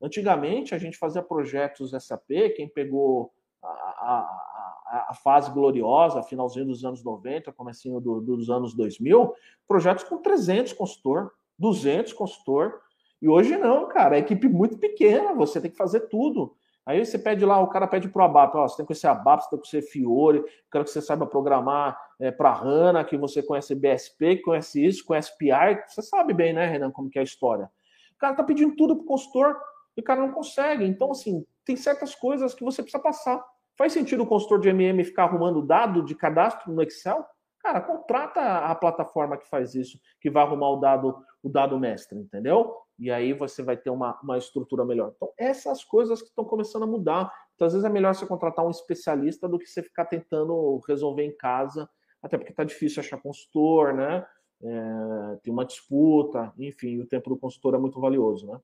Antigamente, 0.00 0.74
a 0.74 0.78
gente 0.78 0.96
fazia 0.96 1.22
projetos 1.22 1.90
SAP, 1.90 2.54
quem 2.56 2.68
pegou 2.68 3.32
a, 3.62 3.66
a, 3.66 5.06
a 5.10 5.14
fase 5.14 5.50
gloriosa, 5.50 6.22
finalzinho 6.22 6.66
dos 6.66 6.84
anos 6.84 7.02
90, 7.02 7.52
comecinho 7.52 8.00
do, 8.00 8.20
dos 8.20 8.48
anos 8.48 8.74
2000, 8.74 9.34
projetos 9.66 10.04
com 10.04 10.18
300 10.18 10.72
consultor, 10.72 11.32
200 11.58 12.12
consultor, 12.12 12.80
e 13.20 13.28
hoje 13.28 13.56
não, 13.58 13.88
cara, 13.88 14.16
é 14.16 14.20
equipe 14.20 14.48
muito 14.48 14.78
pequena, 14.78 15.34
você 15.34 15.60
tem 15.60 15.70
que 15.70 15.76
fazer 15.76 16.08
tudo. 16.08 16.56
Aí 16.90 17.06
você 17.06 17.16
pede 17.16 17.44
lá, 17.44 17.60
o 17.60 17.68
cara 17.68 17.86
pede 17.86 18.08
para 18.08 18.22
o 18.22 18.24
ABAP, 18.24 18.56
ó, 18.56 18.66
você 18.66 18.78
tem 18.78 18.84
que 18.84 18.88
conhecer 18.88 19.06
ABAP, 19.06 19.42
você 19.42 19.50
tem 19.50 19.60
que 19.60 19.70
conhecer 19.70 19.90
Fiore, 19.92 20.44
quero 20.72 20.84
que 20.84 20.90
você 20.90 21.00
saiba 21.00 21.24
programar 21.24 21.96
é, 22.18 22.32
para 22.32 22.50
HANA, 22.50 23.04
que 23.04 23.16
você 23.16 23.40
conhece 23.40 23.76
BSP, 23.76 24.38
que 24.38 24.42
conhece 24.42 24.84
isso, 24.84 25.04
conhece 25.04 25.38
PI, 25.38 25.84
você 25.86 26.02
sabe 26.02 26.34
bem, 26.34 26.52
né, 26.52 26.66
Renan, 26.66 26.90
como 26.90 27.08
que 27.08 27.16
é 27.16 27.20
a 27.20 27.24
história. 27.24 27.70
O 28.12 28.18
cara 28.18 28.34
tá 28.34 28.42
pedindo 28.42 28.74
tudo 28.74 28.96
pro 28.96 29.04
consultor 29.04 29.56
e 29.96 30.00
o 30.00 30.04
cara 30.04 30.20
não 30.20 30.32
consegue. 30.32 30.84
Então, 30.84 31.12
assim, 31.12 31.46
tem 31.64 31.76
certas 31.76 32.12
coisas 32.12 32.54
que 32.54 32.64
você 32.64 32.82
precisa 32.82 33.00
passar. 33.00 33.40
Faz 33.78 33.92
sentido 33.92 34.24
o 34.24 34.26
consultor 34.26 34.58
de 34.58 34.68
MM 34.68 35.04
ficar 35.04 35.24
arrumando 35.24 35.62
dado 35.62 36.04
de 36.04 36.16
cadastro 36.16 36.72
no 36.72 36.82
Excel? 36.82 37.24
Cara, 37.60 37.80
contrata 37.80 38.40
a 38.40 38.74
plataforma 38.74 39.36
que 39.36 39.48
faz 39.48 39.76
isso, 39.76 40.00
que 40.20 40.28
vai 40.28 40.42
arrumar 40.42 40.70
o 40.70 40.76
dado, 40.76 41.24
o 41.40 41.48
dado 41.48 41.78
mestre, 41.78 42.18
entendeu? 42.18 42.74
E 43.00 43.10
aí 43.10 43.32
você 43.32 43.62
vai 43.62 43.78
ter 43.78 43.88
uma, 43.88 44.20
uma 44.22 44.36
estrutura 44.36 44.84
melhor. 44.84 45.12
Então, 45.16 45.32
essas 45.38 45.82
coisas 45.82 46.20
que 46.20 46.28
estão 46.28 46.44
começando 46.44 46.82
a 46.82 46.86
mudar. 46.86 47.32
Então, 47.54 47.66
às 47.66 47.72
vezes 47.72 47.86
é 47.86 47.88
melhor 47.88 48.14
você 48.14 48.26
contratar 48.26 48.64
um 48.64 48.70
especialista 48.70 49.48
do 49.48 49.58
que 49.58 49.66
você 49.66 49.82
ficar 49.82 50.04
tentando 50.04 50.78
resolver 50.86 51.24
em 51.24 51.34
casa, 51.34 51.88
até 52.22 52.36
porque 52.36 52.52
está 52.52 52.62
difícil 52.62 53.00
achar 53.00 53.16
consultor, 53.16 53.94
né? 53.94 54.26
É, 54.62 55.38
tem 55.42 55.50
uma 55.50 55.64
disputa, 55.64 56.52
enfim, 56.58 57.00
o 57.00 57.06
tempo 57.06 57.30
do 57.30 57.38
consultor 57.38 57.74
é 57.74 57.78
muito 57.78 57.98
valioso, 57.98 58.46
né? 58.46 58.60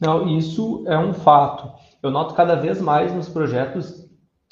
Não, 0.00 0.26
isso 0.28 0.84
é 0.86 0.98
um 0.98 1.12
fato. 1.12 1.70
Eu 2.02 2.10
noto 2.10 2.34
cada 2.34 2.54
vez 2.54 2.80
mais 2.80 3.14
nos 3.14 3.28
projetos 3.28 4.08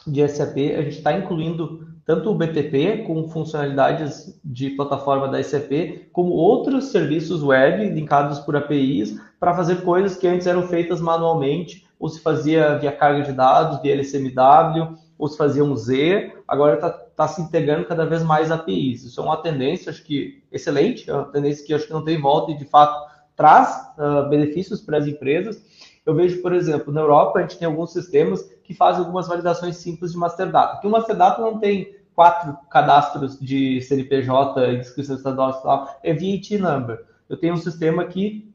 de 0.07 0.29
SAP, 0.29 0.57
a 0.57 0.83
gente 0.83 0.99
está 0.99 1.15
incluindo 1.15 1.94
tanto 2.07 2.31
o 2.31 2.35
BTP 2.35 3.05
com 3.07 3.29
funcionalidades 3.29 4.39
de 4.45 4.71
plataforma 4.71 5.29
da 5.29 5.43
SAP, 5.43 6.09
como 6.13 6.33
outros 6.33 6.87
serviços 6.87 7.43
web 7.43 7.89
linkados 7.91 8.39
por 8.41 8.57
APIs 8.57 9.19
para 9.41 9.55
fazer 9.55 9.83
coisas 9.83 10.17
que 10.17 10.27
antes 10.27 10.47
eram 10.47 10.69
feitas 10.69 11.01
manualmente, 11.01 11.87
ou 11.99 12.09
se 12.09 12.21
fazia 12.21 12.77
via 12.79 12.93
carga 12.93 13.23
de 13.23 13.33
dados, 13.33 13.81
via 13.81 13.95
LSMW, 13.95 14.99
ou 15.19 15.29
se 15.29 15.39
fazia 15.39 15.65
um 15.65 15.75
Z, 15.77 16.33
agora 16.47 16.75
está 16.75 16.91
tá 16.91 17.29
se 17.29 17.41
integrando 17.41 17.87
cada 17.87 18.05
vez 18.05 18.23
mais 18.23 18.51
APIs. 18.51 19.05
Isso 19.05 19.21
é 19.21 19.25
uma 19.25 19.37
tendência, 19.37 19.91
acho 19.91 20.05
que 20.05 20.43
excelente, 20.53 21.09
é 21.09 21.15
uma 21.15 21.25
tendência 21.25 21.65
que 21.65 21.73
acho 21.73 21.87
que 21.87 21.93
não 21.93 22.05
tem 22.05 22.21
volta 22.21 22.53
e 22.53 22.59
de 22.59 22.65
fato 22.65 23.15
traz 23.37 23.93
uh, 23.99 24.29
benefícios 24.29 24.81
para 24.81 24.99
as 24.99 25.07
empresas. 25.07 25.63
Eu 26.05 26.15
vejo, 26.15 26.43
por 26.43 26.53
exemplo, 26.53 26.93
na 26.93 27.01
Europa 27.01 27.39
a 27.39 27.43
gente 27.43 27.59
tem 27.59 27.67
alguns 27.67 27.93
sistemas 27.93 28.43
que 28.63 28.75
fazem 28.75 29.01
algumas 29.01 29.27
validações 29.27 29.77
simples 29.77 30.13
de 30.13 30.19
master 30.19 30.51
data. 30.51 30.75
Porque 30.75 30.87
o 30.87 30.91
master 30.91 31.17
data 31.17 31.41
não 31.41 31.59
tem 31.59 31.95
quatro 32.15 32.57
cadastros 32.71 33.39
de 33.41 33.81
CNPJ, 33.81 34.75
inscrição 34.75 35.17
estadual, 35.17 35.53
tal, 35.63 35.99
é 36.03 36.13
VAT 36.13 36.59
number. 36.59 37.05
Eu 37.29 37.37
tenho 37.37 37.55
um 37.55 37.59
sistema 37.59 38.03
aqui 38.03 38.53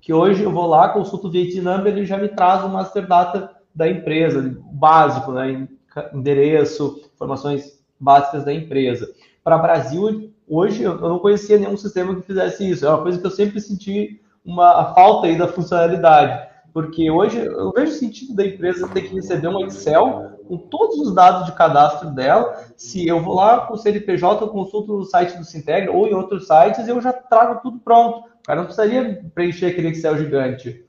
que 0.00 0.12
hoje 0.12 0.42
eu 0.42 0.52
vou 0.52 0.66
lá, 0.66 0.88
consulto 0.88 1.28
o 1.28 1.32
VAT 1.32 1.54
number, 1.60 1.92
ele 1.92 2.06
já 2.06 2.16
me 2.16 2.28
traz 2.28 2.64
o 2.64 2.68
master 2.68 3.06
data 3.06 3.50
da 3.74 3.88
empresa, 3.88 4.56
básico, 4.72 5.32
né? 5.32 5.68
endereço, 6.14 7.02
informações 7.14 7.80
básicas 7.98 8.44
da 8.44 8.52
empresa. 8.52 9.10
Para 9.42 9.58
Brasil, 9.58 10.32
hoje 10.48 10.82
eu 10.82 10.98
não 10.98 11.18
conhecia 11.18 11.58
nenhum 11.58 11.76
sistema 11.76 12.14
que 12.14 12.22
fizesse 12.22 12.70
isso. 12.70 12.86
É 12.86 12.88
uma 12.88 13.02
coisa 13.02 13.18
que 13.18 13.26
eu 13.26 13.30
sempre 13.30 13.60
senti 13.60 14.20
uma 14.44 14.94
falta 14.94 15.26
aí 15.26 15.36
da 15.36 15.48
funcionalidade. 15.48 16.49
Porque 16.72 17.10
hoje 17.10 17.38
eu 17.38 17.72
vejo 17.72 17.92
sentido 17.92 18.34
da 18.34 18.46
empresa 18.46 18.88
ter 18.88 19.02
que 19.02 19.14
receber 19.14 19.48
um 19.48 19.66
Excel 19.66 20.38
com 20.46 20.56
todos 20.56 20.98
os 20.98 21.14
dados 21.14 21.46
de 21.46 21.52
cadastro 21.52 22.10
dela. 22.10 22.64
Se 22.76 23.06
eu 23.06 23.20
vou 23.20 23.34
lá 23.34 23.66
com 23.66 23.74
o 23.74 23.76
CNPJ, 23.76 24.44
eu 24.44 24.48
consulto 24.48 24.96
no 24.96 25.04
site 25.04 25.36
do 25.36 25.44
Sintegra 25.44 25.92
ou 25.92 26.06
em 26.06 26.14
outros 26.14 26.46
sites, 26.46 26.86
eu 26.86 27.00
já 27.00 27.12
trago 27.12 27.60
tudo 27.62 27.78
pronto. 27.78 28.20
O 28.20 28.42
cara 28.44 28.60
não 28.60 28.66
precisaria 28.66 29.22
preencher 29.34 29.66
aquele 29.66 29.88
Excel 29.88 30.18
gigante. 30.18 30.84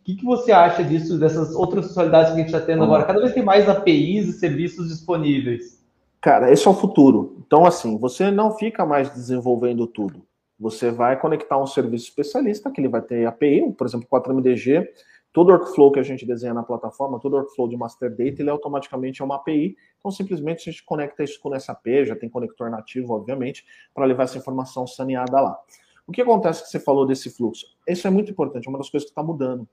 O 0.00 0.04
que, 0.04 0.16
que 0.16 0.24
você 0.24 0.50
acha 0.50 0.82
disso, 0.82 1.18
dessas 1.18 1.54
outras 1.54 1.86
funcionalidades 1.86 2.32
que 2.32 2.34
a 2.34 2.38
gente 2.38 2.54
está 2.54 2.60
tendo 2.60 2.82
agora? 2.82 3.04
Cada 3.04 3.20
vez 3.20 3.32
tem 3.34 3.44
mais 3.44 3.68
APIs 3.68 4.28
e 4.28 4.32
serviços 4.32 4.88
disponíveis. 4.88 5.80
Cara, 6.20 6.50
esse 6.52 6.66
é 6.66 6.70
o 6.70 6.74
futuro. 6.74 7.36
Então, 7.46 7.64
assim, 7.64 7.96
você 7.98 8.30
não 8.30 8.56
fica 8.56 8.84
mais 8.84 9.10
desenvolvendo 9.10 9.86
tudo. 9.86 10.22
Você 10.58 10.90
vai 10.90 11.18
conectar 11.18 11.58
um 11.58 11.66
serviço 11.66 12.08
especialista, 12.08 12.70
que 12.70 12.80
ele 12.80 12.88
vai 12.88 13.00
ter 13.00 13.26
API, 13.26 13.72
por 13.72 13.86
exemplo, 13.86 14.06
4MDG, 14.10 14.86
todo 15.32 15.50
workflow 15.50 15.92
que 15.92 16.00
a 16.00 16.02
gente 16.02 16.26
desenha 16.26 16.52
na 16.52 16.62
plataforma, 16.62 17.20
todo 17.20 17.36
workflow 17.36 17.68
de 17.68 17.76
master 17.76 18.10
data, 18.10 18.42
ele 18.42 18.50
automaticamente 18.50 19.22
é 19.22 19.24
uma 19.24 19.36
API. 19.36 19.76
Então, 19.98 20.10
simplesmente 20.10 20.68
a 20.68 20.72
gente 20.72 20.84
conecta 20.84 21.22
isso 21.22 21.40
com 21.40 21.50
o 21.50 21.60
SAP, 21.60 22.04
já 22.04 22.16
tem 22.16 22.28
conector 22.28 22.70
nativo, 22.70 23.14
obviamente, 23.14 23.64
para 23.94 24.04
levar 24.04 24.24
essa 24.24 24.38
informação 24.38 24.86
saneada 24.86 25.40
lá. 25.40 25.58
O 26.06 26.12
que 26.12 26.22
acontece 26.22 26.62
que 26.64 26.68
você 26.68 26.80
falou 26.80 27.06
desse 27.06 27.30
fluxo? 27.30 27.66
Isso 27.86 28.06
é 28.06 28.10
muito 28.10 28.30
importante, 28.30 28.66
é 28.66 28.68
uma 28.68 28.78
das 28.78 28.90
coisas 28.90 29.06
que 29.06 29.12
está 29.12 29.22
mudando. 29.22 29.68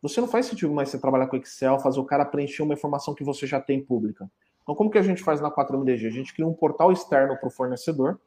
Você 0.00 0.20
não 0.20 0.28
faz 0.28 0.46
sentido 0.46 0.72
mais 0.72 0.88
você 0.88 0.98
trabalhar 0.98 1.28
com 1.28 1.36
Excel, 1.36 1.78
fazer 1.78 2.00
o 2.00 2.04
cara 2.04 2.24
preencher 2.24 2.62
uma 2.62 2.74
informação 2.74 3.14
que 3.14 3.22
você 3.22 3.46
já 3.46 3.60
tem 3.60 3.80
pública. 3.80 4.28
Então, 4.62 4.74
como 4.74 4.90
que 4.90 4.98
a 4.98 5.02
gente 5.02 5.22
faz 5.22 5.40
na 5.40 5.50
4MDG? 5.50 6.06
A 6.06 6.10
gente 6.10 6.34
cria 6.34 6.46
um 6.46 6.54
portal 6.54 6.90
externo 6.90 7.36
para 7.36 7.46
o 7.46 7.50
fornecedor, 7.50 8.18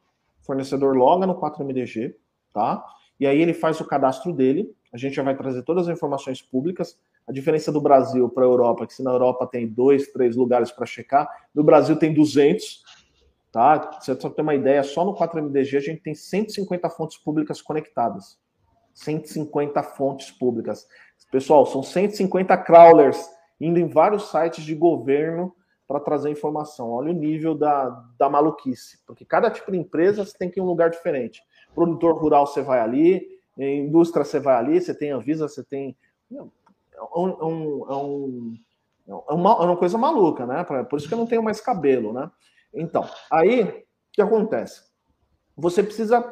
o 0.42 0.46
fornecedor 0.46 0.96
loga 0.96 1.26
no 1.26 1.34
4MDG, 1.34 2.14
tá? 2.52 2.84
E 3.18 3.26
aí 3.26 3.40
ele 3.40 3.54
faz 3.54 3.80
o 3.80 3.84
cadastro 3.84 4.32
dele, 4.32 4.74
a 4.92 4.96
gente 4.96 5.14
já 5.14 5.22
vai 5.22 5.36
trazer 5.36 5.62
todas 5.62 5.88
as 5.88 5.96
informações 5.96 6.40
públicas. 6.40 6.98
A 7.26 7.32
diferença 7.32 7.72
do 7.72 7.80
Brasil 7.80 8.28
para 8.28 8.44
a 8.44 8.46
Europa 8.46 8.86
que 8.86 8.94
se 8.94 9.02
na 9.02 9.10
Europa 9.10 9.46
tem 9.46 9.66
dois, 9.66 10.08
três 10.08 10.36
lugares 10.36 10.70
para 10.70 10.86
checar, 10.86 11.28
no 11.54 11.64
Brasil 11.64 11.96
tem 11.96 12.14
200. 12.14 12.82
Tá? 13.52 13.98
Você 14.00 14.18
só 14.20 14.30
tem 14.30 14.42
uma 14.42 14.54
ideia, 14.54 14.82
só 14.82 15.04
no 15.04 15.14
4MDG 15.14 15.76
a 15.76 15.80
gente 15.80 16.02
tem 16.02 16.14
150 16.14 16.88
fontes 16.90 17.16
públicas 17.18 17.60
conectadas. 17.60 18.38
150 18.94 19.82
fontes 19.82 20.30
públicas. 20.30 20.86
Pessoal, 21.30 21.66
são 21.66 21.82
150 21.82 22.56
crawlers 22.58 23.18
indo 23.60 23.78
em 23.78 23.88
vários 23.88 24.30
sites 24.30 24.64
de 24.64 24.74
governo 24.74 25.54
para 25.86 26.00
trazer 26.00 26.30
informação. 26.30 26.90
Olha 26.90 27.10
o 27.10 27.14
nível 27.14 27.54
da, 27.54 27.88
da 28.18 28.28
maluquice. 28.28 28.98
Porque 29.06 29.24
cada 29.24 29.50
tipo 29.50 29.70
de 29.70 29.78
empresa 29.78 30.24
você 30.24 30.36
tem 30.36 30.50
que 30.50 30.58
ir 30.58 30.60
em 30.60 30.64
um 30.64 30.68
lugar 30.68 30.90
diferente. 30.90 31.42
Produtor 31.74 32.16
rural 32.16 32.46
você 32.46 32.62
vai 32.62 32.80
ali, 32.80 33.35
em 33.58 33.86
indústria 33.86 34.24
você 34.24 34.38
vai 34.38 34.56
ali, 34.56 34.80
você 34.80 34.94
tem 34.94 35.10
Anvisa, 35.10 35.48
você 35.48 35.64
tem. 35.64 35.96
É, 36.32 36.42
um, 37.16 37.28
é, 37.28 37.94
um, 37.96 38.54
é, 39.08 39.32
uma, 39.32 39.72
é 39.72 39.76
coisa 39.76 39.96
maluca, 39.96 40.46
né? 40.46 40.64
Por 40.64 40.98
isso 40.98 41.08
que 41.08 41.14
eu 41.14 41.18
não 41.18 41.26
tenho 41.26 41.42
mais 41.42 41.60
cabelo, 41.60 42.12
né? 42.12 42.30
Então, 42.74 43.08
aí, 43.30 43.62
o 43.62 43.84
que 44.12 44.20
acontece? 44.20 44.82
Você 45.56 45.82
precisa 45.82 46.22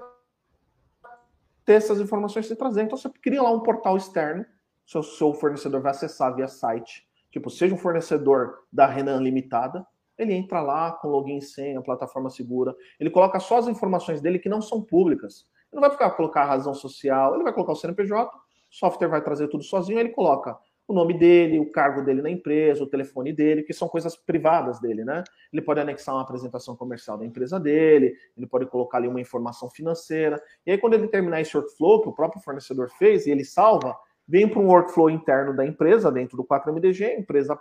ter 1.65 1.75
essas 1.75 1.99
informações 2.01 2.47
se 2.47 2.57
trazer. 2.57 2.83
Então, 2.83 2.99
você 2.99 3.09
cria 3.09 3.43
lá 3.43 3.51
um 3.51 3.61
portal 3.61 3.97
externo, 3.97 4.45
seu, 4.85 5.03
seu 5.03 5.33
fornecedor 5.33 5.81
vai 5.81 5.93
acessar 5.93 6.35
via 6.35 6.49
site. 6.49 7.09
Tipo, 7.31 7.49
seja 7.49 7.75
um 7.75 7.79
fornecedor 7.79 8.65
da 8.73 8.87
Renan 8.87 9.21
Limitada, 9.21 9.87
ele 10.17 10.35
entra 10.35 10.61
lá 10.61 10.93
com 10.93 11.09
login 11.09 11.39
e 11.39 11.43
senha, 11.43 11.83
plataforma 11.83 12.31
segura, 12.31 12.75
ele 13.01 13.11
coloca 13.11 13.41
só 13.41 13.59
as 13.59 13.67
informações 13.67 14.21
dele 14.21 14.39
que 14.39 14.49
não 14.49 14.63
são 14.63 14.81
públicas. 14.81 15.47
Ele 15.75 15.81
não 15.81 15.81
vai 15.81 15.91
ficar 15.91 16.09
colocar 16.13 16.43
a 16.43 16.47
razão 16.47 16.73
social, 16.73 17.35
ele 17.35 17.43
vai 17.43 17.53
colocar 17.53 17.73
o 17.73 17.77
CNPJ, 17.77 18.31
o 18.31 18.41
software 18.71 19.09
vai 19.09 19.21
trazer 19.21 19.49
tudo 19.49 19.65
sozinho, 19.65 19.99
ele 19.99 20.11
coloca 20.11 20.57
o 20.87 20.93
nome 20.93 21.19
dele, 21.19 21.59
o 21.59 21.73
cargo 21.73 22.03
dele 22.03 22.23
na 22.23 22.31
empresa, 22.31 22.85
o 22.85 22.87
telefone 22.87 23.33
dele, 23.33 23.65
que 23.65 23.73
são 23.73 23.89
coisas 23.89 24.15
privadas 24.15 24.79
dele, 24.79 25.05
né? 25.05 25.25
Ele 25.53 25.63
pode 25.63 25.81
anexar 25.81 26.15
uma 26.15 26.23
apresentação 26.23 26.77
comercial 26.77 27.19
da 27.19 27.27
empresa 27.27 27.59
dele, 27.59 28.15
ele 28.37 28.47
pode 28.47 28.67
colocar 28.67 28.99
ali 28.99 29.09
uma 29.09 29.21
informação 29.21 29.69
financeira. 29.69 30.41
E 30.65 30.71
aí, 30.71 30.79
quando 30.79 30.95
ele 30.95 31.09
terminar 31.09 31.41
esse 31.41 31.57
workflow 31.57 32.03
que 32.03 32.09
o 32.09 32.13
próprio 32.13 32.41
fornecedor 32.41 32.89
fez 32.91 33.27
e 33.27 33.33
ele 33.33 33.45
salva, 33.45 33.97
vem 34.29 34.47
para 34.47 34.61
um 34.61 34.69
workflow 34.69 35.11
interno 35.11 35.57
da 35.57 35.67
empresa, 35.67 36.13
dentro 36.13 36.37
do 36.37 36.45
4MDG, 36.45 37.17
a 37.17 37.19
empresa 37.19 37.59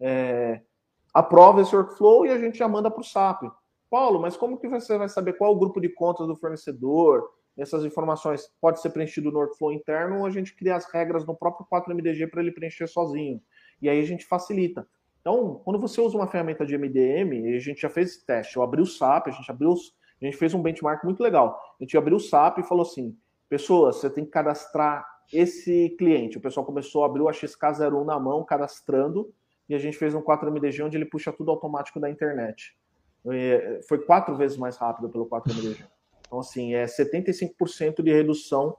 é, 0.00 0.62
aprova 1.14 1.60
esse 1.60 1.76
workflow 1.76 2.26
e 2.26 2.30
a 2.30 2.38
gente 2.38 2.58
já 2.58 2.66
manda 2.66 2.90
para 2.90 3.00
o 3.00 3.04
SAP. 3.04 3.44
Paulo, 3.88 4.18
mas 4.18 4.36
como 4.36 4.56
que 4.56 4.66
você 4.66 4.98
vai 4.98 5.08
saber 5.08 5.34
qual 5.34 5.52
o 5.52 5.58
grupo 5.58 5.78
de 5.78 5.90
contas 5.90 6.26
do 6.26 6.34
fornecedor? 6.34 7.28
Essas 7.56 7.84
informações 7.84 8.50
pode 8.60 8.80
ser 8.80 8.90
preenchido 8.90 9.30
no 9.30 9.38
workflow 9.38 9.72
interno 9.72 10.20
ou 10.20 10.26
a 10.26 10.30
gente 10.30 10.54
cria 10.54 10.74
as 10.74 10.90
regras 10.90 11.26
no 11.26 11.34
próprio 11.34 11.66
4MDG 11.66 12.30
para 12.30 12.40
ele 12.40 12.52
preencher 12.52 12.86
sozinho. 12.86 13.40
E 13.80 13.88
aí 13.88 14.00
a 14.00 14.04
gente 14.04 14.24
facilita. 14.24 14.86
Então, 15.20 15.60
quando 15.64 15.78
você 15.78 16.00
usa 16.00 16.16
uma 16.16 16.26
ferramenta 16.26 16.64
de 16.66 16.76
MDM, 16.76 17.54
a 17.54 17.58
gente 17.58 17.80
já 17.80 17.88
fez 17.88 18.10
esse 18.10 18.26
teste, 18.26 18.56
eu 18.56 18.62
abri 18.62 18.80
o 18.80 18.86
SAP, 18.86 19.28
a 19.28 19.30
gente 19.30 19.50
abriu, 19.50 19.72
a 19.72 20.24
gente 20.24 20.36
fez 20.36 20.52
um 20.54 20.62
benchmark 20.62 21.04
muito 21.04 21.22
legal. 21.22 21.60
A 21.80 21.84
gente 21.84 21.96
abriu 21.96 22.16
o 22.16 22.20
SAP 22.20 22.58
e 22.58 22.62
falou 22.64 22.82
assim: 22.82 23.16
pessoas, 23.48 23.96
você 23.96 24.10
tem 24.10 24.24
que 24.24 24.30
cadastrar 24.30 25.06
esse 25.32 25.90
cliente. 25.98 26.38
O 26.38 26.40
pessoal 26.40 26.66
começou 26.66 27.04
a 27.04 27.06
abrir 27.06 27.22
o 27.22 27.26
XK01 27.26 28.04
na 28.04 28.18
mão, 28.18 28.44
cadastrando, 28.44 29.32
e 29.68 29.74
a 29.74 29.78
gente 29.78 29.96
fez 29.96 30.14
um 30.14 30.20
4MDG 30.20 30.84
onde 30.84 30.96
ele 30.96 31.06
puxa 31.06 31.32
tudo 31.32 31.50
automático 31.50 32.00
da 32.00 32.10
internet. 32.10 32.76
Foi 33.88 33.98
quatro 34.04 34.36
vezes 34.36 34.56
mais 34.56 34.76
rápido 34.76 35.08
pelo 35.08 35.26
4MDG. 35.26 35.86
Então, 36.32 36.40
assim, 36.40 36.72
é 36.72 36.86
75% 36.86 38.02
de 38.02 38.10
redução 38.10 38.74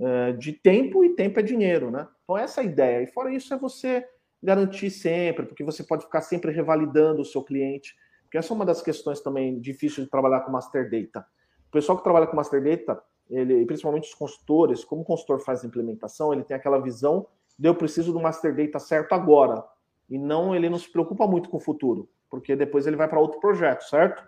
é, 0.00 0.32
de 0.32 0.54
tempo 0.54 1.04
e 1.04 1.14
tempo 1.14 1.38
é 1.38 1.42
dinheiro, 1.42 1.90
né? 1.90 2.08
Então, 2.24 2.38
essa 2.38 2.62
é 2.62 2.64
a 2.64 2.66
ideia. 2.66 3.02
E 3.02 3.06
fora 3.06 3.30
isso, 3.30 3.52
é 3.52 3.58
você 3.58 4.08
garantir 4.42 4.88
sempre, 4.88 5.44
porque 5.44 5.62
você 5.62 5.84
pode 5.84 6.04
ficar 6.04 6.22
sempre 6.22 6.50
revalidando 6.50 7.20
o 7.20 7.26
seu 7.26 7.42
cliente, 7.42 7.94
porque 8.22 8.38
essa 8.38 8.54
é 8.54 8.56
uma 8.56 8.64
das 8.64 8.80
questões 8.80 9.20
também 9.20 9.60
difíceis 9.60 10.06
de 10.06 10.10
trabalhar 10.10 10.40
com 10.40 10.50
Master 10.50 10.88
Data. 10.90 11.26
O 11.68 11.70
pessoal 11.70 11.98
que 11.98 12.04
trabalha 12.04 12.26
com 12.26 12.36
Master 12.36 12.64
Data, 12.64 13.02
ele, 13.28 13.66
principalmente 13.66 14.08
os 14.08 14.14
consultores, 14.14 14.82
como 14.82 15.02
o 15.02 15.04
consultor 15.04 15.40
faz 15.40 15.62
a 15.62 15.66
implementação, 15.66 16.32
ele 16.32 16.42
tem 16.42 16.56
aquela 16.56 16.78
visão 16.78 17.26
de 17.58 17.68
eu 17.68 17.74
preciso 17.74 18.14
do 18.14 18.20
Master 18.20 18.56
Data 18.56 18.78
certo 18.78 19.12
agora, 19.12 19.62
e 20.08 20.16
não 20.16 20.56
ele 20.56 20.70
não 20.70 20.78
se 20.78 20.90
preocupa 20.90 21.26
muito 21.26 21.50
com 21.50 21.58
o 21.58 21.60
futuro, 21.60 22.08
porque 22.30 22.56
depois 22.56 22.86
ele 22.86 22.96
vai 22.96 23.08
para 23.08 23.20
outro 23.20 23.38
projeto, 23.40 23.82
certo? 23.82 24.26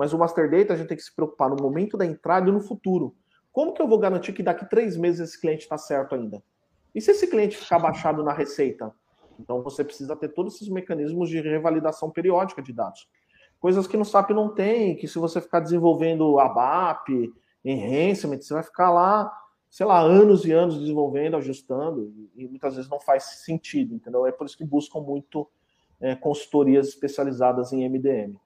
Mas 0.00 0.14
o 0.14 0.18
Master 0.18 0.50
Data 0.50 0.72
a 0.72 0.76
gente 0.78 0.88
tem 0.88 0.96
que 0.96 1.02
se 1.02 1.14
preocupar 1.14 1.50
no 1.50 1.62
momento 1.62 1.94
da 1.94 2.06
entrada 2.06 2.48
e 2.48 2.52
no 2.52 2.62
futuro. 2.62 3.14
Como 3.52 3.74
que 3.74 3.82
eu 3.82 3.86
vou 3.86 3.98
garantir 3.98 4.32
que 4.32 4.42
daqui 4.42 4.64
três 4.64 4.96
meses 4.96 5.28
esse 5.28 5.38
cliente 5.38 5.64
está 5.64 5.76
certo 5.76 6.14
ainda? 6.14 6.42
E 6.94 7.02
se 7.02 7.10
esse 7.10 7.26
cliente 7.26 7.54
ficar 7.54 7.78
baixado 7.78 8.24
na 8.24 8.32
receita? 8.32 8.94
Então 9.38 9.62
você 9.62 9.84
precisa 9.84 10.16
ter 10.16 10.30
todos 10.30 10.54
esses 10.54 10.70
mecanismos 10.70 11.28
de 11.28 11.38
revalidação 11.42 12.10
periódica 12.10 12.62
de 12.62 12.72
dados. 12.72 13.06
Coisas 13.60 13.86
que 13.86 13.94
no 13.94 14.06
SAP 14.06 14.30
não 14.30 14.54
tem, 14.54 14.96
que 14.96 15.06
se 15.06 15.18
você 15.18 15.38
ficar 15.38 15.60
desenvolvendo 15.60 16.38
ABAP, 16.38 17.30
enhancement, 17.62 18.40
você 18.40 18.54
vai 18.54 18.62
ficar 18.62 18.90
lá, 18.90 19.30
sei 19.68 19.84
lá, 19.84 20.00
anos 20.00 20.46
e 20.46 20.50
anos 20.50 20.80
desenvolvendo, 20.80 21.36
ajustando, 21.36 22.10
e 22.34 22.48
muitas 22.48 22.74
vezes 22.74 22.90
não 22.90 23.00
faz 23.00 23.44
sentido, 23.44 23.94
entendeu? 23.94 24.24
É 24.24 24.32
por 24.32 24.46
isso 24.46 24.56
que 24.56 24.64
buscam 24.64 25.00
muito 25.00 25.46
é, 26.00 26.16
consultorias 26.16 26.88
especializadas 26.88 27.70
em 27.74 27.86
MDM. 27.86 28.40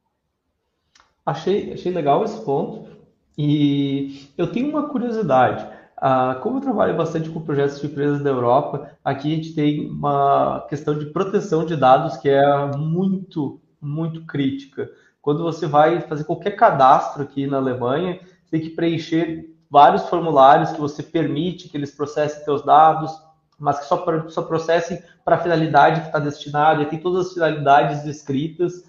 Achei, 1.25 1.73
achei 1.73 1.93
legal 1.93 2.25
esse 2.25 2.41
ponto. 2.45 2.89
E 3.37 4.29
eu 4.37 4.51
tenho 4.53 4.71
uma 4.71 4.89
curiosidade. 4.89 5.67
Ah, 5.97 6.39
como 6.43 6.59
eu 6.59 6.61
trabalho 6.61 6.97
bastante 6.97 7.31
com 7.31 7.41
projetos 7.41 7.81
de 7.81 7.87
empresas 7.87 8.23
da 8.23 8.31
Europa, 8.31 8.91
aqui 9.05 9.33
a 9.33 9.37
gente 9.37 9.55
tem 9.55 9.89
uma 9.89 10.67
questão 10.69 10.99
de 10.99 11.07
proteção 11.07 11.65
de 11.65 11.77
dados 11.77 12.17
que 12.19 12.29
é 12.29 12.67
muito, 12.77 13.61
muito 13.81 14.25
crítica. 14.27 14.91
quando 15.23 15.43
você 15.43 15.67
vai 15.67 16.03
fazer 16.03 16.25
qualquer 16.25 16.51
cadastro 16.51 17.23
aqui 17.23 17.47
na 17.47 17.57
Alemanha, 17.57 18.21
tem 18.51 18.61
que 18.61 18.69
preencher 18.71 19.51
vários 19.71 20.07
formulários 20.09 20.73
que 20.73 20.81
você 20.81 21.03
permite 21.03 21.71
que 21.71 21.77
eles 21.79 21.91
processem 21.91 22.45
seus 22.45 22.63
dados, 22.63 23.11
mas 23.59 23.79
que 23.79 23.87
só, 23.87 24.29
só 24.29 24.43
processem 24.43 25.03
para 25.25 25.37
a 25.37 25.39
finalidade 25.39 26.03
que 26.03 26.07
está 26.09 26.19
destinado, 26.19 26.83
e 26.83 26.87
tem 26.87 27.01
todas 27.01 27.29
as 27.29 27.33
finalidades 27.33 28.03
descritas. 28.05 28.85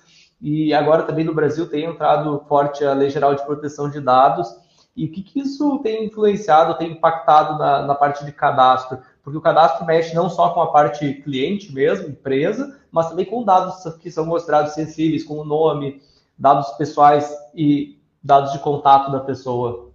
E 0.48 0.76
agora 0.76 1.02
também 1.02 1.26
no 1.26 1.34
Brasil 1.34 1.68
tem 1.68 1.86
entrado 1.86 2.40
forte 2.48 2.86
a 2.86 2.94
Lei 2.94 3.10
Geral 3.10 3.34
de 3.34 3.44
Proteção 3.44 3.90
de 3.90 4.00
Dados. 4.00 4.48
E 4.96 5.06
o 5.06 5.12
que, 5.12 5.24
que 5.24 5.40
isso 5.40 5.80
tem 5.80 6.06
influenciado, 6.06 6.78
tem 6.78 6.92
impactado 6.92 7.58
na, 7.58 7.82
na 7.82 7.96
parte 7.96 8.24
de 8.24 8.32
cadastro? 8.32 9.00
Porque 9.24 9.40
o 9.40 9.42
cadastro 9.42 9.84
mexe 9.88 10.14
não 10.14 10.30
só 10.30 10.52
com 10.52 10.62
a 10.62 10.72
parte 10.72 11.16
cliente 11.16 11.74
mesmo, 11.74 12.10
empresa, 12.10 12.80
mas 12.92 13.10
também 13.10 13.26
com 13.26 13.44
dados 13.44 13.92
que 13.96 14.12
são 14.12 14.24
mostrados 14.24 14.76
sensíveis, 14.76 15.24
como 15.24 15.42
o 15.42 15.46
nome, 15.46 16.00
dados 16.38 16.70
pessoais 16.74 17.36
e 17.56 18.00
dados 18.24 18.52
de 18.52 18.60
contato 18.60 19.12
da 19.12 19.22
pessoa. 19.22 19.90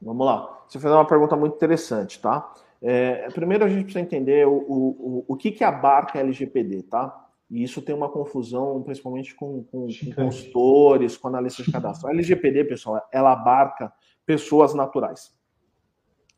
Vamos 0.00 0.24
lá. 0.24 0.60
Você 0.68 0.78
fez 0.78 0.94
uma 0.94 1.08
pergunta 1.08 1.34
muito 1.34 1.56
interessante, 1.56 2.20
tá? 2.20 2.54
É, 2.80 3.28
primeiro 3.30 3.64
a 3.64 3.68
gente 3.68 3.82
precisa 3.82 4.04
entender 4.04 4.46
o, 4.46 4.52
o, 4.52 5.24
o, 5.26 5.36
que, 5.36 5.50
que 5.50 5.64
abarca 5.64 6.20
LGPD, 6.20 6.84
tá? 6.84 7.27
E 7.50 7.62
isso 7.62 7.80
tem 7.80 7.94
uma 7.94 8.10
confusão, 8.10 8.82
principalmente 8.82 9.34
com, 9.34 9.64
com, 9.64 9.86
com 9.86 10.12
consultores, 10.14 11.16
com 11.16 11.28
analistas 11.28 11.64
de 11.64 11.72
cadastro. 11.72 12.08
A 12.08 12.12
LGPD, 12.12 12.64
pessoal, 12.64 13.02
ela 13.10 13.32
abarca 13.32 13.92
pessoas 14.26 14.74
naturais. 14.74 15.34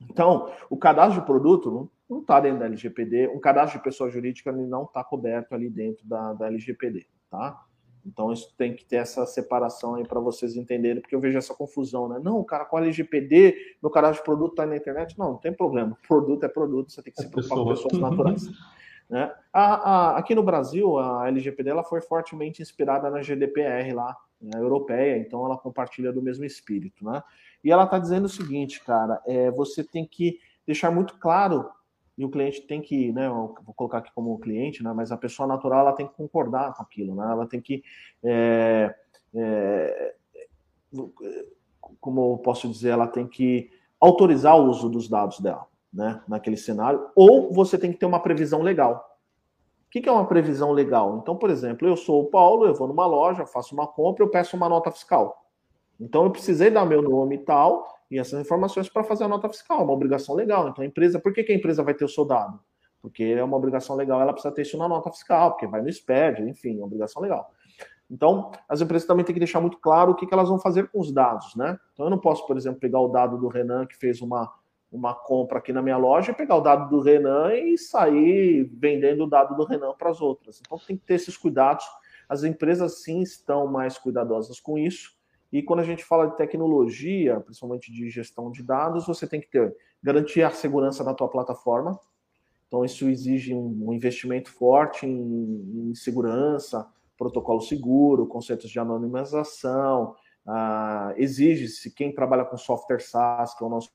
Então, 0.08 0.50
o 0.70 0.76
cadastro 0.76 1.20
de 1.20 1.26
produto 1.26 1.90
não 2.08 2.20
está 2.20 2.40
dentro 2.40 2.60
da 2.60 2.66
LGPD, 2.66 3.28
um 3.28 3.40
cadastro 3.40 3.78
de 3.78 3.84
pessoa 3.84 4.08
jurídica 4.08 4.50
não 4.50 4.84
está 4.84 5.04
coberto 5.04 5.54
ali 5.54 5.68
dentro 5.68 6.06
da, 6.06 6.32
da 6.32 6.46
LGPD, 6.46 7.06
tá? 7.30 7.60
Então 8.04 8.32
isso 8.32 8.54
tem 8.56 8.74
que 8.74 8.84
ter 8.84 8.96
essa 8.96 9.26
separação 9.26 9.94
aí 9.94 10.06
para 10.06 10.18
vocês 10.20 10.56
entenderem, 10.56 11.00
porque 11.00 11.14
eu 11.14 11.20
vejo 11.20 11.36
essa 11.36 11.54
confusão, 11.54 12.08
né? 12.08 12.18
Não, 12.22 12.42
cara, 12.42 12.64
com 12.64 12.76
a 12.76 12.80
LGPD, 12.80 13.76
meu 13.82 13.90
cadastro 13.90 14.22
de 14.22 14.24
produto 14.24 14.52
está 14.52 14.66
na 14.66 14.76
internet. 14.76 15.18
Não, 15.18 15.32
não 15.32 15.36
tem 15.36 15.52
problema. 15.52 15.96
Produto 16.08 16.44
é 16.44 16.48
produto, 16.48 16.90
você 16.90 17.02
tem 17.02 17.12
que 17.12 17.22
se 17.22 17.28
preocupar 17.28 17.58
com 17.58 17.68
pessoas 17.68 17.98
naturais. 17.98 18.46
Né? 19.10 19.34
A, 19.52 19.74
a, 19.74 20.18
aqui 20.18 20.36
no 20.36 20.42
Brasil, 20.42 20.96
a 20.96 21.26
LGPD 21.26 21.68
ela 21.68 21.82
foi 21.82 22.00
fortemente 22.00 22.62
inspirada 22.62 23.10
na 23.10 23.20
GDPR 23.20 23.92
lá, 23.92 24.16
né, 24.40 24.52
europeia, 24.54 25.18
então 25.18 25.44
ela 25.44 25.58
compartilha 25.58 26.12
do 26.12 26.22
mesmo 26.22 26.44
espírito, 26.44 27.04
né? 27.04 27.20
E 27.62 27.72
ela 27.72 27.84
está 27.84 27.98
dizendo 27.98 28.26
o 28.26 28.28
seguinte, 28.28 28.82
cara, 28.82 29.20
é, 29.26 29.50
você 29.50 29.82
tem 29.82 30.06
que 30.06 30.38
deixar 30.64 30.92
muito 30.92 31.18
claro 31.18 31.68
e 32.16 32.24
o 32.24 32.30
cliente 32.30 32.62
tem 32.62 32.80
que, 32.80 33.10
né, 33.12 33.28
vou 33.28 33.74
colocar 33.74 33.98
aqui 33.98 34.12
como 34.14 34.38
cliente, 34.38 34.82
né, 34.82 34.92
mas 34.92 35.10
a 35.10 35.16
pessoa 35.16 35.46
natural 35.46 35.80
ela 35.80 35.92
tem 35.92 36.06
que 36.06 36.14
concordar 36.14 36.72
com 36.74 36.82
aquilo, 36.82 37.14
né, 37.14 37.24
ela 37.30 37.46
tem 37.46 37.60
que, 37.60 37.82
é, 38.22 38.94
é, 39.34 40.14
como 42.00 42.34
eu 42.34 42.38
posso 42.38 42.68
dizer, 42.68 42.90
ela 42.90 43.08
tem 43.08 43.26
que 43.26 43.70
autorizar 43.98 44.56
o 44.56 44.70
uso 44.70 44.88
dos 44.88 45.08
dados 45.08 45.40
dela, 45.40 45.66
né, 45.92 46.22
naquele 46.28 46.56
cenário, 46.56 47.08
ou 47.14 47.52
você 47.52 47.76
tem 47.78 47.92
que 47.92 47.98
ter 47.98 48.06
uma 48.06 48.20
previsão 48.20 48.62
legal. 48.62 49.06
O 49.86 49.90
que 49.90 50.08
é 50.08 50.12
uma 50.12 50.26
previsão 50.26 50.70
legal? 50.70 51.18
Então, 51.20 51.36
por 51.36 51.50
exemplo, 51.50 51.86
eu 51.86 51.96
sou 51.96 52.22
o 52.22 52.30
Paulo, 52.30 52.66
eu 52.66 52.74
vou 52.74 52.86
numa 52.86 53.06
loja, 53.06 53.44
faço 53.44 53.74
uma 53.74 53.86
compra, 53.86 54.24
eu 54.24 54.30
peço 54.30 54.56
uma 54.56 54.68
nota 54.68 54.90
fiscal. 54.90 55.44
Então, 55.98 56.24
eu 56.24 56.30
precisei 56.30 56.70
dar 56.70 56.86
meu 56.86 57.02
nome 57.02 57.34
e 57.36 57.38
tal, 57.38 57.86
e 58.10 58.18
essas 58.18 58.40
informações 58.40 58.88
para 58.88 59.04
fazer 59.04 59.24
a 59.24 59.28
nota 59.28 59.48
fiscal, 59.48 59.84
uma 59.84 59.92
obrigação 59.92 60.34
legal. 60.34 60.68
Então 60.68 60.82
a 60.82 60.86
empresa, 60.86 61.20
por 61.20 61.32
que, 61.32 61.44
que 61.44 61.52
a 61.52 61.54
empresa 61.54 61.82
vai 61.82 61.94
ter 61.94 62.04
o 62.04 62.08
soldado? 62.08 62.58
Porque 63.00 63.22
é 63.22 63.42
uma 63.42 63.56
obrigação 63.56 63.94
legal, 63.96 64.20
ela 64.20 64.32
precisa 64.32 64.52
ter 64.52 64.62
isso 64.62 64.76
na 64.76 64.88
nota 64.88 65.10
fiscal, 65.10 65.52
porque 65.52 65.66
vai 65.66 65.80
no 65.80 65.88
SPED, 65.88 66.42
enfim, 66.42 66.74
é 66.74 66.76
uma 66.78 66.86
obrigação 66.86 67.22
legal. 67.22 67.50
Então, 68.10 68.50
as 68.68 68.80
empresas 68.80 69.06
também 69.06 69.24
têm 69.24 69.32
que 69.32 69.38
deixar 69.38 69.60
muito 69.60 69.78
claro 69.78 70.10
o 70.10 70.14
que, 70.16 70.26
que 70.26 70.34
elas 70.34 70.48
vão 70.48 70.58
fazer 70.58 70.90
com 70.90 70.98
os 70.98 71.12
dados, 71.12 71.54
né? 71.54 71.78
Então, 71.92 72.06
eu 72.06 72.10
não 72.10 72.18
posso, 72.18 72.44
por 72.44 72.56
exemplo, 72.56 72.80
pegar 72.80 72.98
o 72.98 73.08
dado 73.08 73.38
do 73.38 73.46
Renan, 73.46 73.86
que 73.86 73.96
fez 73.96 74.20
uma, 74.20 74.52
uma 74.90 75.14
compra 75.14 75.58
aqui 75.58 75.72
na 75.72 75.82
minha 75.82 75.96
loja, 75.96 76.32
pegar 76.32 76.56
o 76.56 76.60
dado 76.60 76.88
do 76.88 77.00
Renan 77.00 77.54
e 77.54 77.78
sair 77.78 78.64
vendendo 78.74 79.24
o 79.24 79.28
dado 79.28 79.54
do 79.56 79.64
Renan 79.64 79.94
para 79.96 80.10
as 80.10 80.20
outras. 80.20 80.60
Então, 80.60 80.78
tem 80.78 80.96
que 80.96 81.04
ter 81.04 81.14
esses 81.14 81.36
cuidados. 81.36 81.84
As 82.28 82.44
empresas, 82.44 83.02
sim, 83.02 83.20
estão 83.20 83.66
mais 83.66 83.98
cuidadosas 83.98 84.58
com 84.58 84.78
isso. 84.78 85.18
E 85.52 85.62
quando 85.62 85.80
a 85.80 85.84
gente 85.84 86.04
fala 86.04 86.26
de 86.26 86.36
tecnologia, 86.36 87.40
principalmente 87.40 87.92
de 87.92 88.08
gestão 88.08 88.50
de 88.50 88.62
dados, 88.62 89.06
você 89.06 89.26
tem 89.26 89.40
que 89.40 89.48
ter 89.48 89.76
garantir 90.02 90.42
a 90.42 90.50
segurança 90.50 91.04
da 91.04 91.12
tua 91.12 91.28
plataforma. 91.28 91.98
Então 92.68 92.84
isso 92.84 93.08
exige 93.08 93.52
um, 93.52 93.92
investimento 93.92 94.50
forte 94.50 95.06
em, 95.06 95.90
em 95.90 95.94
segurança, 95.94 96.88
protocolo 97.18 97.60
seguro, 97.60 98.26
conceitos 98.26 98.70
de 98.70 98.78
anonimização. 98.78 100.14
Ah, 100.46 101.12
Exige-se 101.16 101.90
quem 101.90 102.14
trabalha 102.14 102.44
com 102.44 102.56
software 102.56 103.00
SaaS, 103.00 103.54
que 103.54 103.64
é 103.64 103.66
o 103.66 103.70
nosso 103.70 103.90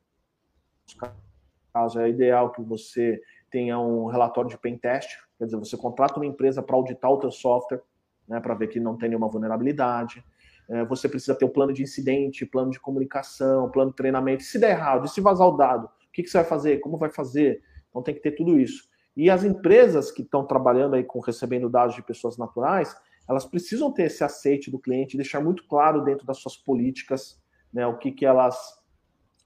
caso, 1.73 1.99
é 1.99 2.09
ideal 2.09 2.51
que 2.51 2.61
você 2.61 3.21
tenha 3.49 3.79
um 3.79 4.05
relatório 4.05 4.49
de 4.49 4.57
pen 4.57 4.77
test, 4.77 5.09
quer 5.37 5.45
dizer, 5.45 5.57
você 5.57 5.77
contrata 5.77 6.19
uma 6.19 6.25
empresa 6.25 6.61
para 6.61 6.75
auditar 6.75 7.11
o 7.11 7.19
teu 7.19 7.31
software, 7.31 7.81
né, 8.27 8.39
para 8.39 8.53
ver 8.53 8.67
que 8.67 8.79
não 8.79 8.97
tem 8.97 9.09
nenhuma 9.09 9.27
vulnerabilidade. 9.27 10.23
É, 10.67 10.83
você 10.85 11.07
precisa 11.07 11.35
ter 11.35 11.45
o 11.45 11.47
um 11.47 11.51
plano 11.51 11.71
de 11.71 11.83
incidente, 11.83 12.45
plano 12.45 12.71
de 12.71 12.79
comunicação, 12.79 13.69
plano 13.69 13.91
de 13.91 13.97
treinamento. 13.97 14.43
Se 14.43 14.57
der 14.57 14.71
errado, 14.71 15.07
se 15.07 15.21
vazar 15.21 15.47
o 15.47 15.57
dado, 15.57 15.85
o 15.85 16.11
que, 16.11 16.23
que 16.23 16.29
você 16.29 16.37
vai 16.37 16.45
fazer? 16.45 16.79
Como 16.79 16.97
vai 16.97 17.09
fazer? 17.09 17.61
Então 17.89 18.01
tem 18.01 18.15
que 18.15 18.21
ter 18.21 18.31
tudo 18.31 18.59
isso. 18.59 18.89
E 19.15 19.29
as 19.29 19.43
empresas 19.43 20.11
que 20.11 20.23
estão 20.23 20.45
trabalhando 20.45 20.95
aí 20.95 21.03
com 21.03 21.19
recebendo 21.19 21.69
dados 21.69 21.95
de 21.95 22.01
pessoas 22.01 22.37
naturais, 22.37 22.95
elas 23.29 23.45
precisam 23.45 23.91
ter 23.91 24.03
esse 24.03 24.23
aceite 24.23 24.69
do 24.69 24.79
cliente, 24.79 25.17
deixar 25.17 25.39
muito 25.39 25.65
claro 25.67 26.03
dentro 26.03 26.25
das 26.25 26.37
suas 26.37 26.57
políticas, 26.57 27.41
né, 27.73 27.85
o 27.87 27.97
que, 27.97 28.11
que 28.11 28.25
elas 28.25 28.77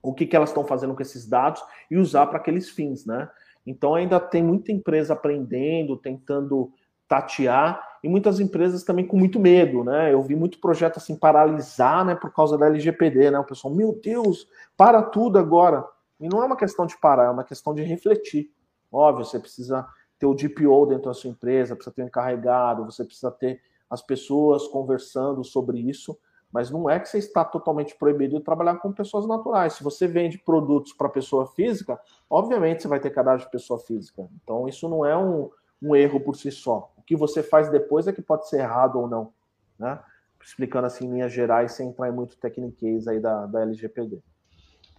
o 0.02 0.14
que, 0.14 0.26
que 0.26 0.36
elas 0.36 0.50
estão 0.50 0.64
fazendo 0.64 0.96
com 0.96 1.02
esses 1.02 1.28
dados 1.28 1.62
e 1.90 1.98
usar 1.98 2.28
para 2.28 2.38
aqueles 2.38 2.70
fins, 2.70 3.06
né? 3.06 3.30
Então 3.66 3.96
ainda 3.96 4.20
tem 4.20 4.44
muita 4.44 4.72
empresa 4.72 5.14
aprendendo, 5.14 5.98
tentando 5.98 6.72
tatear 7.08 7.84
e 8.04 8.08
muitas 8.08 8.40
empresas 8.40 8.84
também 8.84 9.06
com 9.06 9.18
muito 9.18 9.40
medo, 9.40 9.84
né? 9.84 10.14
Eu 10.14 10.22
vi 10.22 10.36
muito 10.36 10.60
projeto 10.60 10.98
assim 10.98 11.16
paralisar, 11.16 12.06
né, 12.06 12.16
por 12.16 12.32
causa 12.32 12.58
da 12.58 12.68
LGPD, 12.68 13.32
né? 13.32 13.40
O 13.40 13.44
pessoal, 13.44 13.74
meu 13.74 14.00
Deus, 14.02 14.48
para 14.78 15.02
tudo 15.02 15.38
agora. 15.38 15.86
E 16.20 16.28
não 16.30 16.42
é 16.42 16.46
uma 16.46 16.56
questão 16.56 16.86
de 16.86 16.98
parar, 16.98 17.26
é 17.26 17.30
uma 17.30 17.44
questão 17.44 17.74
de 17.74 17.82
refletir. 17.82 18.52
Óbvio, 18.92 19.26
você 19.26 19.40
precisa 19.40 19.86
ter 20.18 20.26
o 20.26 20.34
DPO 20.34 20.86
dentro 20.88 21.06
da 21.06 21.14
sua 21.14 21.30
empresa, 21.30 21.76
precisa 21.76 21.96
ter 21.96 22.04
um 22.04 22.08
encarregado, 22.08 22.86
você 22.86 23.04
precisa 23.04 23.32
ter 23.32 23.62
as 23.90 24.02
pessoas 24.02 24.68
conversando 24.68 25.44
sobre 25.44 25.80
isso, 25.80 26.18
mas 26.52 26.72
não 26.72 26.90
é 26.90 27.00
que 27.00 27.08
você 27.08 27.18
está 27.18 27.46
totalmente 27.46 27.96
proibido 27.96 28.38
de 28.38 28.44
trabalhar 28.44 28.76
com 28.76 28.92
pessoas 28.92 29.28
naturais. 29.28 29.74
Se 29.74 29.84
você 29.84 30.08
vende 30.08 30.38
produtos 30.38 30.94
para 30.94 31.10
pessoa 31.10 31.46
física, 31.48 32.00
obviamente 32.30 32.82
você 32.82 32.88
vai 32.88 33.00
ter 33.00 33.12
cadastro 33.12 33.46
de 33.46 33.52
pessoa 33.52 33.80
física. 33.80 34.28
Então 34.44 34.68
isso 34.68 34.90
não 34.90 35.06
é 35.06 35.16
um, 35.18 35.50
um 35.82 35.96
erro 35.96 36.20
por 36.20 36.36
si 36.36 36.52
só 36.52 36.92
que 37.10 37.16
você 37.16 37.42
faz 37.42 37.72
depois 37.72 38.08
é 38.08 38.14
que 38.14 38.22
pode 38.22 38.48
ser 38.48 38.60
errado 38.60 39.00
ou 39.00 39.08
não, 39.08 39.32
né? 39.80 40.00
Explicando 40.40 40.86
assim 40.86 41.08
em 41.08 41.14
linhas 41.14 41.34
gerais, 41.34 41.72
sem 41.72 41.90
entrar 41.90 42.08
em 42.08 42.12
muito 42.12 42.38
tecniquez 42.38 43.08
aí 43.08 43.20
da, 43.20 43.48
da 43.48 43.64
LGPD. 43.64 44.20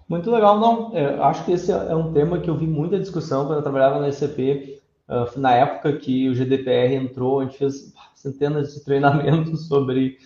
Muito 0.08 0.28
legal, 0.28 0.58
não. 0.58 0.90
É, 0.92 1.20
acho 1.20 1.44
que 1.44 1.52
esse 1.52 1.70
é 1.70 1.94
um 1.94 2.12
tema 2.12 2.40
que 2.40 2.50
eu 2.50 2.56
vi 2.56 2.66
muita 2.66 2.98
discussão 2.98 3.46
quando 3.46 3.58
eu 3.58 3.62
trabalhava 3.62 4.00
na 4.00 4.08
SCP, 4.08 4.82
uh, 5.08 5.38
na 5.38 5.54
época 5.54 5.96
que 5.98 6.28
o 6.28 6.34
GDPR 6.34 6.94
entrou, 6.94 7.38
a 7.38 7.44
gente 7.44 7.58
fez 7.58 7.94
centenas 8.12 8.74
de 8.74 8.84
treinamentos 8.84 9.68
sobre 9.68 10.18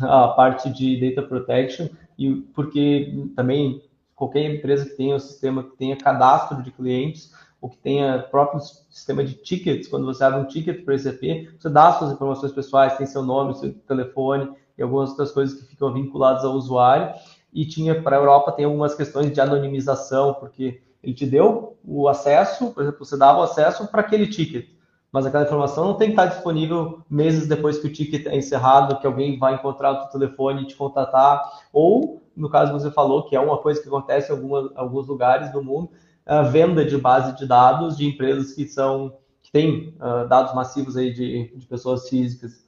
a 0.00 0.28
parte 0.28 0.70
de 0.70 1.00
data 1.00 1.26
protection, 1.26 1.88
e 2.18 2.32
porque 2.54 3.12
também 3.34 3.82
qualquer 4.14 4.54
empresa 4.54 4.86
que 4.86 4.96
tenha 4.96 5.14
o 5.14 5.16
um 5.16 5.20
sistema 5.20 5.62
que 5.62 5.76
tenha 5.76 5.96
cadastro 5.96 6.62
de 6.62 6.70
clientes 6.70 7.32
ou 7.60 7.70
que 7.70 7.78
tenha 7.78 8.18
próprio 8.30 8.60
sistema 8.60 9.24
de 9.24 9.34
tickets, 9.34 9.88
quando 9.88 10.04
você 10.04 10.22
abre 10.22 10.40
um 10.40 10.44
ticket 10.44 10.84
para 10.84 10.92
o 10.92 10.96
ECP, 10.96 11.54
você 11.58 11.68
dá 11.70 11.92
suas 11.92 12.12
informações 12.12 12.52
pessoais, 12.52 12.96
tem 12.96 13.06
seu 13.06 13.22
nome, 13.22 13.54
seu 13.54 13.72
telefone 13.72 14.50
e 14.76 14.82
algumas 14.82 15.10
outras 15.10 15.32
coisas 15.32 15.58
que 15.58 15.66
ficam 15.66 15.92
vinculadas 15.92 16.44
ao 16.44 16.52
usuário. 16.52 17.14
E 17.52 17.64
tinha 17.64 18.02
para 18.02 18.16
a 18.16 18.20
Europa 18.20 18.52
tem 18.52 18.64
algumas 18.64 18.94
questões 18.94 19.32
de 19.32 19.40
anonimização, 19.40 20.34
porque 20.34 20.82
ele 21.02 21.14
te 21.14 21.24
deu 21.24 21.76
o 21.84 22.08
acesso, 22.08 22.70
por 22.72 22.82
exemplo, 22.82 23.04
você 23.04 23.16
dava 23.16 23.40
o 23.40 23.44
acesso 23.44 23.86
para 23.88 24.00
aquele 24.00 24.26
ticket, 24.26 24.68
mas 25.14 25.24
aquela 25.24 25.44
informação 25.44 25.84
não 25.84 25.94
tem 25.94 26.08
que 26.08 26.14
estar 26.14 26.26
disponível 26.26 26.98
meses 27.08 27.46
depois 27.46 27.78
que 27.78 27.86
o 27.86 27.92
ticket 27.92 28.26
é 28.26 28.36
encerrado, 28.36 28.98
que 28.98 29.06
alguém 29.06 29.38
vai 29.38 29.54
encontrar 29.54 29.92
o 29.92 30.00
seu 30.00 30.10
telefone 30.10 30.62
e 30.62 30.66
te 30.66 30.74
contatar, 30.74 31.40
ou, 31.72 32.20
no 32.36 32.50
caso 32.50 32.72
que 32.72 32.80
você 32.80 32.90
falou, 32.90 33.22
que 33.22 33.36
é 33.36 33.38
uma 33.38 33.56
coisa 33.58 33.80
que 33.80 33.86
acontece 33.86 34.32
em 34.32 34.34
algumas, 34.34 34.72
alguns 34.74 35.06
lugares 35.06 35.52
do 35.52 35.62
mundo, 35.62 35.90
a 36.26 36.42
venda 36.42 36.84
de 36.84 36.98
base 36.98 37.36
de 37.36 37.46
dados 37.46 37.96
de 37.96 38.04
empresas 38.04 38.54
que 38.54 38.66
são 38.66 39.16
que 39.40 39.52
têm 39.52 39.94
uh, 40.00 40.26
dados 40.26 40.52
massivos 40.52 40.96
aí 40.96 41.12
de, 41.12 41.56
de 41.56 41.64
pessoas 41.64 42.08
físicas. 42.08 42.64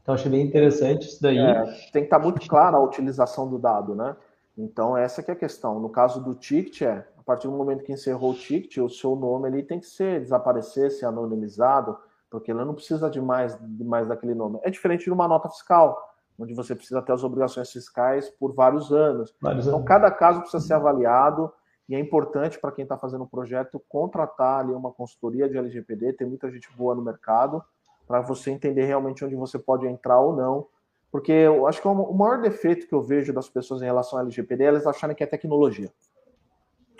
Então 0.00 0.14
achei 0.14 0.30
bem 0.30 0.46
interessante 0.46 1.06
isso 1.06 1.20
daí. 1.20 1.36
É, 1.36 1.62
tem 1.92 2.00
que 2.00 2.06
estar 2.06 2.18
muito 2.18 2.40
clara 2.48 2.78
a 2.78 2.82
utilização 2.82 3.50
do 3.50 3.58
dado, 3.58 3.94
né? 3.94 4.16
Então 4.56 4.96
essa 4.96 5.22
que 5.22 5.30
é 5.30 5.34
a 5.34 5.36
questão. 5.36 5.78
No 5.78 5.90
caso 5.90 6.24
do 6.24 6.34
ticket, 6.34 6.80
é, 6.80 7.04
partir 7.26 7.48
do 7.48 7.52
momento 7.52 7.82
que 7.82 7.92
encerrou 7.92 8.30
o 8.30 8.34
ticket, 8.34 8.78
o 8.78 8.88
seu 8.88 9.16
nome 9.16 9.48
ali 9.48 9.62
tem 9.62 9.80
que 9.80 9.86
ser 9.86 10.20
desaparecer, 10.20 10.92
ser 10.92 11.06
anonimizado, 11.06 11.98
porque 12.30 12.52
ele 12.52 12.64
não 12.64 12.74
precisa 12.74 13.10
de 13.10 13.20
mais, 13.20 13.58
de 13.60 13.84
mais 13.84 14.06
daquele 14.06 14.34
nome. 14.34 14.60
É 14.62 14.70
diferente 14.70 15.04
de 15.04 15.12
uma 15.12 15.26
nota 15.26 15.48
fiscal. 15.48 16.14
onde 16.38 16.54
você 16.54 16.74
precisa 16.74 17.00
ter 17.02 17.12
as 17.12 17.24
obrigações 17.24 17.72
fiscais 17.72 18.28
por 18.28 18.54
vários 18.54 18.92
anos. 18.92 19.34
Vários 19.40 19.66
então, 19.66 19.78
anos. 19.78 19.88
cada 19.88 20.10
caso 20.10 20.40
precisa 20.40 20.62
ser 20.62 20.74
avaliado 20.74 21.50
e 21.88 21.94
é 21.94 21.98
importante 21.98 22.60
para 22.60 22.72
quem 22.72 22.82
está 22.82 22.96
fazendo 22.96 23.24
o 23.24 23.28
projeto 23.28 23.82
contratar 23.88 24.60
ali 24.60 24.72
uma 24.72 24.92
consultoria 24.92 25.48
de 25.48 25.56
LGPD, 25.56 26.12
tem 26.14 26.26
muita 26.26 26.50
gente 26.50 26.68
boa 26.76 26.94
no 26.94 27.02
mercado, 27.02 27.62
para 28.06 28.20
você 28.20 28.50
entender 28.50 28.84
realmente 28.84 29.24
onde 29.24 29.34
você 29.34 29.58
pode 29.58 29.86
entrar 29.86 30.20
ou 30.20 30.34
não. 30.34 30.66
Porque 31.10 31.32
eu 31.32 31.66
acho 31.66 31.80
que 31.80 31.88
o 31.88 32.12
maior 32.12 32.40
defeito 32.40 32.86
que 32.86 32.94
eu 32.94 33.00
vejo 33.00 33.32
das 33.32 33.48
pessoas 33.48 33.80
em 33.80 33.86
relação 33.86 34.18
ao 34.18 34.24
LGPD 34.24 34.64
é 34.64 34.66
elas 34.66 34.86
acharem 34.86 35.16
que 35.16 35.24
é 35.24 35.26
tecnologia. 35.26 35.90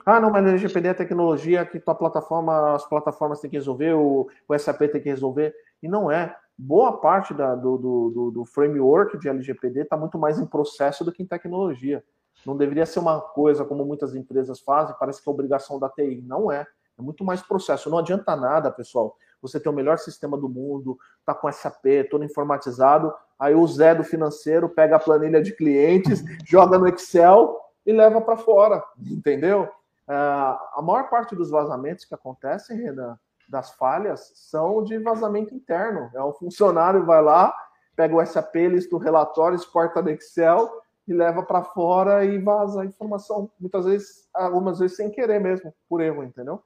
Ah, 0.06 0.20
não, 0.20 0.30
mas 0.30 0.46
LGPD 0.46 0.86
é 0.86 0.94
tecnologia 0.94 1.66
que 1.66 1.80
tua 1.80 1.92
plataforma, 1.92 2.76
as 2.76 2.88
plataformas 2.88 3.40
têm 3.40 3.50
que 3.50 3.56
resolver, 3.56 3.92
o, 3.94 4.28
o 4.48 4.56
SAP 4.56 4.78
tem 4.82 5.00
que 5.02 5.08
resolver. 5.08 5.52
E 5.82 5.88
não 5.88 6.08
é. 6.08 6.36
Boa 6.56 7.00
parte 7.00 7.34
da, 7.34 7.56
do, 7.56 7.76
do, 7.76 8.30
do 8.30 8.44
framework 8.44 9.18
de 9.18 9.28
LGPD 9.28 9.80
está 9.80 9.96
muito 9.96 10.16
mais 10.16 10.38
em 10.38 10.46
processo 10.46 11.04
do 11.04 11.10
que 11.10 11.24
em 11.24 11.26
tecnologia. 11.26 12.04
Não 12.46 12.56
deveria 12.56 12.86
ser 12.86 13.00
uma 13.00 13.20
coisa 13.20 13.64
como 13.64 13.84
muitas 13.84 14.14
empresas 14.14 14.60
fazem, 14.60 14.94
parece 14.96 15.20
que 15.20 15.28
é 15.28 15.32
obrigação 15.32 15.80
da 15.80 15.88
TI. 15.88 16.22
Não 16.24 16.52
é. 16.52 16.64
É 16.96 17.02
muito 17.02 17.24
mais 17.24 17.42
processo. 17.42 17.90
Não 17.90 17.98
adianta 17.98 18.36
nada, 18.36 18.70
pessoal. 18.70 19.16
Você 19.42 19.58
tem 19.58 19.72
o 19.72 19.74
melhor 19.74 19.98
sistema 19.98 20.38
do 20.38 20.48
mundo, 20.48 20.96
tá 21.24 21.34
com 21.34 21.50
SAP, 21.50 22.08
todo 22.08 22.24
informatizado. 22.24 23.12
Aí 23.36 23.56
o 23.56 23.66
Zé 23.66 23.92
do 23.92 24.04
financeiro 24.04 24.68
pega 24.68 24.94
a 24.94 25.00
planilha 25.00 25.42
de 25.42 25.52
clientes, 25.52 26.22
joga 26.46 26.78
no 26.78 26.86
Excel 26.86 27.60
e 27.84 27.92
leva 27.92 28.20
para 28.20 28.36
fora, 28.36 28.82
entendeu? 28.98 29.68
Ah, 30.08 30.58
a 30.76 30.82
maior 30.82 31.08
parte 31.10 31.34
dos 31.34 31.50
vazamentos 31.50 32.04
que 32.04 32.14
acontecem, 32.14 32.76
Renan, 32.76 33.18
das 33.48 33.70
falhas, 33.72 34.32
são 34.34 34.82
de 34.82 34.98
vazamento 34.98 35.54
interno. 35.54 36.10
É 36.14 36.22
um 36.22 36.32
funcionário 36.32 37.04
vai 37.04 37.22
lá, 37.22 37.54
pega 37.94 38.14
o 38.14 38.24
SAP, 38.24 38.54
lista 38.54 38.94
o 38.94 38.98
relatório, 38.98 39.56
exporta 39.56 40.02
no 40.02 40.10
Excel 40.10 40.68
e 41.06 41.12
leva 41.12 41.42
para 41.42 41.62
fora 41.62 42.24
e 42.24 42.38
vaza 42.38 42.82
a 42.82 42.84
informação. 42.84 43.50
Muitas 43.60 43.84
vezes, 43.84 44.28
algumas 44.34 44.78
vezes 44.78 44.96
sem 44.96 45.10
querer 45.10 45.40
mesmo, 45.40 45.72
por 45.88 46.00
erro, 46.00 46.24
entendeu? 46.24 46.62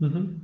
Uhum. 0.00 0.38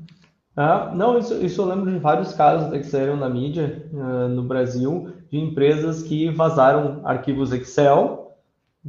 Ah, 0.57 0.93
não, 0.95 1.19
isso, 1.19 1.35
isso 1.43 1.62
eu 1.62 1.67
lembro 1.67 1.91
de 1.91 1.99
vários 1.99 2.35
casos 2.35 2.71
que 2.71 2.85
saíram 2.85 3.17
na 3.17 3.29
mídia 3.29 3.88
uh, 3.93 4.29
no 4.29 4.43
Brasil 4.43 5.12
de 5.31 5.38
empresas 5.38 6.03
que 6.03 6.31
vazaram 6.31 7.01
arquivos 7.05 7.53
Excel 7.53 8.22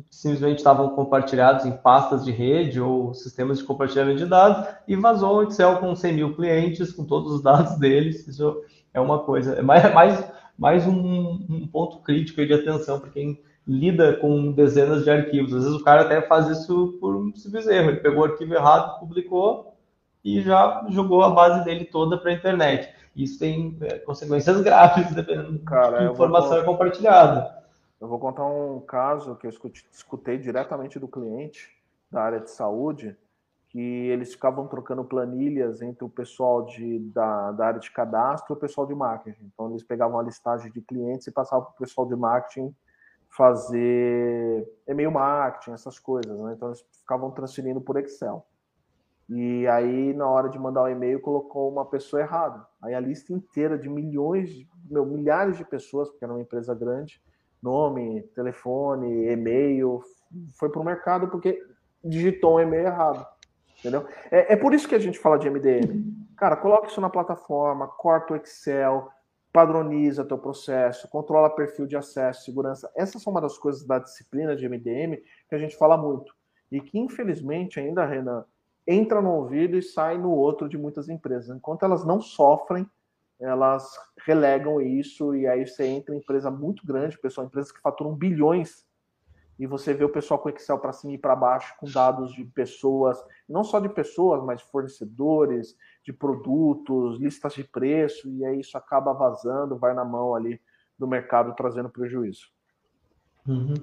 simplesmente 0.10 0.58
estavam 0.58 0.90
compartilhados 0.90 1.66
em 1.66 1.72
pastas 1.72 2.26
de 2.26 2.32
rede 2.32 2.82
ou 2.82 3.14
sistemas 3.14 3.60
de 3.60 3.64
compartilhamento 3.64 4.18
de 4.18 4.26
dados 4.26 4.68
e 4.88 4.96
vazou 4.96 5.38
o 5.38 5.44
Excel 5.44 5.78
com 5.78 5.96
100 5.96 6.14
mil 6.14 6.36
clientes, 6.36 6.92
com 6.92 7.06
todos 7.06 7.32
os 7.32 7.44
dados 7.44 7.78
deles. 7.78 8.28
Isso 8.28 8.62
é 8.94 9.00
uma 9.00 9.20
coisa, 9.20 9.54
é 9.54 9.62
mais, 9.62 9.94
mais, 9.94 10.32
mais 10.58 10.88
um, 10.88 11.46
um 11.50 11.68
ponto 11.68 12.00
crítico 12.00 12.46
de 12.46 12.54
atenção 12.54 13.00
para 13.00 13.12
quem 13.12 13.40
lida 13.68 14.14
com 14.18 14.52
dezenas 14.52 15.04
de 15.04 15.12
arquivos. 15.12 15.54
Às 15.54 15.64
vezes 15.64 15.80
o 15.80 15.84
cara 15.84 16.02
até 16.02 16.22
faz 16.22 16.48
isso 16.48 16.98
por 17.00 17.16
um 17.16 17.34
simples 17.36 17.68
erro. 17.68 17.92
Ele 17.92 18.00
pegou 18.00 18.22
o 18.22 18.26
arquivo 18.26 18.54
errado, 18.54 19.00
publicou 19.00 19.76
e 20.24 20.42
já 20.42 20.86
jogou 20.90 21.24
a 21.24 21.30
base 21.30 21.64
dele 21.64 21.86
toda 21.86 22.18
para 22.18 22.32
a 22.32 22.34
internet. 22.34 22.90
Isso 23.16 23.38
tem 23.38 23.78
é, 23.82 24.00
consequências 24.00 24.60
graves, 24.62 25.14
dependendo 25.14 25.60
cara, 25.60 26.00
de 26.00 26.06
que 26.08 26.14
informação 26.14 26.52
vou... 26.52 26.60
é 26.60 26.64
compartilhada. 26.64 27.63
Eu 28.04 28.10
vou 28.10 28.20
contar 28.20 28.46
um 28.46 28.82
caso 28.82 29.38
que 29.38 29.48
eu 29.48 29.50
escutei 29.50 30.38
diretamente 30.38 31.00
do 31.00 31.08
cliente 31.08 31.74
da 32.12 32.22
área 32.22 32.42
de 32.42 32.52
saúde, 32.52 33.18
que 33.70 33.80
eles 33.80 34.34
ficavam 34.34 34.68
trocando 34.68 35.06
planilhas 35.06 35.82
entre 35.82 36.04
o 36.04 36.10
pessoal 36.10 36.66
de, 36.66 37.00
da, 37.00 37.54
da 37.54 37.68
área 37.68 37.80
de 37.80 37.90
cadastro 37.90 38.54
e 38.54 38.58
o 38.58 38.60
pessoal 38.60 38.86
de 38.86 38.94
marketing. 38.94 39.46
Então, 39.54 39.70
eles 39.70 39.84
pegavam 39.84 40.20
a 40.20 40.24
listagem 40.24 40.70
de 40.70 40.82
clientes 40.82 41.28
e 41.28 41.32
passavam 41.32 41.64
para 41.64 41.76
o 41.76 41.78
pessoal 41.78 42.06
de 42.06 42.14
marketing 42.14 42.76
fazer 43.30 44.70
e-mail 44.86 45.10
marketing, 45.10 45.72
essas 45.72 45.98
coisas. 45.98 46.42
Né? 46.42 46.56
Então, 46.58 46.68
eles 46.68 46.86
ficavam 47.00 47.32
transferindo 47.32 47.80
por 47.80 47.96
Excel. 47.96 48.46
E 49.30 49.66
aí, 49.68 50.14
na 50.14 50.28
hora 50.28 50.50
de 50.50 50.60
mandar 50.60 50.84
o 50.84 50.90
e-mail, 50.90 51.22
colocou 51.22 51.72
uma 51.72 51.86
pessoa 51.86 52.22
errada. 52.22 52.68
Aí 52.82 52.94
a 52.94 53.00
lista 53.00 53.32
inteira 53.32 53.80
de 53.80 53.88
milhões, 53.88 54.68
meu, 54.92 55.06
milhares 55.06 55.56
de 55.56 55.64
pessoas, 55.64 56.10
porque 56.10 56.26
era 56.26 56.34
uma 56.34 56.42
empresa 56.42 56.76
grande, 56.76 57.24
nome, 57.64 58.22
telefone, 58.36 59.28
e-mail, 59.32 60.02
foi 60.60 60.70
para 60.70 60.82
o 60.82 60.86
mercado 60.86 61.30
porque 61.30 61.60
digitou 62.04 62.58
um 62.58 62.60
e-mail 62.60 62.88
errado. 62.88 63.26
Entendeu? 63.80 64.08
É, 64.32 64.54
é 64.54 64.56
por 64.56 64.74
isso 64.74 64.88
que 64.88 64.96
a 64.96 65.00
gente 65.00 65.20
fala 65.20 65.38
de 65.38 65.50
MDM. 65.50 66.04
Cara, 66.38 66.56
coloca 66.56 66.88
isso 66.88 67.02
na 67.02 67.10
plataforma, 67.10 67.88
corta 67.88 68.34
o 68.34 68.36
Excel, 68.36 69.10
padroniza 69.52 70.26
teu 70.26 70.38
processo, 70.38 71.08
controla 71.10 71.50
perfil 71.50 71.86
de 71.86 71.96
acesso, 71.96 72.46
segurança. 72.46 72.92
Essas 72.96 73.22
são 73.22 73.32
uma 73.32 73.42
das 73.42 73.58
coisas 73.58 73.86
da 73.86 74.00
disciplina 74.00 74.56
de 74.56 74.68
MDM 74.68 75.22
que 75.48 75.56
a 75.56 75.58
gente 75.58 75.78
fala 75.78 75.98
muito. 75.98 76.34
E 76.72 76.82
que, 76.82 76.98
infelizmente, 76.98 77.80
ainda, 77.80 78.06
Renan, 78.06 78.46
entra 78.88 79.22
no 79.22 79.32
ouvido 79.32 79.78
e 79.78 79.82
sai 79.82 80.18
no 80.18 80.32
outro 80.32 80.68
de 80.68 80.78
muitas 80.78 81.08
empresas. 81.08 81.56
Enquanto 81.56 81.84
elas 81.84 82.06
não 82.06 82.20
sofrem 82.20 82.90
elas 83.44 83.92
relegam 84.26 84.82
isso 84.82 85.36
e 85.36 85.46
aí 85.46 85.68
você 85.68 85.86
entra 85.86 86.16
em 86.16 86.20
empresa 86.20 86.50
muito 86.50 86.86
grande, 86.86 87.20
pessoal, 87.20 87.46
empresas 87.46 87.72
que 87.72 87.82
faturam 87.82 88.16
bilhões 88.16 88.86
e 89.60 89.68
você 89.68 89.94
vê 89.94 90.04
o 90.04 90.10
pessoal 90.10 90.40
com 90.40 90.50
Excel 90.50 90.80
para 90.80 90.94
cima 90.94 91.14
e 91.14 91.18
para 91.18 91.36
baixo 91.36 91.76
com 91.80 91.90
dados 91.90 92.34
de 92.34 92.44
pessoas, 92.44 93.18
não 93.48 93.64
só 93.64 93.80
de 93.80 93.90
pessoas, 93.90 94.44
mas 94.44 94.62
fornecedores, 94.62 95.76
de 96.04 96.12
produtos, 96.12 97.20
listas 97.20 97.54
de 97.54 97.64
preço 97.64 98.30
e 98.30 98.44
aí 98.46 98.60
isso 98.60 98.78
acaba 98.78 99.14
vazando, 99.14 99.78
vai 99.78 99.94
na 99.94 100.04
mão 100.04 100.34
ali 100.34 100.60
do 100.98 101.08
mercado 101.08 101.54
trazendo 101.56 101.90
prejuízo. 101.90 102.48
Uhum. 103.48 103.74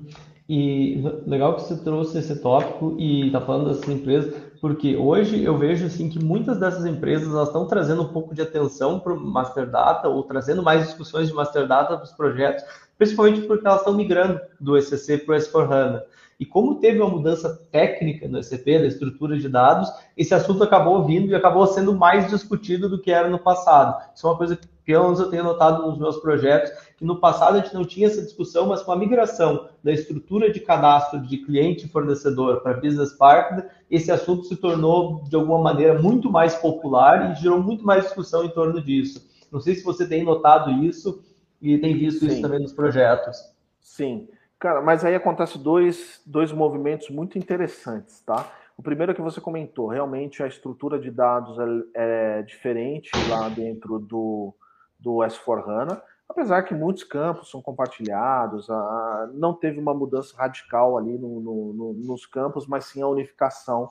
E 0.49 1.03
legal 1.27 1.55
que 1.55 1.63
você 1.63 1.77
trouxe 1.83 2.19
esse 2.19 2.41
tópico 2.41 2.97
e 2.99 3.27
está 3.27 3.41
falando 3.41 3.69
dessas 3.69 3.89
empresas, 3.89 4.50
porque 4.61 4.95
hoje 4.97 5.43
eu 5.43 5.57
vejo 5.57 5.87
assim 5.87 6.09
que 6.11 6.23
muitas 6.23 6.59
dessas 6.59 6.85
empresas 6.85 7.33
elas 7.33 7.49
estão 7.49 7.67
trazendo 7.67 8.03
um 8.03 8.09
pouco 8.09 8.35
de 8.35 8.43
atenção 8.43 9.01
para 9.01 9.15
o 9.15 9.19
Master 9.21 9.69
Data 9.69 10.09
ou 10.09 10.23
trazendo 10.23 10.63
mais 10.63 10.85
discussões 10.85 11.29
de 11.29 11.35
Master 11.35 11.67
Data 11.67 11.97
para 11.97 12.05
os 12.05 12.13
projetos, 12.13 12.63
principalmente 12.99 13.41
porque 13.43 13.67
elas 13.67 13.81
estão 13.81 13.95
migrando 13.95 14.39
do 14.61 14.77
ECC 14.77 15.19
para 15.19 15.37
o 15.37 15.39
S4HANA. 15.39 16.03
E 16.41 16.47
como 16.47 16.77
teve 16.77 16.99
uma 16.99 17.11
mudança 17.11 17.55
técnica 17.71 18.27
no 18.27 18.39
SCP, 18.43 18.79
da 18.79 18.87
estrutura 18.87 19.39
de 19.39 19.47
dados, 19.47 19.93
esse 20.17 20.35
assunto 20.35 20.65
acabou 20.65 21.05
vindo 21.05 21.31
e 21.31 21.35
acabou 21.35 21.67
sendo 21.67 21.95
mais 21.95 22.31
discutido 22.31 22.89
do 22.89 22.99
que 22.99 23.13
era 23.13 23.29
no 23.29 23.39
passado. 23.39 24.03
Isso 24.15 24.27
é 24.27 24.31
uma 24.31 24.39
coisa 24.39 24.57
que, 24.57 24.67
pelo 24.83 25.05
menos, 25.05 25.21
eu 25.21 25.29
tenho 25.29 25.45
notado 25.45 25.87
nos 25.87 25.99
meus 25.99 26.17
projetos, 26.17 26.71
que 26.97 27.05
no 27.05 27.21
passado 27.21 27.59
a 27.59 27.61
gente 27.61 27.75
não 27.75 27.85
tinha 27.85 28.07
essa 28.07 28.23
discussão, 28.23 28.69
mas 28.69 28.83
com 28.83 28.91
a 28.91 28.97
migração 28.97 29.69
da 29.85 29.93
estrutura 29.93 30.51
de 30.51 30.61
cadastro 30.61 31.21
de 31.21 31.37
cliente 31.37 31.85
e 31.85 31.91
fornecedor 31.91 32.63
para 32.63 32.81
business 32.81 33.13
partner, 33.13 33.69
esse 33.91 34.11
assunto 34.11 34.45
se 34.45 34.57
tornou, 34.57 35.23
de 35.29 35.37
alguma 35.37 35.59
maneira, 35.59 36.01
muito 36.01 36.31
mais 36.31 36.55
popular 36.55 37.33
e 37.33 37.43
gerou 37.43 37.63
muito 37.63 37.85
mais 37.85 38.05
discussão 38.05 38.47
em 38.47 38.51
torno 38.51 38.81
disso. 38.83 39.29
Não 39.53 39.61
sei 39.61 39.75
se 39.75 39.85
você 39.85 40.09
tem 40.09 40.25
notado 40.25 40.71
isso 40.83 41.23
e 41.61 41.77
tem 41.77 41.99
visto 41.99 42.21
Sim. 42.21 42.29
isso 42.29 42.41
também 42.41 42.61
nos 42.61 42.73
projetos. 42.73 43.37
Sim. 43.79 44.27
Cara, 44.61 44.83
mas 44.83 45.03
aí 45.07 45.15
acontece 45.15 45.59
dois, 45.59 46.21
dois 46.27 46.53
movimentos 46.53 47.09
muito 47.09 47.39
interessantes, 47.39 48.21
tá? 48.21 48.47
O 48.77 48.83
primeiro 48.83 49.11
é 49.11 49.15
que 49.15 49.23
você 49.23 49.41
comentou, 49.41 49.89
realmente 49.89 50.43
a 50.43 50.47
estrutura 50.47 50.99
de 50.99 51.11
dados 51.11 51.57
é, 51.95 52.39
é 52.39 52.43
diferente 52.43 53.11
lá 53.31 53.49
dentro 53.49 53.99
do, 53.99 54.55
do 54.99 55.17
S4HANA, 55.21 56.03
apesar 56.29 56.63
que 56.65 56.75
muitos 56.75 57.05
campos 57.05 57.51
são 57.51 57.63
compartilhados, 57.63 58.69
a, 58.69 59.31
não 59.33 59.55
teve 59.55 59.81
uma 59.81 59.95
mudança 59.95 60.37
radical 60.37 60.99
ali 60.99 61.17
no, 61.17 61.41
no, 61.41 61.73
no, 61.73 61.93
nos 61.95 62.27
campos, 62.27 62.67
mas 62.67 62.85
sim 62.85 63.01
a 63.01 63.09
unificação 63.09 63.91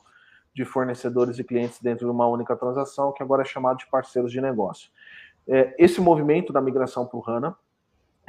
de 0.53 0.63
fornecedores 0.65 1.39
e 1.39 1.43
clientes 1.43 1.81
dentro 1.81 2.05
de 2.05 2.11
uma 2.11 2.27
única 2.27 2.55
transação, 2.55 3.11
que 3.11 3.23
agora 3.23 3.41
é 3.41 3.45
chamado 3.45 3.77
de 3.77 3.87
parceiros 3.87 4.31
de 4.31 4.39
negócio. 4.39 4.91
É, 5.47 5.73
esse 5.79 5.99
movimento 5.99 6.53
da 6.53 6.61
migração 6.61 7.07
para 7.07 7.17
o 7.17 7.23
HANA 7.27 7.57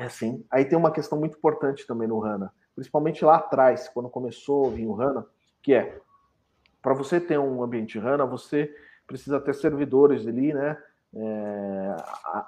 é 0.00 0.06
assim. 0.06 0.44
Aí 0.50 0.64
tem 0.64 0.78
uma 0.78 0.90
questão 0.90 1.18
muito 1.18 1.36
importante 1.36 1.86
também 1.86 2.08
no 2.08 2.24
HANA, 2.24 2.50
principalmente 2.74 3.22
lá 3.22 3.36
atrás, 3.36 3.88
quando 3.88 4.08
começou 4.08 4.66
a 4.66 4.70
vir 4.70 4.86
o 4.86 4.98
HANA, 4.98 5.26
que 5.62 5.74
é 5.74 6.00
para 6.80 6.94
você 6.94 7.20
ter 7.20 7.38
um 7.38 7.62
ambiente 7.62 7.98
HANA, 7.98 8.24
você 8.24 8.74
precisa 9.06 9.38
ter 9.38 9.54
servidores 9.54 10.26
ali, 10.26 10.54
né? 10.54 10.78
É, 11.12 11.96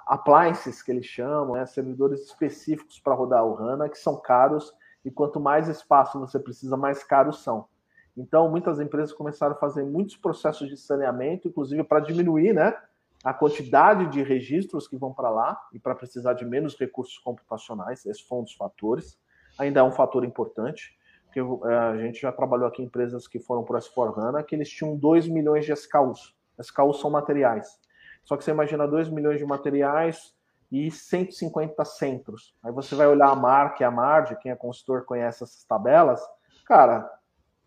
appliances 0.07 0.81
que 0.81 0.89
eles 0.89 1.05
chamam, 1.05 1.55
né, 1.55 1.65
servidores 1.65 2.21
específicos 2.21 2.97
para 2.97 3.13
rodar 3.13 3.45
o 3.45 3.57
HANA, 3.57 3.89
que 3.89 3.97
são 3.97 4.15
caros, 4.15 4.73
e 5.03 5.11
quanto 5.11 5.39
mais 5.39 5.67
espaço 5.67 6.19
você 6.19 6.39
precisa, 6.39 6.77
mais 6.77 7.03
caros 7.03 7.43
são. 7.43 7.67
Então, 8.15 8.49
muitas 8.49 8.79
empresas 8.79 9.13
começaram 9.13 9.53
a 9.53 9.59
fazer 9.59 9.83
muitos 9.83 10.15
processos 10.15 10.69
de 10.69 10.77
saneamento, 10.77 11.47
inclusive 11.47 11.83
para 11.83 11.99
diminuir 11.99 12.53
né, 12.53 12.75
a 13.23 13.33
quantidade 13.33 14.07
de 14.07 14.21
registros 14.21 14.87
que 14.87 14.97
vão 14.97 15.13
para 15.13 15.29
lá 15.29 15.59
e 15.71 15.79
para 15.79 15.95
precisar 15.95 16.33
de 16.33 16.43
menos 16.45 16.77
recursos 16.77 17.17
computacionais, 17.19 18.05
esses 18.05 18.29
um 18.29 18.43
dos 18.43 18.53
fatores. 18.53 19.17
Ainda 19.57 19.79
é 19.79 19.83
um 19.83 19.91
fator 19.91 20.25
importante, 20.25 20.97
porque 21.25 21.39
é, 21.39 21.77
a 21.77 21.97
gente 21.97 22.21
já 22.21 22.31
trabalhou 22.31 22.67
aqui 22.67 22.81
em 22.81 22.85
empresas 22.85 23.27
que 23.27 23.39
foram 23.39 23.63
para 23.63 23.77
o 23.77 23.79
S4HANA, 23.79 24.43
que 24.43 24.53
eles 24.53 24.69
tinham 24.69 24.97
2 24.97 25.27
milhões 25.27 25.65
de 25.65 25.71
SKUs. 25.71 26.35
SKUs 26.59 26.99
são 26.99 27.09
materiais. 27.09 27.79
Só 28.25 28.35
que 28.35 28.43
você 28.43 28.51
imagina 28.51 28.87
2 28.87 29.09
milhões 29.09 29.37
de 29.37 29.45
materiais 29.45 30.35
e 30.71 30.91
150 30.91 31.85
centros. 31.85 32.53
Aí 32.61 32.71
você 32.71 32.93
vai 32.93 33.07
olhar 33.07 33.29
a 33.29 33.35
marca 33.35 33.83
e 33.83 33.85
a 33.85 33.91
margem, 33.91 34.37
quem 34.37 34.51
é 34.51 34.55
consultor 34.55 35.05
conhece 35.05 35.43
essas 35.43 35.63
tabelas, 35.63 36.21
cara, 36.65 37.09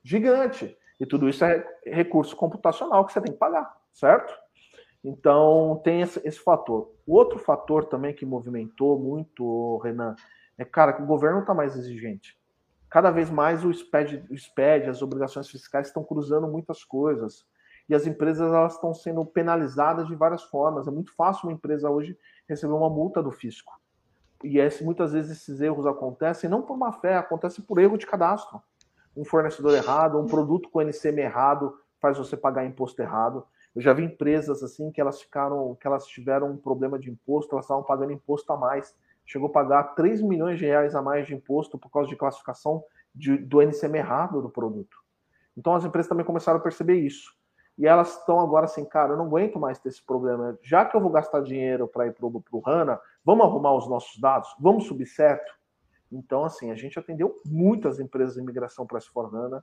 gigante. 0.02 0.76
E 0.98 1.07
tudo 1.07 1.28
isso 1.28 1.44
é 1.44 1.64
recurso 1.84 2.34
computacional 2.36 3.04
que 3.04 3.12
você 3.12 3.20
tem 3.20 3.32
que 3.32 3.38
pagar, 3.38 3.74
certo? 3.92 4.45
Então 5.07 5.80
tem 5.84 6.00
esse, 6.00 6.20
esse 6.24 6.40
fator. 6.40 6.90
O 7.07 7.14
outro 7.14 7.38
fator 7.38 7.84
também 7.84 8.12
que 8.12 8.26
movimentou 8.26 8.98
muito, 8.98 9.78
Renan, 9.78 10.16
é 10.59 10.64
cara 10.64 10.92
que 10.92 11.00
o 11.00 11.07
governo 11.07 11.40
está 11.40 11.54
mais 11.54 11.76
exigente. 11.76 12.36
Cada 12.90 13.12
vez 13.12 13.30
mais 13.30 13.64
o 13.64 13.72
SPED, 13.72 14.26
o 14.28 14.36
SPED, 14.36 14.90
as 14.90 15.02
obrigações 15.02 15.48
fiscais 15.48 15.86
estão 15.86 16.02
cruzando 16.02 16.48
muitas 16.48 16.82
coisas 16.82 17.46
e 17.88 17.94
as 17.94 18.04
empresas 18.04 18.52
elas 18.52 18.74
estão 18.74 18.92
sendo 18.92 19.24
penalizadas 19.24 20.09
de 20.09 20.16
várias 20.16 20.42
formas. 20.42 20.88
É 20.88 20.90
muito 20.90 21.14
fácil 21.14 21.48
uma 21.48 21.54
empresa 21.54 21.88
hoje 21.88 22.18
receber 22.48 22.72
uma 22.72 22.90
multa 22.90 23.22
do 23.22 23.30
fisco. 23.30 23.72
E 24.42 24.59
esse, 24.59 24.82
muitas 24.82 25.12
vezes 25.12 25.38
esses 25.38 25.61
erros 25.61 25.86
acontecem 25.86 26.50
não 26.50 26.62
por 26.62 26.76
má 26.76 26.92
fé, 26.92 27.16
acontece 27.16 27.62
por 27.62 27.78
erro 27.78 27.96
de 27.96 28.09
cadastro. 28.09 28.61
Um 29.16 29.24
fornecedor 29.24 29.72
errado, 29.72 30.18
um 30.18 30.26
produto 30.26 30.68
com 30.68 30.82
NCM 30.82 31.20
errado 31.20 31.78
faz 32.00 32.18
você 32.18 32.36
pagar 32.36 32.66
imposto 32.66 33.00
errado. 33.00 33.46
Eu 33.77 33.83
já 33.83 33.93
vi 33.93 34.05
empresas 34.05 34.62
assim 34.62 34.91
que 34.91 35.03
elas 35.03 35.20
ficaram, 35.20 35.77
que 35.79 35.87
elas 35.87 36.07
tiveram 36.07 36.51
um 36.51 36.57
problema 36.57 36.99
de 36.99 37.11
imposto, 37.11 37.55
elas 37.55 37.66
estavam 37.66 37.85
pagando 37.85 38.11
imposto 38.11 38.51
a 38.51 38.57
mais. 38.57 38.97
Chegou 39.27 39.51
a 39.51 39.53
pagar 39.53 39.95
3 39.95 40.22
milhões 40.22 40.59
de 40.59 40.64
reais 40.64 40.95
a 40.95 41.03
mais 41.03 41.27
de 41.27 41.35
imposto 41.35 41.77
por 41.77 41.91
causa 41.91 42.09
de 42.09 42.16
classificação 42.16 42.83
de, 43.14 43.37
do 43.37 43.61
NCM 43.61 43.99
errado 43.99 44.41
do 44.41 44.49
produto. 44.49 44.97
Então 45.55 45.74
as 45.74 45.85
empresas 45.85 46.09
também 46.09 46.24
começaram 46.24 46.59
a 46.59 46.62
perceber 46.62 46.95
isso. 46.95 47.37
E 47.77 47.87
elas 47.87 48.16
estão 48.16 48.41
agora 48.41 48.64
assim, 48.64 48.83
cara, 48.83 49.12
eu 49.12 49.16
não 49.18 49.27
aguento 49.27 49.59
mais 49.59 49.79
ter 49.79 49.91
esse 49.91 50.03
problema. 50.03 50.59
Já 50.62 50.87
que 50.87 50.97
eu 50.97 51.01
vou 51.01 51.11
gastar 51.11 51.43
dinheiro 51.43 51.87
para 51.87 52.07
ir 52.07 52.14
para 52.14 52.24
o 52.27 52.62
HANA, 52.64 52.99
vamos 53.22 53.45
arrumar 53.45 53.74
os 53.74 53.87
nossos 53.87 54.18
dados? 54.18 54.49
Vamos 54.59 54.87
subir 54.87 55.05
certo? 55.05 55.53
Então, 56.11 56.47
assim, 56.47 56.70
a 56.70 56.74
gente 56.74 56.99
atendeu 56.99 57.37
muitas 57.45 58.01
empresas 58.01 58.37
de 58.37 58.43
migração 58.43 58.87
para 58.87 58.99
S4HANA, 58.99 59.62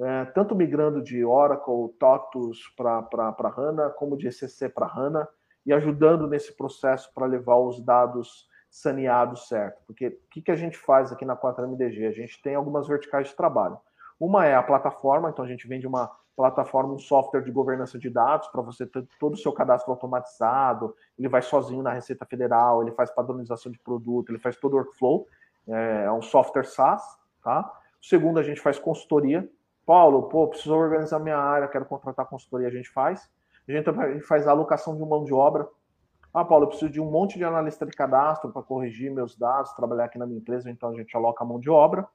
é, 0.00 0.24
tanto 0.26 0.54
migrando 0.54 1.02
de 1.02 1.24
Oracle, 1.24 1.88
TOTUS 1.98 2.72
para 2.76 3.52
HANA, 3.56 3.90
como 3.90 4.16
de 4.16 4.28
ECC 4.28 4.68
para 4.68 4.86
HANA, 4.86 5.28
e 5.64 5.72
ajudando 5.72 6.26
nesse 6.26 6.56
processo 6.56 7.12
para 7.14 7.26
levar 7.26 7.56
os 7.56 7.80
dados 7.80 8.48
saneados 8.70 9.48
certo. 9.48 9.82
Porque 9.86 10.08
o 10.08 10.30
que, 10.30 10.42
que 10.42 10.50
a 10.50 10.56
gente 10.56 10.76
faz 10.76 11.12
aqui 11.12 11.24
na 11.24 11.36
4MDG? 11.36 12.08
A 12.08 12.12
gente 12.12 12.40
tem 12.42 12.54
algumas 12.54 12.88
verticais 12.88 13.28
de 13.28 13.36
trabalho. 13.36 13.78
Uma 14.18 14.46
é 14.46 14.54
a 14.54 14.62
plataforma, 14.62 15.30
então 15.30 15.44
a 15.44 15.48
gente 15.48 15.68
vende 15.68 15.86
uma 15.86 16.10
plataforma, 16.34 16.94
um 16.94 16.98
software 16.98 17.42
de 17.42 17.50
governança 17.50 17.98
de 17.98 18.08
dados 18.08 18.48
para 18.48 18.62
você 18.62 18.86
ter 18.86 19.06
todo 19.18 19.34
o 19.34 19.36
seu 19.36 19.52
cadastro 19.52 19.92
automatizado. 19.92 20.96
Ele 21.18 21.28
vai 21.28 21.42
sozinho 21.42 21.82
na 21.82 21.92
Receita 21.92 22.24
Federal, 22.24 22.82
ele 22.82 22.92
faz 22.92 23.10
padronização 23.10 23.70
de 23.70 23.78
produto, 23.78 24.30
ele 24.30 24.38
faz 24.38 24.56
todo 24.56 24.72
o 24.72 24.76
workflow. 24.76 25.26
É, 25.68 26.04
é 26.04 26.12
um 26.12 26.22
software 26.22 26.64
SaaS, 26.64 27.02
tá? 27.42 27.70
O 28.00 28.06
segundo, 28.06 28.38
a 28.38 28.42
gente 28.42 28.60
faz 28.60 28.78
consultoria. 28.78 29.48
Paulo, 29.92 30.22
pô, 30.22 30.48
preciso 30.48 30.74
organizar 30.74 31.18
minha 31.18 31.36
área, 31.36 31.68
quero 31.68 31.84
contratar 31.84 32.24
consultoria, 32.24 32.66
a 32.66 32.70
gente 32.70 32.88
faz. 32.88 33.28
A 33.68 33.72
gente, 33.72 34.22
faz 34.22 34.48
a 34.48 34.50
alocação 34.50 34.96
de 34.96 35.04
mão 35.04 35.22
de 35.22 35.34
obra. 35.34 35.68
Ah, 36.32 36.46
Paulo, 36.46 36.64
eu 36.64 36.68
preciso 36.68 36.90
de 36.90 36.98
um 36.98 37.10
monte 37.10 37.36
de 37.36 37.44
analista 37.44 37.84
de 37.84 37.92
cadastro 37.92 38.50
para 38.50 38.62
corrigir 38.62 39.12
meus 39.12 39.36
dados, 39.36 39.70
trabalhar 39.74 40.06
aqui 40.06 40.16
na 40.16 40.24
minha 40.24 40.38
empresa, 40.38 40.70
então 40.70 40.88
a 40.88 40.94
gente 40.94 41.14
aloca 41.14 41.44
a 41.44 41.46
mão 41.46 41.60
de 41.60 41.68
obra. 41.68 42.08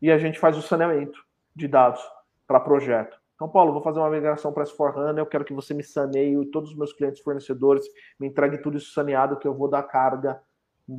E 0.00 0.12
a 0.12 0.16
gente 0.16 0.38
faz 0.38 0.56
o 0.56 0.62
saneamento 0.62 1.18
de 1.56 1.66
dados 1.66 2.00
para 2.46 2.60
projeto. 2.60 3.18
Então, 3.34 3.48
Paulo, 3.48 3.72
vou 3.72 3.82
fazer 3.82 3.98
uma 3.98 4.10
migração 4.10 4.52
para 4.52 4.62
S4HANA, 4.62 5.18
eu 5.18 5.26
quero 5.26 5.44
que 5.44 5.52
você 5.52 5.74
me 5.74 5.82
saneie 5.82 6.46
todos 6.52 6.70
os 6.70 6.76
meus 6.76 6.92
clientes 6.92 7.20
fornecedores, 7.20 7.84
me 8.20 8.28
entregue 8.28 8.58
tudo 8.58 8.78
isso 8.78 8.92
saneado, 8.92 9.40
que 9.40 9.48
eu 9.48 9.54
vou 9.54 9.68
dar 9.68 9.82
carga 9.82 10.40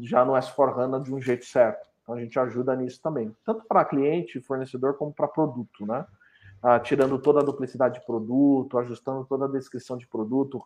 já 0.01 0.25
no 0.25 0.33
S4HANA 0.33 1.01
de 1.01 1.15
um 1.15 1.21
jeito 1.21 1.45
certo. 1.45 1.88
Então, 2.09 2.17
a 2.17 2.21
gente 2.21 2.39
ajuda 2.39 2.75
nisso 2.75 2.99
também, 3.03 3.31
tanto 3.45 3.63
para 3.67 3.85
cliente, 3.85 4.41
fornecedor, 4.41 4.95
como 4.97 5.13
para 5.13 5.27
produto, 5.27 5.85
né? 5.85 6.07
Ah, 6.59 6.79
tirando 6.79 7.19
toda 7.19 7.39
a 7.39 7.43
duplicidade 7.43 7.99
de 7.99 8.05
produto, 8.05 8.79
ajustando 8.79 9.23
toda 9.25 9.45
a 9.45 9.47
descrição 9.47 9.95
de 9.95 10.07
produto, 10.07 10.59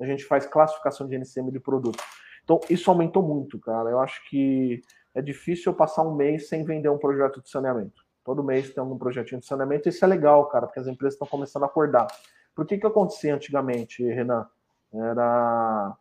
a 0.00 0.06
gente 0.06 0.24
faz 0.24 0.46
classificação 0.46 1.06
de 1.06 1.14
NCM 1.14 1.52
de 1.52 1.60
produto. 1.60 2.02
Então, 2.42 2.58
isso 2.70 2.90
aumentou 2.90 3.22
muito, 3.22 3.58
cara. 3.58 3.90
Eu 3.90 4.00
acho 4.00 4.26
que 4.30 4.80
é 5.14 5.20
difícil 5.20 5.70
eu 5.70 5.76
passar 5.76 6.02
um 6.02 6.14
mês 6.14 6.48
sem 6.48 6.64
vender 6.64 6.88
um 6.88 6.98
projeto 6.98 7.42
de 7.42 7.50
saneamento. 7.50 8.02
Todo 8.24 8.42
mês 8.42 8.72
tem 8.72 8.80
algum 8.80 8.96
projetinho 8.96 9.42
de 9.42 9.46
saneamento. 9.46 9.90
Isso 9.90 10.02
é 10.02 10.08
legal, 10.08 10.46
cara, 10.48 10.66
porque 10.66 10.80
as 10.80 10.86
empresas 10.86 11.12
estão 11.12 11.28
começando 11.28 11.64
a 11.64 11.66
acordar. 11.66 12.06
Por 12.54 12.64
que 12.64 12.78
que 12.78 12.86
acontecia 12.86 13.34
antigamente, 13.34 14.02
Renan? 14.02 14.48
Era 14.94 15.94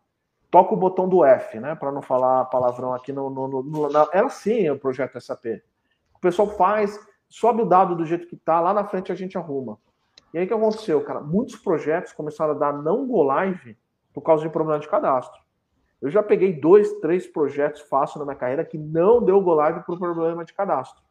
toca 0.56 0.74
o 0.74 0.78
botão 0.78 1.10
do 1.10 1.26
F, 1.26 1.60
né? 1.60 1.76
Para 1.76 1.92
não 1.92 2.02
falar 2.02 2.46
palavrão 2.46 2.94
aqui 2.94 3.12
no, 3.12 3.30
no, 3.30 3.62
no, 3.62 3.90
na... 3.90 4.08
era 4.14 4.28
assim 4.28 4.70
o 4.70 4.80
projeto 4.80 5.20
SAP. 5.20 5.62
O 6.14 6.20
pessoal 6.22 6.48
faz, 6.48 6.98
sobe 7.28 7.62
o 7.62 7.66
dado 7.66 7.94
do 7.94 8.06
jeito 8.06 8.26
que 8.26 8.38
tá, 8.38 8.62
lá 8.62 8.74
na 8.74 8.86
frente 8.86 9.12
a 9.12 9.16
gente 9.16 9.38
arruma. 9.38 9.78
E 10.34 10.38
aí 10.38 10.46
o 10.46 10.48
que 10.48 10.54
aconteceu, 10.54 11.04
cara? 11.04 11.20
Muitos 11.20 11.58
projetos 11.58 12.14
começaram 12.14 12.54
a 12.54 12.58
dar 12.58 12.72
não 12.72 13.06
go 13.06 13.22
live 13.22 13.78
por 14.14 14.22
causa 14.22 14.44
de 14.44 14.50
problema 14.50 14.80
de 14.80 14.88
cadastro. 14.88 15.42
Eu 16.02 16.10
já 16.10 16.24
peguei 16.24 16.54
dois, 16.54 16.90
três 17.02 17.28
projetos 17.28 17.82
fácil 17.82 18.20
na 18.20 18.26
minha 18.26 18.38
carreira 18.38 18.64
que 18.64 18.78
não 18.78 19.22
deu 19.22 19.42
go 19.42 19.56
live 19.56 19.82
por 19.82 20.00
problema 20.00 20.46
de 20.46 20.54
cadastro. 20.54 21.04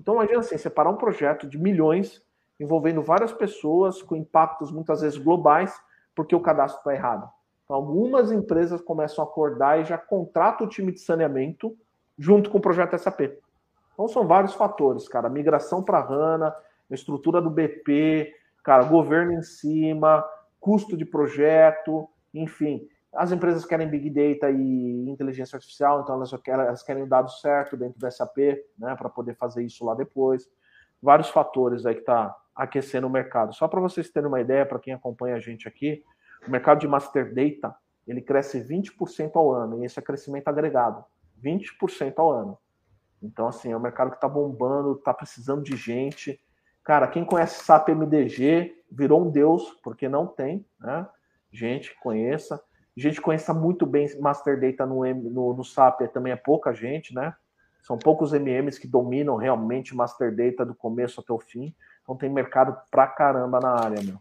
Então, 0.00 0.14
imagina 0.14 0.38
assim, 0.38 0.56
separar 0.56 0.88
um 0.88 0.96
projeto 0.96 1.46
de 1.46 1.58
milhões, 1.58 2.22
envolvendo 2.58 3.02
várias 3.02 3.30
pessoas, 3.30 4.00
com 4.00 4.16
impactos 4.16 4.72
muitas 4.72 5.02
vezes 5.02 5.18
globais, 5.18 5.78
porque 6.14 6.34
o 6.34 6.40
cadastro 6.40 6.78
está 6.78 6.94
errado. 6.94 7.28
Então, 7.64 7.76
algumas 7.76 8.30
empresas 8.30 8.80
começam 8.80 9.24
a 9.24 9.26
acordar 9.26 9.80
e 9.80 9.84
já 9.84 9.96
contratam 9.96 10.66
o 10.66 10.70
time 10.70 10.92
de 10.92 11.00
saneamento 11.00 11.76
junto 12.18 12.50
com 12.50 12.58
o 12.58 12.60
projeto 12.60 12.96
SAP. 12.98 13.20
Então, 13.92 14.08
são 14.08 14.26
vários 14.26 14.54
fatores, 14.54 15.08
cara. 15.08 15.28
Migração 15.28 15.82
para 15.82 16.00
HANA, 16.00 16.54
estrutura 16.90 17.40
do 17.40 17.50
BP, 17.50 18.32
cara, 18.62 18.84
governo 18.84 19.32
em 19.32 19.42
cima, 19.42 20.24
custo 20.60 20.96
de 20.96 21.04
projeto, 21.04 22.08
enfim. 22.32 22.86
As 23.14 23.30
empresas 23.30 23.64
querem 23.64 23.88
Big 23.88 24.10
Data 24.10 24.50
e 24.50 25.08
inteligência 25.08 25.56
artificial, 25.56 26.00
então 26.00 26.16
elas 26.16 26.32
querem, 26.42 26.66
elas 26.66 26.82
querem 26.82 27.02
o 27.02 27.06
dado 27.06 27.30
certo 27.30 27.76
dentro 27.76 27.98
do 27.98 28.10
SAP, 28.10 28.36
né, 28.78 28.96
para 28.96 29.08
poder 29.08 29.36
fazer 29.36 29.62
isso 29.62 29.84
lá 29.84 29.94
depois. 29.94 30.50
Vários 31.00 31.28
fatores 31.28 31.86
aí 31.86 31.94
que 31.94 32.00
está 32.00 32.34
aquecendo 32.54 33.06
o 33.06 33.10
mercado. 33.10 33.54
Só 33.54 33.68
para 33.68 33.80
vocês 33.80 34.10
terem 34.10 34.28
uma 34.28 34.40
ideia, 34.40 34.66
para 34.66 34.78
quem 34.78 34.92
acompanha 34.92 35.36
a 35.36 35.40
gente 35.40 35.68
aqui, 35.68 36.02
o 36.48 36.50
mercado 36.50 36.80
de 36.80 36.88
Master 36.88 37.34
Data 37.34 37.74
ele 38.06 38.20
cresce 38.20 38.60
20% 38.60 39.32
ao 39.34 39.52
ano, 39.52 39.82
e 39.82 39.86
esse 39.86 39.98
é 39.98 40.02
crescimento 40.02 40.48
agregado, 40.48 41.04
20% 41.42 42.14
ao 42.18 42.30
ano. 42.30 42.58
Então, 43.22 43.48
assim, 43.48 43.72
é 43.72 43.76
um 43.76 43.80
mercado 43.80 44.10
que 44.10 44.16
está 44.16 44.28
bombando, 44.28 44.92
está 44.92 45.14
precisando 45.14 45.62
de 45.62 45.74
gente. 45.76 46.38
Cara, 46.82 47.08
quem 47.08 47.24
conhece 47.24 47.64
SAP 47.64 47.88
MDG 47.88 48.84
virou 48.90 49.26
um 49.26 49.30
deus, 49.30 49.70
porque 49.82 50.08
não 50.08 50.26
tem, 50.26 50.66
né? 50.78 51.08
Gente, 51.50 51.98
conheça 52.00 52.62
gente 52.96 53.20
conheça 53.20 53.52
muito 53.52 53.84
bem 53.86 54.06
Master 54.20 54.60
Data 54.60 54.86
no, 54.86 55.04
no, 55.04 55.54
no 55.54 55.64
SAP 55.64 56.02
também 56.12 56.32
é 56.32 56.36
pouca 56.36 56.72
gente, 56.72 57.14
né? 57.14 57.34
São 57.82 57.98
poucos 57.98 58.32
MMs 58.32 58.80
que 58.80 58.86
dominam 58.86 59.36
realmente 59.36 59.94
Master 59.94 60.34
Data 60.34 60.64
do 60.64 60.74
começo 60.74 61.20
até 61.20 61.32
o 61.32 61.38
fim. 61.38 61.74
Então 62.02 62.16
tem 62.16 62.30
mercado 62.30 62.76
pra 62.90 63.06
caramba 63.06 63.60
na 63.60 63.72
área, 63.72 64.02
meu. 64.02 64.18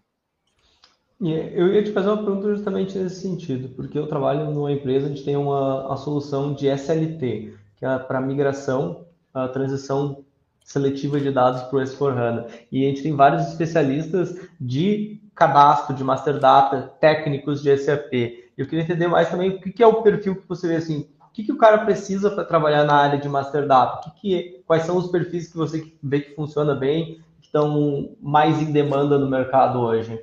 Eu 1.26 1.74
ia 1.74 1.82
te 1.82 1.93
fazer 1.93 2.09
uma 2.09 2.21
pergunta 2.21 2.53
justamente 2.53 2.97
nesse 2.97 3.21
sentido, 3.21 3.69
porque 3.69 3.97
eu 3.97 4.07
trabalho 4.07 4.51
numa 4.51 4.74
empresa, 4.74 5.05
a 5.05 5.09
gente 5.09 5.24
tem 5.24 5.38
uma, 5.38 5.95
solução 5.95 6.53
de 6.53 6.67
SLT, 6.67 7.53
que 7.78 7.86
é 7.86 7.97
para 7.97 8.19
migração, 8.19 9.05
a 9.34 9.47
transição 9.47 10.26
seletiva 10.65 11.21
de 11.21 11.32
dados 11.32 11.61
para 11.63 11.78
o 11.78 11.82
S4HANA. 11.82 12.47
E 12.69 12.84
a 12.84 12.89
gente 12.89 13.03
tem 13.03 13.15
vários 13.15 13.47
especialistas 13.47 14.38
de 14.59 15.21
cadastro, 15.34 15.95
de 15.95 16.03
Master 16.03 16.39
Data, 16.39 16.91
técnicos 16.99 17.63
de 17.63 17.78
SAP. 17.78 18.13
Eu 18.57 18.67
queria 18.67 18.84
entender 18.84 19.07
mais 19.07 19.30
também 19.30 19.51
o 19.51 19.61
que 19.61 19.82
é 19.82 19.88
o 19.88 20.03
perfil 20.03 20.36
que 20.36 20.47
você 20.47 20.67
vê 20.67 20.76
assim, 20.76 21.07
o 21.21 21.32
que, 21.32 21.45
que 21.45 21.53
o 21.53 21.57
cara 21.57 21.86
precisa 21.86 22.32
para 22.32 22.43
trabalhar 22.43 22.84
na 22.84 22.95
área 22.95 23.17
de 23.17 23.30
Master 23.30 23.65
Data? 23.65 24.09
Que 24.09 24.19
que 24.19 24.36
é, 24.36 24.59
quais 24.67 24.84
são 24.84 24.97
os 24.97 25.07
perfis 25.07 25.47
que 25.47 25.55
você 25.55 25.89
vê 26.03 26.19
que 26.19 26.36
funciona 26.36 26.76
bem, 26.76 27.21
que 27.39 27.45
estão 27.45 28.09
mais 28.21 28.61
em 28.61 28.74
demanda 28.74 29.17
no 29.17 29.30
mercado 29.30 29.80
hoje? 29.80 30.19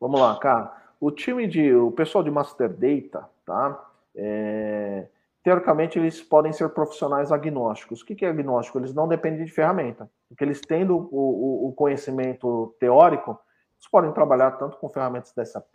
Vamos 0.00 0.18
lá, 0.18 0.38
cara. 0.38 0.72
O 0.98 1.10
time 1.10 1.46
de, 1.46 1.74
o 1.74 1.92
pessoal 1.92 2.24
de 2.24 2.30
Master 2.30 2.70
Data, 2.70 3.28
tá? 3.44 3.86
É, 4.16 5.06
teoricamente 5.42 5.98
eles 5.98 6.22
podem 6.22 6.52
ser 6.52 6.70
profissionais 6.70 7.30
agnósticos. 7.30 8.00
O 8.00 8.06
que, 8.06 8.24
é 8.24 8.28
agnóstico? 8.28 8.78
Eles 8.78 8.94
não 8.94 9.06
dependem 9.06 9.44
de 9.44 9.52
ferramenta. 9.52 10.10
Porque 10.28 10.42
eles 10.42 10.60
tendo 10.60 10.96
o, 10.96 11.66
o, 11.66 11.68
o 11.68 11.72
conhecimento 11.72 12.74
teórico, 12.80 13.38
eles 13.78 13.90
podem 13.90 14.12
trabalhar 14.12 14.52
tanto 14.52 14.78
com 14.78 14.88
ferramentas 14.88 15.32
da 15.34 15.44
SAP, 15.44 15.74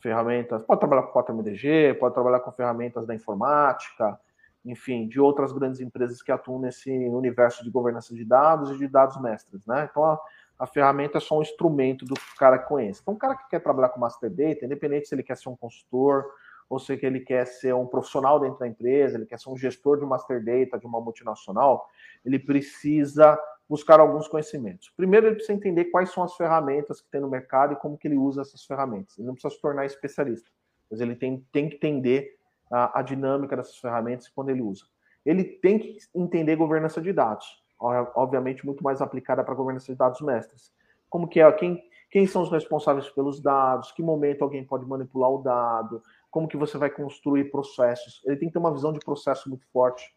ferramentas, 0.00 0.62
pode 0.62 0.80
trabalhar 0.80 1.02
com 1.02 1.22
4MDG, 1.22 1.98
pode 1.98 2.14
trabalhar 2.14 2.40
com 2.40 2.52
ferramentas 2.52 3.06
da 3.06 3.14
informática, 3.14 4.18
enfim, 4.64 5.06
de 5.06 5.20
outras 5.20 5.52
grandes 5.52 5.80
empresas 5.80 6.22
que 6.22 6.32
atuam 6.32 6.58
nesse 6.58 6.90
universo 6.90 7.64
de 7.64 7.70
governança 7.70 8.14
de 8.14 8.24
dados 8.24 8.70
e 8.70 8.78
de 8.78 8.88
dados 8.88 9.20
mestres, 9.20 9.64
né? 9.64 9.88
Então 9.90 10.04
a, 10.04 10.20
a 10.58 10.66
ferramenta 10.66 11.18
é 11.18 11.20
só 11.20 11.38
um 11.38 11.42
instrumento 11.42 12.04
do 12.04 12.14
cara 12.38 12.58
que 12.58 12.68
conhece. 12.68 13.00
Então, 13.02 13.14
o 13.14 13.18
cara 13.18 13.34
que 13.34 13.48
quer 13.48 13.60
trabalhar 13.60 13.90
com 13.90 14.00
Master 14.00 14.30
Data, 14.30 14.64
independente 14.64 15.08
se 15.08 15.14
ele 15.14 15.22
quer 15.22 15.36
ser 15.36 15.48
um 15.48 15.56
consultor 15.56 16.24
ou 16.68 16.78
se 16.78 16.98
ele 17.00 17.20
quer 17.20 17.46
ser 17.46 17.74
um 17.74 17.86
profissional 17.86 18.40
dentro 18.40 18.58
da 18.58 18.66
empresa, 18.66 19.16
ele 19.16 19.26
quer 19.26 19.38
ser 19.38 19.50
um 19.50 19.56
gestor 19.56 19.98
de 19.98 20.04
master 20.04 20.44
data 20.44 20.78
de 20.78 20.86
uma 20.86 21.00
multinacional, 21.00 21.88
ele 22.24 22.38
precisa 22.38 23.38
buscar 23.68 24.00
alguns 24.00 24.28
conhecimentos. 24.28 24.92
Primeiro, 24.96 25.26
ele 25.26 25.36
precisa 25.36 25.56
entender 25.56 25.86
quais 25.86 26.10
são 26.10 26.22
as 26.22 26.34
ferramentas 26.36 27.00
que 27.00 27.08
tem 27.08 27.20
no 27.20 27.28
mercado 27.28 27.72
e 27.72 27.76
como 27.76 27.96
que 27.96 28.08
ele 28.08 28.16
usa 28.16 28.42
essas 28.42 28.64
ferramentas. 28.64 29.16
Ele 29.18 29.26
não 29.26 29.34
precisa 29.34 29.54
se 29.54 29.60
tornar 29.60 29.86
especialista, 29.86 30.48
mas 30.90 31.00
ele 31.00 31.14
tem, 31.14 31.44
tem 31.52 31.68
que 31.68 31.76
entender 31.76 32.36
a, 32.70 33.00
a 33.00 33.02
dinâmica 33.02 33.56
dessas 33.56 33.76
ferramentas 33.78 34.28
quando 34.28 34.50
ele 34.50 34.62
usa. 34.62 34.84
Ele 35.24 35.44
tem 35.44 35.78
que 35.78 35.98
entender 36.14 36.54
governança 36.56 37.00
de 37.00 37.12
dados, 37.12 37.62
obviamente 37.78 38.64
muito 38.64 38.82
mais 38.82 39.00
aplicada 39.02 39.44
para 39.44 39.54
governança 39.54 39.92
de 39.92 39.98
dados 39.98 40.20
mestres. 40.20 40.72
Como 41.08 41.28
que 41.28 41.40
é, 41.40 41.52
quem, 41.52 41.82
quem 42.10 42.26
são 42.26 42.42
os 42.42 42.50
responsáveis 42.50 43.08
pelos 43.10 43.40
dados, 43.40 43.92
que 43.92 44.02
momento 44.02 44.42
alguém 44.42 44.64
pode 44.64 44.86
manipular 44.86 45.30
o 45.30 45.42
dado, 45.42 46.02
como 46.30 46.48
que 46.48 46.56
você 46.56 46.76
vai 46.78 46.90
construir 46.90 47.50
processos. 47.50 48.22
Ele 48.24 48.36
tem 48.36 48.48
que 48.48 48.52
ter 48.52 48.58
uma 48.58 48.72
visão 48.72 48.92
de 48.92 48.98
processo 48.98 49.48
muito 49.48 49.66
forte. 49.68 50.14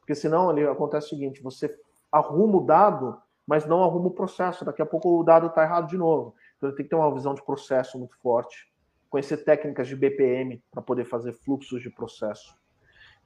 Porque 0.00 0.14
senão 0.14 0.50
ele, 0.50 0.66
acontece 0.68 1.06
o 1.06 1.10
seguinte, 1.10 1.42
você 1.42 1.74
arruma 2.12 2.58
o 2.58 2.60
dado, 2.60 3.18
mas 3.46 3.66
não 3.66 3.82
arruma 3.82 4.08
o 4.08 4.10
processo. 4.10 4.64
Daqui 4.64 4.82
a 4.82 4.86
pouco 4.86 5.20
o 5.20 5.24
dado 5.24 5.46
está 5.46 5.62
errado 5.62 5.88
de 5.88 5.96
novo. 5.96 6.34
Então 6.56 6.68
ele 6.68 6.76
tem 6.76 6.84
que 6.84 6.90
ter 6.90 6.96
uma 6.96 7.12
visão 7.12 7.34
de 7.34 7.42
processo 7.42 7.98
muito 7.98 8.16
forte, 8.18 8.70
conhecer 9.08 9.38
técnicas 9.38 9.88
de 9.88 9.96
BPM 9.96 10.62
para 10.70 10.82
poder 10.82 11.04
fazer 11.04 11.32
fluxos 11.32 11.82
de 11.82 11.90
processo. 11.90 12.54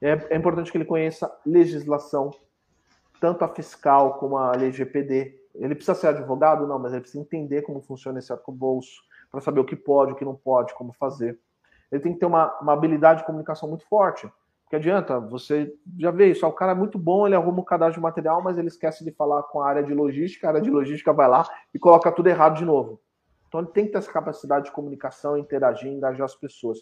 É, 0.00 0.10
é, 0.30 0.36
importante 0.36 0.70
que 0.70 0.78
ele 0.78 0.84
conheça 0.84 1.30
legislação, 1.44 2.30
tanto 3.20 3.44
a 3.44 3.48
fiscal 3.48 4.14
como 4.14 4.36
a 4.36 4.52
LGPD. 4.54 5.38
Ele 5.54 5.74
precisa 5.74 5.94
ser 5.94 6.08
advogado? 6.08 6.66
Não, 6.66 6.78
mas 6.78 6.92
ele 6.92 7.00
precisa 7.00 7.22
entender 7.22 7.62
como 7.62 7.80
funciona 7.80 8.18
esse 8.18 8.32
arcabouço, 8.32 9.02
para 9.30 9.40
saber 9.40 9.60
o 9.60 9.64
que 9.64 9.76
pode, 9.76 10.12
o 10.12 10.14
que 10.14 10.24
não 10.24 10.34
pode, 10.34 10.74
como 10.74 10.92
fazer. 10.92 11.38
Ele 11.90 12.00
tem 12.00 12.12
que 12.12 12.20
ter 12.20 12.26
uma, 12.26 12.58
uma 12.60 12.72
habilidade 12.72 13.20
de 13.20 13.26
comunicação 13.26 13.68
muito 13.68 13.86
forte. 13.86 14.30
Porque 14.64 14.76
adianta, 14.76 15.18
você 15.18 15.74
já 15.98 16.10
vê 16.10 16.30
isso, 16.30 16.46
o 16.46 16.52
cara 16.52 16.72
é 16.72 16.74
muito 16.74 16.98
bom, 16.98 17.26
ele 17.26 17.34
arruma 17.34 17.60
o 17.60 17.64
cadastro 17.64 18.00
de 18.00 18.02
material, 18.02 18.42
mas 18.42 18.58
ele 18.58 18.68
esquece 18.68 19.02
de 19.02 19.10
falar 19.10 19.42
com 19.44 19.62
a 19.62 19.66
área 19.66 19.82
de 19.82 19.94
logística, 19.94 20.46
a 20.46 20.50
área 20.50 20.60
de 20.60 20.70
logística 20.70 21.10
vai 21.10 21.26
lá 21.26 21.48
e 21.72 21.78
coloca 21.78 22.12
tudo 22.12 22.28
errado 22.28 22.58
de 22.58 22.66
novo. 22.66 23.00
Então 23.48 23.60
ele 23.60 23.70
tem 23.70 23.86
que 23.86 23.92
ter 23.92 23.98
essa 23.98 24.12
capacidade 24.12 24.66
de 24.66 24.72
comunicação, 24.72 25.38
interagir, 25.38 25.90
engajar 25.90 26.26
as 26.26 26.34
pessoas. 26.34 26.80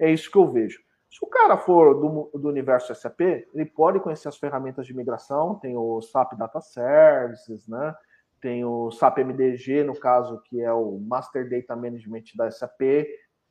É 0.00 0.10
isso 0.10 0.28
que 0.30 0.36
eu 0.36 0.50
vejo. 0.50 0.80
Se 1.10 1.18
o 1.24 1.26
cara 1.26 1.56
for 1.56 1.94
do, 1.94 2.38
do 2.38 2.48
universo 2.48 2.94
SAP, 2.94 3.20
ele 3.20 3.64
pode 3.64 3.98
conhecer 4.00 4.28
as 4.28 4.36
ferramentas 4.36 4.86
de 4.86 4.94
migração, 4.94 5.54
tem 5.54 5.76
o 5.76 6.00
SAP 6.02 6.34
Data 6.36 6.60
Services, 6.60 7.66
né? 7.66 7.94
tem 8.40 8.64
o 8.64 8.90
SAP 8.90 9.18
MDG, 9.18 9.84
no 9.84 9.98
caso, 9.98 10.40
que 10.42 10.60
é 10.60 10.72
o 10.72 10.98
Master 10.98 11.48
Data 11.48 11.74
Management 11.74 12.24
da 12.36 12.50
SAP, 12.50 12.80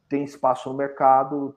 tem 0.08 0.24
espaço 0.24 0.70
no 0.70 0.78
mercado, 0.78 1.56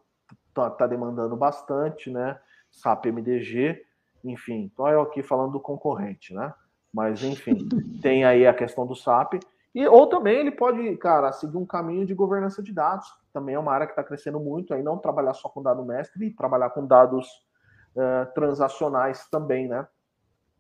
tá, 0.53 0.71
tá 0.71 0.87
demandando 0.87 1.37
bastante, 1.37 2.11
né? 2.11 2.39
SAP 2.71 3.07
MDG, 3.07 3.81
enfim, 4.25 4.71
então 4.73 4.89
eu 4.89 5.01
aqui 5.01 5.23
falando 5.23 5.53
do 5.53 5.61
concorrente, 5.61 6.35
né? 6.35 6.53
Mas 6.93 7.23
enfim, 7.23 7.57
tem 8.03 8.25
aí 8.25 8.47
a 8.47 8.55
questão 8.55 8.87
do 8.87 8.97
SAP. 8.97 9.35
E, 9.75 9.87
ou 9.87 10.07
também 10.07 10.39
ele 10.39 10.51
pode, 10.51 10.97
cara, 10.97 11.33
seguir 11.33 11.57
um 11.57 11.67
caminho 11.67 12.05
de 12.05 12.15
governança 12.15 12.63
de 12.63 12.73
dados, 12.73 13.07
também 13.33 13.55
é 13.55 13.59
uma 13.59 13.73
área 13.73 13.87
que 13.87 13.93
está 13.93 14.03
crescendo 14.03 14.41
muito, 14.41 14.75
aí 14.75 14.83
não 14.83 14.99
trabalhar 14.99 15.35
só 15.35 15.49
com 15.49 15.63
dado 15.63 15.85
mestre, 15.85 16.27
e 16.27 16.35
trabalhar 16.35 16.71
com 16.71 16.85
dados 16.85 17.29
uh, 17.95 18.33
transacionais 18.35 19.29
também, 19.31 19.69
né? 19.69 19.87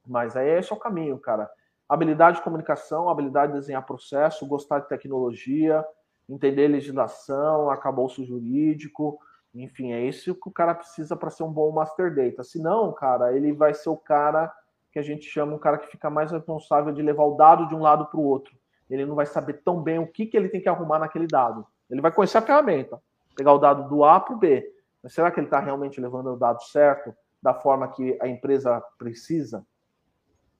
Mas 0.07 0.37
aí 0.37 0.49
esse 0.49 0.73
é 0.73 0.75
o 0.75 0.79
caminho, 0.79 1.19
cara. 1.19 1.51
Habilidade 1.89 2.37
de 2.37 2.45
comunicação, 2.45 3.09
habilidade 3.09 3.53
de 3.53 3.59
desenhar 3.59 3.85
processo, 3.85 4.47
gostar 4.47 4.79
de 4.79 4.89
tecnologia, 4.89 5.85
entender 6.29 6.69
legislação, 6.69 7.69
acabouço 7.69 8.25
jurídico, 8.25 9.19
enfim, 9.53 9.93
é 9.93 10.05
isso 10.05 10.35
que 10.35 10.49
o 10.49 10.53
cara 10.53 10.75
precisa 10.75 11.17
para 11.17 11.31
ser 11.31 11.43
um 11.43 11.53
bom 11.53 11.73
master 11.73 12.15
data. 12.15 12.45
Se 12.45 12.63
não, 12.63 12.93
cara, 12.93 13.37
ele 13.37 13.53
vai 13.53 13.75
ser 13.75 13.91
o 13.91 13.97
cara 13.97 14.53
que 14.93 14.99
a 14.99 15.03
gente 15.03 15.25
chama 15.25 15.55
um 15.55 15.59
cara 15.59 15.79
que 15.79 15.89
fica 15.89 16.09
mais 16.09 16.31
responsável 16.31 16.93
de 16.93 17.03
levar 17.03 17.25
o 17.25 17.37
dado 17.37 17.67
de 17.67 17.75
um 17.75 17.81
lado 17.81 18.07
para 18.07 18.19
o 18.19 18.25
outro. 18.25 18.60
Ele 18.91 19.07
não 19.07 19.15
vai 19.15 19.27
saber 19.27 19.63
tão 19.65 19.81
bem 19.81 19.99
o 19.99 20.07
que, 20.07 20.27
que 20.27 20.37
ele 20.37 20.49
tem 20.49 20.61
que 20.61 20.69
arrumar 20.69 20.99
naquele 20.99 21.27
dado. 21.27 21.65
Ele 21.89 22.01
vai 22.01 22.11
conhecer 22.11 22.39
a 22.39 22.43
ferramenta, 22.43 23.01
pegar 23.37 23.53
o 23.53 23.59
dado 23.59 23.89
do 23.89 24.05
A 24.05 24.19
para 24.19 24.35
o 24.35 24.39
B. 24.39 24.69
Mas 25.03 25.15
será 25.15 25.31
que 25.31 25.39
ele 25.39 25.47
está 25.47 25.61
realmente 25.61 26.01
levando 26.01 26.33
o 26.33 26.37
dado 26.37 26.63
certo, 26.65 27.15
da 27.43 27.55
forma 27.55 27.89
que 27.89 28.19
a 28.21 28.29
empresa 28.29 28.83
precisa? 28.99 29.65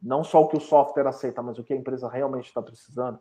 Não 0.01 0.25
só 0.25 0.43
o 0.43 0.49
que 0.49 0.57
o 0.57 0.61
software 0.61 1.07
aceita, 1.07 1.43
mas 1.43 1.59
o 1.59 1.65
que 1.65 1.75
a 1.75 1.77
empresa 1.77 2.09
realmente 2.09 2.47
está 2.47 2.63
precisando. 2.63 3.19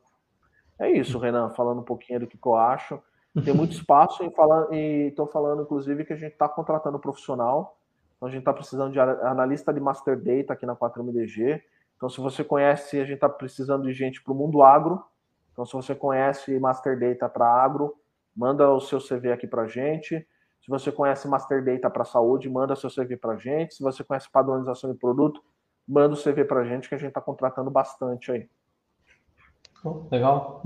É 0.79 0.89
isso, 0.89 1.19
Renan, 1.19 1.49
falando 1.49 1.81
um 1.81 1.83
pouquinho 1.83 2.21
do 2.21 2.27
que 2.27 2.37
eu 2.41 2.55
acho. 2.55 3.01
Tem 3.43 3.53
muito 3.53 3.73
espaço 3.73 4.23
e 4.71 5.07
estou 5.07 5.27
falando, 5.27 5.63
inclusive, 5.63 6.05
que 6.05 6.13
a 6.13 6.15
gente 6.15 6.33
está 6.33 6.47
contratando 6.47 6.97
profissional. 6.99 7.77
Então, 8.15 8.27
a 8.27 8.31
gente 8.31 8.39
está 8.39 8.53
precisando 8.53 8.93
de 8.93 8.99
analista 8.99 9.73
de 9.73 9.79
Master 9.79 10.17
Data 10.17 10.53
aqui 10.53 10.65
na 10.65 10.75
4MDG. 10.75 11.61
Então, 11.99 12.09
se 12.09 12.21
você 12.21 12.45
conhece, 12.45 12.97
a 12.97 13.03
gente 13.03 13.15
está 13.15 13.27
precisando 13.27 13.83
de 13.83 13.91
gente 13.91 14.23
para 14.23 14.31
o 14.31 14.35
mundo 14.35 14.63
agro. 14.63 15.03
Então, 15.51 15.65
se 15.65 15.73
você 15.73 15.93
conhece 15.93 16.57
Master 16.57 16.97
Data 16.97 17.27
para 17.27 17.45
agro, 17.45 17.93
manda 18.33 18.71
o 18.71 18.79
seu 18.79 18.99
CV 19.01 19.33
aqui 19.33 19.45
para 19.45 19.63
a 19.63 19.67
gente. 19.67 20.25
Se 20.61 20.69
você 20.69 20.93
conhece 20.93 21.27
Master 21.27 21.61
Data 21.61 21.89
para 21.89 22.05
saúde, 22.05 22.49
manda 22.49 22.73
seu 22.73 22.89
CV 22.89 23.17
para 23.17 23.33
a 23.33 23.37
gente. 23.37 23.75
Se 23.75 23.83
você 23.83 24.01
conhece 24.01 24.31
padronização 24.31 24.93
de 24.93 24.97
produto, 24.97 25.43
manda 25.85 26.13
o 26.13 26.17
CV 26.17 26.45
para 26.45 26.61
a 26.61 26.63
gente, 26.63 26.87
que 26.87 26.95
a 26.95 26.97
gente 26.97 27.09
está 27.09 27.19
contratando 27.19 27.69
bastante 27.69 28.31
aí. 28.31 28.49
Legal. 30.09 30.63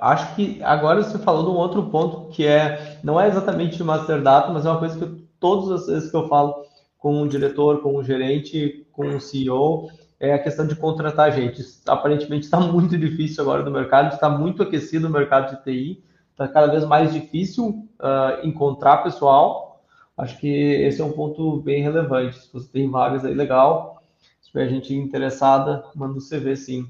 Acho 0.00 0.34
que 0.34 0.60
agora 0.64 1.00
você 1.00 1.16
falou 1.18 1.44
de 1.44 1.50
um 1.50 1.54
outro 1.54 1.90
ponto 1.90 2.28
que 2.30 2.44
é 2.44 2.98
não 3.04 3.20
é 3.20 3.28
exatamente 3.28 3.82
Master 3.84 4.20
Data, 4.20 4.52
mas 4.52 4.66
é 4.66 4.70
uma 4.70 4.80
coisa 4.80 4.98
que 4.98 5.28
todas 5.38 5.70
as 5.70 5.86
vezes 5.86 6.10
que 6.10 6.16
eu 6.16 6.26
falo 6.26 6.64
com 6.98 7.22
um 7.22 7.28
diretor, 7.28 7.82
com 7.82 7.96
um 7.96 8.02
gerente, 8.02 8.84
com 8.90 9.06
um 9.06 9.20
CEO, 9.20 9.88
é 10.18 10.32
a 10.32 10.38
questão 10.38 10.66
de 10.66 10.76
contratar 10.76 11.32
gente. 11.32 11.62
Aparentemente 11.86 12.44
está 12.44 12.58
muito 12.60 12.96
difícil 12.96 13.42
agora 13.42 13.62
no 13.62 13.70
mercado, 13.70 14.12
está 14.12 14.28
muito 14.28 14.62
aquecido 14.62 15.08
o 15.08 15.10
mercado 15.10 15.56
de 15.56 15.62
TI, 15.64 16.04
está 16.30 16.48
cada 16.48 16.68
vez 16.68 16.84
mais 16.84 17.12
difícil 17.12 17.88
uh, 18.00 18.46
encontrar 18.46 18.98
pessoal. 18.98 19.82
Acho 20.16 20.38
que 20.38 20.48
esse 20.48 21.00
é 21.00 21.04
um 21.04 21.12
ponto 21.12 21.60
bem 21.60 21.82
relevante. 21.82 22.38
Se 22.38 22.52
você 22.52 22.68
tem 22.68 22.90
vagas 22.90 23.24
aí, 23.24 23.34
legal. 23.34 24.02
Se 24.40 24.50
tiver 24.50 24.68
gente 24.68 24.94
interessada, 24.94 25.84
manda 25.94 26.18
o 26.18 26.22
CV 26.22 26.56
sim. 26.56 26.88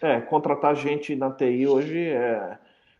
É, 0.00 0.20
contratar 0.20 0.74
gente 0.74 1.14
na 1.14 1.30
TI 1.30 1.66
hoje 1.66 1.98
é, 1.98 2.56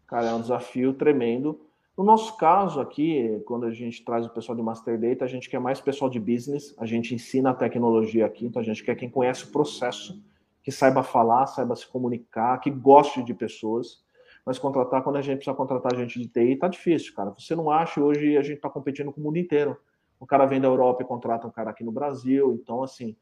cara, 0.06 0.26
é 0.26 0.34
um 0.34 0.42
desafio 0.42 0.92
tremendo. 0.92 1.58
No 2.00 2.06
nosso 2.06 2.34
caso 2.38 2.80
aqui, 2.80 3.42
quando 3.44 3.66
a 3.66 3.70
gente 3.70 4.02
traz 4.02 4.24
o 4.24 4.30
pessoal 4.30 4.56
de 4.56 4.62
Master 4.62 4.98
Data, 4.98 5.22
a 5.22 5.28
gente 5.28 5.50
quer 5.50 5.60
mais 5.60 5.82
pessoal 5.82 6.10
de 6.10 6.18
business, 6.18 6.74
a 6.78 6.86
gente 6.86 7.14
ensina 7.14 7.50
a 7.50 7.54
tecnologia 7.54 8.24
aqui, 8.24 8.46
então 8.46 8.62
a 8.62 8.64
gente 8.64 8.82
quer 8.82 8.94
quem 8.94 9.10
conhece 9.10 9.44
o 9.44 9.52
processo, 9.52 10.18
que 10.62 10.72
saiba 10.72 11.02
falar, 11.02 11.46
saiba 11.46 11.76
se 11.76 11.86
comunicar, 11.86 12.58
que 12.60 12.70
goste 12.70 13.22
de 13.22 13.34
pessoas. 13.34 14.02
Mas 14.46 14.58
contratar, 14.58 15.04
quando 15.04 15.16
a 15.16 15.20
gente 15.20 15.36
precisa 15.36 15.54
contratar 15.54 15.94
gente 15.94 16.18
de 16.18 16.26
TI, 16.26 16.56
tá 16.56 16.68
difícil, 16.68 17.14
cara. 17.14 17.34
Você 17.38 17.54
não 17.54 17.70
acha, 17.70 18.02
hoje 18.02 18.34
a 18.38 18.42
gente 18.42 18.56
está 18.56 18.70
competindo 18.70 19.12
com 19.12 19.20
o 19.20 19.24
mundo 19.24 19.36
inteiro. 19.36 19.76
O 20.18 20.24
cara 20.24 20.46
vem 20.46 20.58
da 20.58 20.68
Europa 20.68 21.02
e 21.02 21.06
contrata 21.06 21.46
um 21.46 21.50
cara 21.50 21.68
aqui 21.68 21.84
no 21.84 21.92
Brasil. 21.92 22.54
Então, 22.54 22.82
assim, 22.82 23.14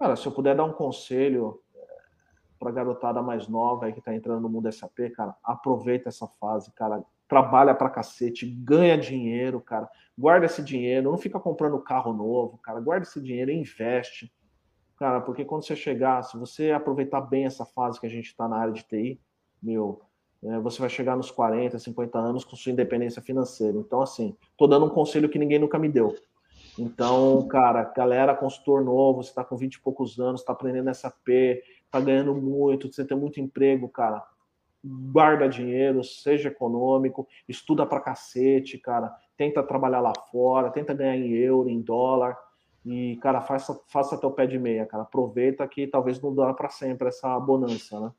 cara, 0.00 0.16
se 0.16 0.26
eu 0.26 0.32
puder 0.32 0.56
dar 0.56 0.64
um 0.64 0.72
conselho, 0.72 1.62
para 2.58 2.70
a 2.70 2.72
garotada 2.72 3.22
mais 3.22 3.46
nova 3.46 3.86
aí 3.86 3.92
que 3.92 4.00
está 4.00 4.12
entrando 4.12 4.40
no 4.40 4.48
mundo 4.48 4.72
SAP, 4.72 5.10
cara, 5.14 5.36
aproveita 5.44 6.08
essa 6.08 6.26
fase, 6.26 6.72
cara, 6.72 7.04
trabalha 7.28 7.74
para 7.74 7.90
cacete, 7.90 8.46
ganha 8.46 8.96
dinheiro, 8.98 9.60
cara, 9.60 9.88
guarda 10.16 10.46
esse 10.46 10.62
dinheiro, 10.62 11.10
não 11.10 11.18
fica 11.18 11.40
comprando 11.40 11.78
carro 11.78 12.12
novo, 12.12 12.58
cara, 12.58 12.80
guarda 12.80 13.06
esse 13.06 13.20
dinheiro 13.20 13.50
e 13.50 13.54
investe, 13.54 14.32
cara, 14.98 15.20
porque 15.20 15.44
quando 15.44 15.64
você 15.64 15.74
chegar, 15.74 16.22
se 16.22 16.36
você 16.36 16.70
aproveitar 16.70 17.20
bem 17.20 17.44
essa 17.44 17.64
fase 17.64 18.00
que 18.00 18.06
a 18.06 18.10
gente 18.10 18.26
está 18.26 18.46
na 18.46 18.56
área 18.56 18.72
de 18.72 18.84
TI, 18.84 19.20
meu, 19.62 20.02
é, 20.44 20.58
você 20.60 20.78
vai 20.78 20.90
chegar 20.90 21.16
nos 21.16 21.30
40, 21.30 21.78
50 21.78 22.18
anos 22.18 22.44
com 22.44 22.54
sua 22.54 22.70
independência 22.70 23.22
financeira. 23.22 23.78
Então, 23.78 24.02
assim, 24.02 24.36
tô 24.58 24.66
dando 24.66 24.86
um 24.86 24.90
conselho 24.90 25.28
que 25.28 25.38
ninguém 25.38 25.58
nunca 25.58 25.78
me 25.78 25.88
deu. 25.88 26.14
Então, 26.78 27.46
cara, 27.48 27.84
galera, 27.96 28.34
consultor 28.34 28.84
novo, 28.84 29.22
você 29.22 29.30
está 29.30 29.44
com 29.44 29.56
20 29.56 29.74
e 29.74 29.80
poucos 29.80 30.18
anos, 30.18 30.40
está 30.40 30.52
aprendendo 30.52 30.92
SAP, 30.92 31.62
tá 31.90 32.00
ganhando 32.00 32.34
muito, 32.34 32.92
você 32.92 33.04
tem 33.04 33.16
muito 33.16 33.40
emprego, 33.40 33.88
cara, 33.88 34.22
guarda 34.84 35.48
dinheiro, 35.48 36.04
seja 36.04 36.48
econômico, 36.48 37.26
estuda 37.48 37.86
pra 37.86 38.00
cacete, 38.00 38.78
cara, 38.78 39.14
tenta 39.36 39.62
trabalhar 39.62 40.00
lá 40.00 40.12
fora, 40.30 40.70
tenta 40.70 40.92
ganhar 40.92 41.16
em 41.16 41.32
euro, 41.32 41.68
em 41.68 41.80
dólar, 41.80 42.36
e, 42.84 43.16
cara, 43.22 43.40
faça, 43.40 43.78
faça 43.88 44.14
o 44.14 44.30
pé 44.30 44.46
de 44.46 44.58
meia, 44.58 44.84
cara, 44.84 45.04
aproveita 45.04 45.66
que 45.66 45.86
talvez 45.86 46.20
não 46.20 46.34
dá 46.34 46.52
para 46.52 46.68
sempre 46.68 47.08
essa 47.08 47.38
bonança, 47.40 47.98
né? 47.98 48.12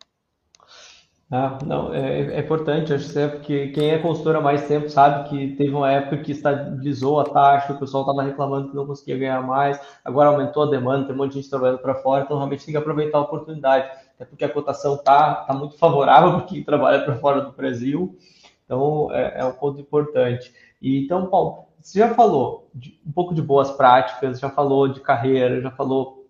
Ah, 1.31 1.57
não, 1.65 1.91
é, 1.91 2.35
é 2.35 2.39
importante, 2.39 2.93
acho 2.93 3.11
que 3.11 3.17
é 3.17 3.27
porque 3.27 3.67
quem 3.69 3.89
é 3.89 3.97
consultor 3.97 4.35
há 4.35 4.41
mais 4.41 4.67
tempo 4.67 4.87
sabe 4.89 5.27
que 5.27 5.55
teve 5.55 5.73
uma 5.73 5.91
época 5.91 6.19
que 6.19 6.31
estabilizou 6.31 7.19
a 7.19 7.23
taxa, 7.23 7.73
o 7.73 7.79
pessoal 7.79 8.03
estava 8.03 8.21
reclamando 8.21 8.69
que 8.69 8.75
não 8.75 8.85
conseguia 8.85 9.17
ganhar 9.17 9.41
mais, 9.41 9.79
agora 10.03 10.29
aumentou 10.29 10.63
a 10.63 10.69
demanda, 10.69 11.07
tem 11.07 11.15
um 11.15 11.17
monte 11.17 11.33
de 11.33 11.41
gente 11.41 11.49
trabalhando 11.49 11.79
para 11.79 11.95
fora, 11.95 12.23
então 12.23 12.37
realmente 12.37 12.63
tem 12.63 12.73
que 12.73 12.77
aproveitar 12.77 13.17
a 13.17 13.21
oportunidade, 13.21 13.89
até 14.15 14.25
porque 14.25 14.45
a 14.45 14.49
cotação 14.49 14.95
está 14.95 15.35
tá 15.35 15.53
muito 15.53 15.77
favorável 15.77 16.33
para 16.33 16.47
quem 16.47 16.63
trabalha 16.63 17.03
para 17.03 17.17
fora 17.17 17.41
do 17.41 17.51
Brasil, 17.51 18.17
então 18.63 19.09
é, 19.11 19.41
é 19.41 19.45
um 19.45 19.53
ponto 19.53 19.79
importante. 19.79 20.53
E, 20.81 21.03
então, 21.03 21.27
Paulo, 21.27 21.65
você 21.81 21.99
já 21.99 22.13
falou 22.13 22.67
de, 22.73 22.99
um 23.05 23.11
pouco 23.11 23.33
de 23.33 23.41
boas 23.41 23.71
práticas, 23.71 24.39
já 24.39 24.49
falou 24.49 24.87
de 24.87 25.01
carreira, 25.01 25.61
já 25.61 25.69
falou 25.69 26.25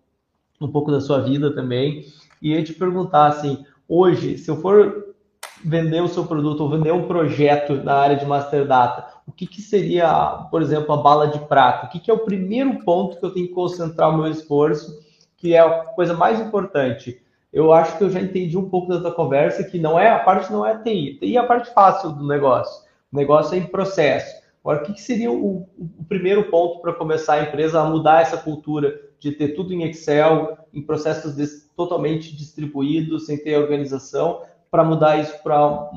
um 0.59 0.67
pouco 0.67 0.91
da 0.91 0.99
sua 0.99 1.21
vida 1.21 1.53
também. 1.53 2.05
E 2.41 2.53
eu 2.53 2.63
te 2.63 2.73
perguntar 2.73 3.27
assim, 3.27 3.65
hoje, 3.87 4.37
se 4.37 4.49
eu 4.49 4.57
for 4.57 5.15
vender 5.63 6.01
o 6.01 6.07
seu 6.07 6.25
produto 6.25 6.61
ou 6.61 6.69
vender 6.69 6.91
um 6.91 7.07
projeto 7.07 7.75
na 7.75 7.95
área 7.95 8.15
de 8.15 8.25
Master 8.25 8.67
Data, 8.67 9.07
o 9.25 9.31
que, 9.31 9.47
que 9.47 9.61
seria, 9.61 10.45
por 10.51 10.61
exemplo, 10.61 10.93
a 10.93 10.97
bala 10.97 11.27
de 11.27 11.39
prata? 11.39 11.87
O 11.87 11.89
que, 11.89 11.99
que 11.99 12.11
é 12.11 12.13
o 12.13 12.25
primeiro 12.25 12.83
ponto 12.83 13.17
que 13.17 13.25
eu 13.25 13.31
tenho 13.31 13.47
que 13.47 13.53
concentrar 13.53 14.09
o 14.09 14.17
meu 14.17 14.27
esforço, 14.27 15.03
que 15.37 15.53
é 15.53 15.59
a 15.59 15.85
coisa 15.85 16.13
mais 16.13 16.39
importante? 16.39 17.24
Eu 17.55 17.71
acho 17.71 17.97
que 17.97 18.03
eu 18.03 18.09
já 18.09 18.19
entendi 18.19 18.57
um 18.57 18.69
pouco 18.69 18.93
dessa 18.93 19.09
conversa 19.09 19.63
que 19.63 19.79
não 19.79 19.97
é 19.97 20.09
a 20.09 20.19
parte 20.19 20.51
não 20.51 20.65
é 20.65 20.77
TI. 20.77 21.17
TI 21.21 21.37
é 21.37 21.39
a 21.39 21.45
parte 21.45 21.73
fácil 21.73 22.11
do 22.11 22.27
negócio. 22.27 22.83
O 23.09 23.15
negócio 23.15 23.55
é 23.55 23.57
em 23.57 23.65
processo. 23.65 24.43
Agora, 24.61 24.83
o 24.83 24.85
que, 24.85 24.99
seria 24.99 25.31
o, 25.31 25.65
o 25.79 26.03
primeiro 26.09 26.51
ponto 26.51 26.81
para 26.81 26.91
começar 26.91 27.35
a 27.35 27.43
empresa 27.43 27.79
a 27.79 27.85
mudar 27.85 28.23
essa 28.23 28.35
cultura 28.35 28.99
de 29.19 29.31
ter 29.31 29.55
tudo 29.55 29.71
em 29.73 29.83
Excel, 29.83 30.57
em 30.73 30.81
processos 30.81 31.33
totalmente 31.77 32.35
distribuídos, 32.35 33.25
sem 33.25 33.37
ter 33.37 33.57
organização, 33.57 34.41
para 34.69 34.83
mudar 34.83 35.15
isso 35.17 35.41
para 35.41 35.89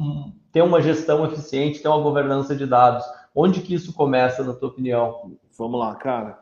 ter 0.52 0.62
uma 0.62 0.80
gestão 0.80 1.24
eficiente, 1.24 1.82
ter 1.82 1.88
uma 1.88 2.00
governança 2.00 2.54
de 2.54 2.66
dados? 2.66 3.04
Onde 3.34 3.62
que 3.62 3.74
isso 3.74 3.92
começa, 3.92 4.44
na 4.44 4.52
tua 4.52 4.68
opinião? 4.68 5.32
Vamos 5.58 5.80
lá, 5.80 5.96
cara. 5.96 6.38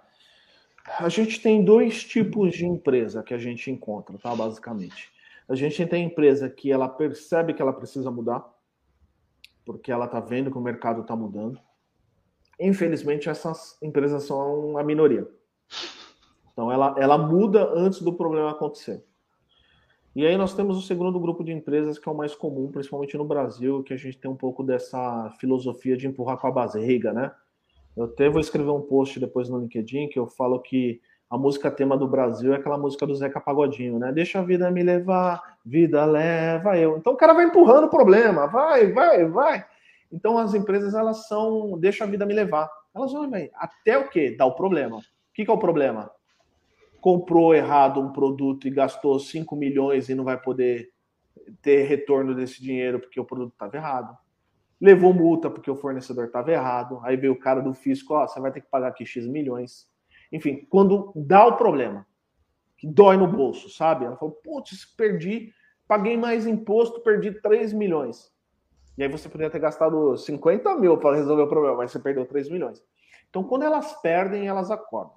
A 0.98 1.08
gente 1.08 1.40
tem 1.40 1.64
dois 1.64 2.04
tipos 2.04 2.54
de 2.54 2.64
empresa 2.64 3.22
que 3.22 3.34
a 3.34 3.38
gente 3.38 3.70
encontra, 3.70 4.16
tá? 4.18 4.34
Basicamente. 4.34 5.10
A 5.48 5.54
gente 5.54 5.84
tem 5.86 6.02
a 6.02 6.06
empresa 6.06 6.48
que 6.48 6.70
ela 6.70 6.88
percebe 6.88 7.54
que 7.54 7.62
ela 7.62 7.72
precisa 7.72 8.10
mudar, 8.10 8.44
porque 9.64 9.90
ela 9.90 10.06
está 10.06 10.20
vendo 10.20 10.50
que 10.50 10.58
o 10.58 10.60
mercado 10.60 11.02
está 11.02 11.14
mudando. 11.14 11.58
Infelizmente, 12.58 13.28
essas 13.28 13.76
empresas 13.82 14.24
são 14.24 14.78
a 14.78 14.82
minoria. 14.82 15.28
Então, 16.52 16.72
ela, 16.72 16.94
ela 16.98 17.18
muda 17.18 17.70
antes 17.74 18.00
do 18.00 18.12
problema 18.12 18.50
acontecer. 18.50 19.04
E 20.14 20.26
aí 20.26 20.34
nós 20.38 20.54
temos 20.54 20.78
o 20.78 20.82
segundo 20.82 21.20
grupo 21.20 21.44
de 21.44 21.52
empresas 21.52 21.98
que 21.98 22.08
é 22.08 22.12
o 22.12 22.16
mais 22.16 22.34
comum, 22.34 22.72
principalmente 22.72 23.18
no 23.18 23.24
Brasil, 23.26 23.82
que 23.82 23.92
a 23.92 23.96
gente 23.98 24.16
tem 24.16 24.30
um 24.30 24.36
pouco 24.36 24.62
dessa 24.62 25.30
filosofia 25.38 25.94
de 25.94 26.06
empurrar 26.06 26.38
com 26.38 26.46
a 26.46 26.50
barriga, 26.50 27.12
né? 27.12 27.30
Eu 27.96 28.04
até 28.04 28.28
vou 28.28 28.40
escrever 28.40 28.70
um 28.70 28.82
post 28.82 29.18
depois 29.18 29.48
no 29.48 29.58
LinkedIn 29.58 30.08
que 30.08 30.18
eu 30.18 30.26
falo 30.26 30.60
que 30.60 31.00
a 31.30 31.36
música 31.36 31.70
tema 31.70 31.96
do 31.96 32.06
Brasil 32.06 32.52
é 32.52 32.56
aquela 32.56 32.78
música 32.78 33.06
do 33.06 33.14
Zeca 33.14 33.40
Pagodinho, 33.40 33.98
né? 33.98 34.12
Deixa 34.12 34.38
a 34.38 34.42
vida 34.42 34.70
me 34.70 34.82
levar, 34.82 35.58
vida 35.64 36.04
leva 36.04 36.78
eu. 36.78 36.98
Então 36.98 37.14
o 37.14 37.16
cara 37.16 37.32
vai 37.32 37.46
empurrando 37.46 37.84
o 37.84 37.90
problema, 37.90 38.46
vai, 38.46 38.92
vai, 38.92 39.24
vai. 39.24 39.66
Então 40.12 40.38
as 40.38 40.54
empresas 40.54 40.94
elas 40.94 41.26
são, 41.26 41.78
deixa 41.78 42.04
a 42.04 42.06
vida 42.06 42.24
me 42.26 42.34
levar. 42.34 42.70
Elas 42.94 43.12
vão 43.12 43.28
até 43.54 43.98
o 43.98 44.08
quê? 44.08 44.34
Dá 44.36 44.46
o 44.46 44.54
problema. 44.54 44.98
O 44.98 45.02
que, 45.34 45.44
que 45.44 45.50
é 45.50 45.54
o 45.54 45.58
problema? 45.58 46.10
comprou 47.06 47.54
errado 47.54 48.00
um 48.00 48.10
produto 48.10 48.66
e 48.66 48.70
gastou 48.70 49.20
5 49.20 49.54
milhões 49.54 50.08
e 50.08 50.14
não 50.16 50.24
vai 50.24 50.36
poder 50.36 50.90
ter 51.62 51.84
retorno 51.84 52.34
desse 52.34 52.60
dinheiro 52.60 52.98
porque 52.98 53.20
o 53.20 53.24
produto 53.24 53.52
estava 53.52 53.76
errado. 53.76 54.18
Levou 54.80 55.12
multa 55.12 55.48
porque 55.48 55.70
o 55.70 55.76
fornecedor 55.76 56.26
estava 56.26 56.52
errado. 56.52 57.00
Aí 57.02 57.16
veio 57.16 57.32
o 57.32 57.38
cara 57.38 57.60
do 57.60 57.72
fisco, 57.72 58.14
ó, 58.14 58.26
você 58.26 58.40
vai 58.40 58.52
ter 58.52 58.60
que 58.60 58.68
pagar 58.68 58.88
aqui 58.88 59.06
X 59.06 59.26
milhões. 59.26 59.88
Enfim, 60.32 60.66
quando 60.68 61.12
dá 61.14 61.46
o 61.46 61.56
problema, 61.56 62.06
que 62.76 62.86
dói 62.86 63.16
no 63.16 63.26
bolso, 63.26 63.70
sabe? 63.70 64.04
Ela 64.04 64.16
falou, 64.16 64.34
putz, 64.34 64.84
perdi, 64.84 65.52
paguei 65.88 66.16
mais 66.16 66.46
imposto, 66.46 67.00
perdi 67.00 67.32
3 67.32 67.72
milhões. 67.72 68.30
E 68.98 69.02
aí 69.02 69.08
você 69.08 69.28
poderia 69.28 69.50
ter 69.50 69.58
gastado 69.58 70.16
50 70.16 70.76
mil 70.76 70.98
para 70.98 71.16
resolver 71.16 71.42
o 71.42 71.48
problema, 71.48 71.76
mas 71.76 71.90
você 71.90 71.98
perdeu 71.98 72.26
3 72.26 72.48
milhões. 72.48 72.82
Então, 73.28 73.44
quando 73.44 73.64
elas 73.64 73.92
perdem, 74.00 74.46
elas 74.46 74.70
acordam. 74.70 75.14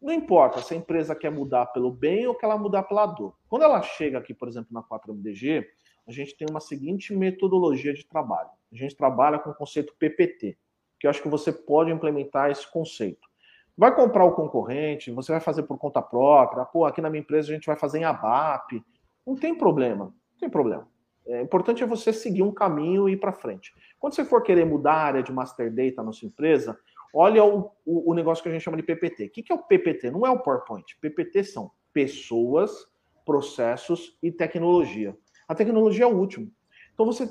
Não 0.00 0.12
importa 0.12 0.60
se 0.60 0.74
a 0.74 0.76
empresa 0.76 1.14
quer 1.14 1.30
mudar 1.30 1.66
pelo 1.66 1.90
bem 1.90 2.26
ou 2.26 2.34
quer 2.34 2.46
ela 2.46 2.58
mudar 2.58 2.82
pela 2.82 3.06
dor. 3.06 3.34
Quando 3.48 3.62
ela 3.62 3.80
chega 3.82 4.18
aqui, 4.18 4.34
por 4.34 4.48
exemplo, 4.48 4.68
na 4.72 4.82
4MDG, 4.82 5.64
a 6.06 6.10
gente 6.10 6.36
tem 6.36 6.46
uma 6.50 6.60
seguinte 6.60 7.14
metodologia 7.14 7.94
de 7.94 8.04
trabalho. 8.04 8.50
A 8.72 8.76
gente 8.76 8.96
trabalha 8.96 9.38
com 9.38 9.50
o 9.50 9.54
conceito 9.54 9.94
PPT, 9.98 10.56
que 10.98 11.06
eu 11.06 11.10
acho 11.10 11.22
que 11.22 11.28
você 11.28 11.52
pode 11.52 11.90
implementar 11.90 12.50
esse 12.50 12.70
conceito. 12.70 13.28
Vai 13.76 13.94
comprar 13.94 14.24
o 14.24 14.32
concorrente, 14.32 15.10
você 15.10 15.32
vai 15.32 15.40
fazer 15.40 15.64
por 15.64 15.78
conta 15.78 16.00
própria, 16.00 16.64
pô, 16.64 16.84
aqui 16.84 17.00
na 17.00 17.10
minha 17.10 17.20
empresa 17.20 17.50
a 17.50 17.54
gente 17.54 17.66
vai 17.66 17.76
fazer 17.76 17.98
em 17.98 18.04
ABAP. 18.04 18.82
Não 19.26 19.34
tem 19.34 19.54
problema, 19.54 20.06
não 20.06 20.38
tem 20.38 20.48
problema. 20.48 20.88
É 21.26 21.40
importante 21.40 21.82
é 21.82 21.86
você 21.86 22.12
seguir 22.12 22.42
um 22.42 22.52
caminho 22.52 23.08
e 23.08 23.12
ir 23.12 23.16
para 23.16 23.32
frente. 23.32 23.72
Quando 23.98 24.14
você 24.14 24.24
for 24.24 24.42
querer 24.42 24.64
mudar 24.64 24.94
a 24.94 25.02
área 25.02 25.22
de 25.22 25.32
Master 25.32 25.72
Data 25.72 26.02
na 26.02 26.12
sua 26.12 26.26
empresa, 26.26 26.76
Olha 27.12 27.44
o, 27.44 27.70
o, 27.84 28.10
o, 28.10 28.14
negócio 28.14 28.42
que 28.42 28.48
a 28.48 28.52
gente 28.52 28.62
chama 28.62 28.78
de 28.78 28.82
PPT. 28.82 29.26
O 29.26 29.30
que, 29.30 29.42
que 29.42 29.52
é 29.52 29.54
o 29.54 29.62
PPT? 29.62 30.10
Não 30.10 30.26
é 30.26 30.30
o 30.30 30.38
PowerPoint. 30.38 30.96
PPT 30.98 31.44
são 31.44 31.70
pessoas, 31.92 32.86
processos 33.26 34.16
e 34.22 34.32
tecnologia. 34.32 35.14
A 35.46 35.54
tecnologia 35.54 36.04
é 36.04 36.08
o 36.08 36.16
último. 36.16 36.50
Então 36.94 37.04
você 37.04 37.26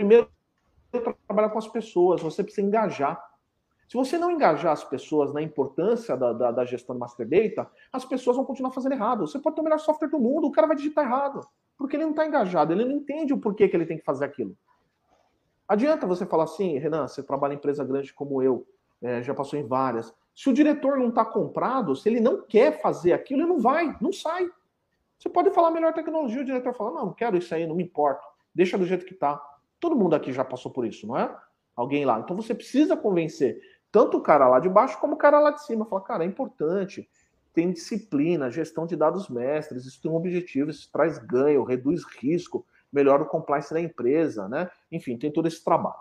primeiro 0.00 0.30
trabalha 1.26 1.50
com 1.50 1.58
as 1.58 1.68
pessoas, 1.68 2.22
você 2.22 2.42
precisa 2.42 2.66
engajar. 2.66 3.22
Se 3.86 3.96
você 3.96 4.16
não 4.16 4.30
engajar 4.30 4.72
as 4.72 4.82
pessoas 4.82 5.32
na 5.32 5.42
importância 5.42 6.16
da, 6.16 6.32
da, 6.32 6.50
da 6.50 6.64
gestão 6.64 6.94
de 6.94 7.00
Master 7.00 7.28
Data, 7.28 7.70
as 7.92 8.04
pessoas 8.04 8.36
vão 8.36 8.46
continuar 8.46 8.70
fazendo 8.70 8.92
errado. 8.92 9.26
Você 9.26 9.38
pode 9.38 9.56
ter 9.56 9.60
o 9.60 9.64
melhor 9.64 9.78
software 9.78 10.08
do 10.08 10.18
mundo, 10.18 10.46
o 10.46 10.52
cara 10.52 10.66
vai 10.66 10.76
digitar 10.76 11.04
errado. 11.04 11.40
Porque 11.76 11.96
ele 11.96 12.04
não 12.04 12.12
está 12.12 12.26
engajado, 12.26 12.72
ele 12.72 12.84
não 12.84 12.92
entende 12.92 13.32
o 13.32 13.38
porquê 13.38 13.68
que 13.68 13.76
ele 13.76 13.84
tem 13.84 13.98
que 13.98 14.04
fazer 14.04 14.24
aquilo. 14.24 14.56
Adianta 15.68 16.06
você 16.06 16.24
falar 16.24 16.44
assim, 16.44 16.78
Renan, 16.78 17.06
você 17.06 17.22
trabalha 17.22 17.52
em 17.52 17.56
empresa 17.56 17.84
grande 17.84 18.12
como 18.12 18.42
eu, 18.42 18.66
é, 19.02 19.22
já 19.22 19.34
passou 19.34 19.58
em 19.58 19.66
várias. 19.66 20.14
Se 20.34 20.48
o 20.48 20.52
diretor 20.52 20.96
não 20.98 21.08
está 21.08 21.24
comprado, 21.24 21.94
se 21.94 22.08
ele 22.08 22.20
não 22.20 22.42
quer 22.42 22.80
fazer 22.80 23.12
aquilo, 23.12 23.42
ele 23.42 23.48
não 23.48 23.58
vai, 23.58 23.96
não 24.00 24.12
sai. 24.12 24.48
Você 25.18 25.28
pode 25.28 25.50
falar 25.50 25.70
melhor 25.70 25.92
tecnologia, 25.92 26.40
o 26.40 26.44
diretor 26.44 26.74
fala, 26.74 26.92
não, 26.92 27.06
não 27.06 27.12
quero 27.12 27.36
isso 27.36 27.54
aí, 27.54 27.66
não 27.66 27.74
me 27.74 27.84
importa, 27.84 28.26
deixa 28.54 28.78
do 28.78 28.86
jeito 28.86 29.04
que 29.04 29.14
está. 29.14 29.40
Todo 29.80 29.96
mundo 29.96 30.14
aqui 30.14 30.32
já 30.32 30.44
passou 30.44 30.70
por 30.70 30.86
isso, 30.86 31.06
não 31.06 31.16
é? 31.16 31.34
Alguém 31.74 32.04
lá. 32.04 32.20
Então 32.20 32.36
você 32.36 32.54
precisa 32.54 32.96
convencer 32.96 33.60
tanto 33.90 34.18
o 34.18 34.22
cara 34.22 34.46
lá 34.46 34.60
de 34.60 34.68
baixo 34.68 35.00
como 35.00 35.14
o 35.14 35.18
cara 35.18 35.40
lá 35.40 35.50
de 35.50 35.64
cima. 35.64 35.86
Fala, 35.86 36.02
cara, 36.02 36.24
é 36.24 36.26
importante, 36.26 37.08
tem 37.52 37.72
disciplina, 37.72 38.50
gestão 38.50 38.86
de 38.86 38.94
dados 38.94 39.28
mestres, 39.28 39.84
isso 39.84 40.00
tem 40.00 40.10
um 40.10 40.16
objetivo, 40.16 40.70
isso 40.70 40.88
traz 40.92 41.18
ganho, 41.18 41.64
reduz 41.64 42.04
risco, 42.20 42.64
melhora 42.92 43.22
o 43.22 43.26
compliance 43.26 43.72
da 43.72 43.80
empresa, 43.80 44.48
né? 44.48 44.70
Enfim, 44.90 45.16
tem 45.16 45.32
todo 45.32 45.48
esse 45.48 45.64
trabalho. 45.64 45.98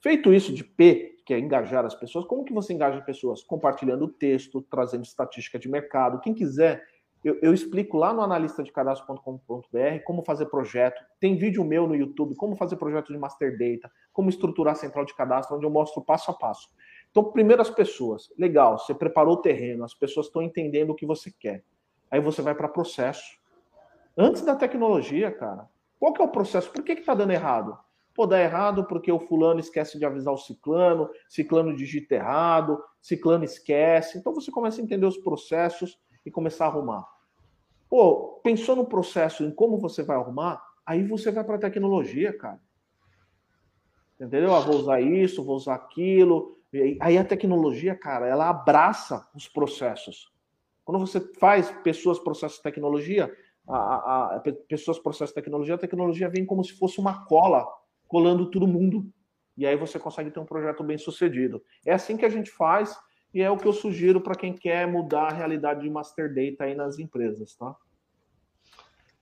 Feito 0.00 0.32
isso 0.32 0.52
de 0.52 0.64
P, 0.64 1.16
que 1.26 1.34
é 1.34 1.38
engajar 1.38 1.84
as 1.84 1.94
pessoas, 1.94 2.24
como 2.24 2.44
que 2.44 2.52
você 2.52 2.72
engaja 2.72 3.00
pessoas? 3.02 3.42
Compartilhando 3.42 4.08
texto, 4.08 4.62
trazendo 4.62 5.04
estatística 5.04 5.58
de 5.58 5.68
mercado. 5.68 6.20
Quem 6.20 6.34
quiser, 6.34 6.84
eu, 7.22 7.38
eu 7.42 7.52
explico 7.52 7.98
lá 7.98 8.12
no 8.14 8.22
analista 8.22 8.62
de 8.62 8.72
cadastro.com.br 8.72 10.02
como 10.04 10.22
fazer 10.22 10.46
projeto. 10.46 11.02
Tem 11.18 11.36
vídeo 11.36 11.64
meu 11.64 11.86
no 11.86 11.94
YouTube, 11.94 12.34
como 12.34 12.56
fazer 12.56 12.76
projeto 12.76 13.12
de 13.12 13.18
master 13.18 13.58
data, 13.58 13.92
como 14.12 14.30
estruturar 14.30 14.72
a 14.72 14.76
central 14.76 15.04
de 15.04 15.14
cadastro, 15.14 15.56
onde 15.56 15.66
eu 15.66 15.70
mostro 15.70 16.02
passo 16.02 16.30
a 16.30 16.34
passo. 16.34 16.68
Então, 17.10 17.24
primeiro 17.24 17.60
as 17.60 17.70
pessoas. 17.70 18.32
Legal, 18.38 18.78
você 18.78 18.94
preparou 18.94 19.34
o 19.34 19.42
terreno, 19.42 19.84
as 19.84 19.94
pessoas 19.94 20.26
estão 20.26 20.42
entendendo 20.42 20.90
o 20.90 20.94
que 20.94 21.04
você 21.04 21.30
quer. 21.30 21.62
Aí 22.10 22.20
você 22.20 22.40
vai 22.40 22.54
para 22.54 22.68
processo. 22.68 23.38
Antes 24.16 24.42
da 24.42 24.56
tecnologia, 24.56 25.30
cara, 25.30 25.68
qual 25.98 26.12
que 26.12 26.22
é 26.22 26.24
o 26.24 26.28
processo? 26.28 26.70
Por 26.70 26.82
que 26.82 26.92
está 26.92 27.14
dando 27.14 27.32
errado? 27.32 27.78
Pô, 28.14 28.26
dá 28.26 28.40
errado 28.40 28.84
porque 28.84 29.12
o 29.12 29.20
fulano 29.20 29.60
esquece 29.60 29.98
de 29.98 30.04
avisar 30.04 30.32
o 30.32 30.38
ciclano, 30.38 31.08
ciclano 31.28 31.76
digita 31.76 32.14
errado, 32.14 32.82
ciclano 33.00 33.44
esquece. 33.44 34.18
Então 34.18 34.34
você 34.34 34.50
começa 34.50 34.80
a 34.80 34.84
entender 34.84 35.06
os 35.06 35.18
processos 35.18 35.98
e 36.24 36.30
começar 36.30 36.66
a 36.66 36.68
arrumar. 36.68 37.06
Pô, 37.88 38.40
pensou 38.42 38.76
no 38.76 38.86
processo, 38.86 39.44
em 39.44 39.50
como 39.50 39.78
você 39.78 40.02
vai 40.02 40.16
arrumar, 40.16 40.62
aí 40.86 41.04
você 41.04 41.30
vai 41.30 41.44
para 41.44 41.56
a 41.56 41.60
tecnologia, 41.60 42.36
cara. 42.36 42.60
Entendeu? 44.14 44.54
Ah, 44.54 44.60
vou 44.60 44.76
usar 44.76 45.00
isso, 45.00 45.42
vou 45.42 45.56
usar 45.56 45.74
aquilo. 45.74 46.58
Aí 47.00 47.18
a 47.18 47.24
tecnologia, 47.24 47.94
cara, 47.94 48.26
ela 48.26 48.48
abraça 48.48 49.28
os 49.34 49.48
processos. 49.48 50.30
Quando 50.84 51.04
você 51.04 51.20
faz 51.38 51.70
pessoas, 51.82 52.18
processos, 52.18 52.60
tecnologia, 52.60 53.32
a, 53.68 53.76
a, 53.76 54.36
a 54.36 54.40
pessoas 54.68 54.98
processam 54.98 55.34
tecnologia, 55.34 55.74
a 55.74 55.78
tecnologia 55.78 56.28
vem 56.28 56.44
como 56.44 56.64
se 56.64 56.72
fosse 56.72 56.98
uma 56.98 57.24
cola 57.24 57.66
colando 58.08 58.50
todo 58.50 58.66
mundo. 58.66 59.06
E 59.56 59.66
aí 59.66 59.76
você 59.76 59.98
consegue 59.98 60.30
ter 60.30 60.40
um 60.40 60.44
projeto 60.44 60.82
bem 60.82 60.98
sucedido. 60.98 61.62
É 61.86 61.92
assim 61.92 62.16
que 62.16 62.24
a 62.24 62.28
gente 62.28 62.50
faz 62.50 62.96
e 63.32 63.40
é 63.40 63.50
o 63.50 63.56
que 63.56 63.66
eu 63.66 63.72
sugiro 63.72 64.20
para 64.20 64.34
quem 64.34 64.52
quer 64.52 64.86
mudar 64.86 65.28
a 65.28 65.32
realidade 65.32 65.82
de 65.82 65.90
Master 65.90 66.28
Data 66.34 66.64
aí 66.64 66.74
nas 66.74 66.98
empresas, 66.98 67.54
tá? 67.54 67.74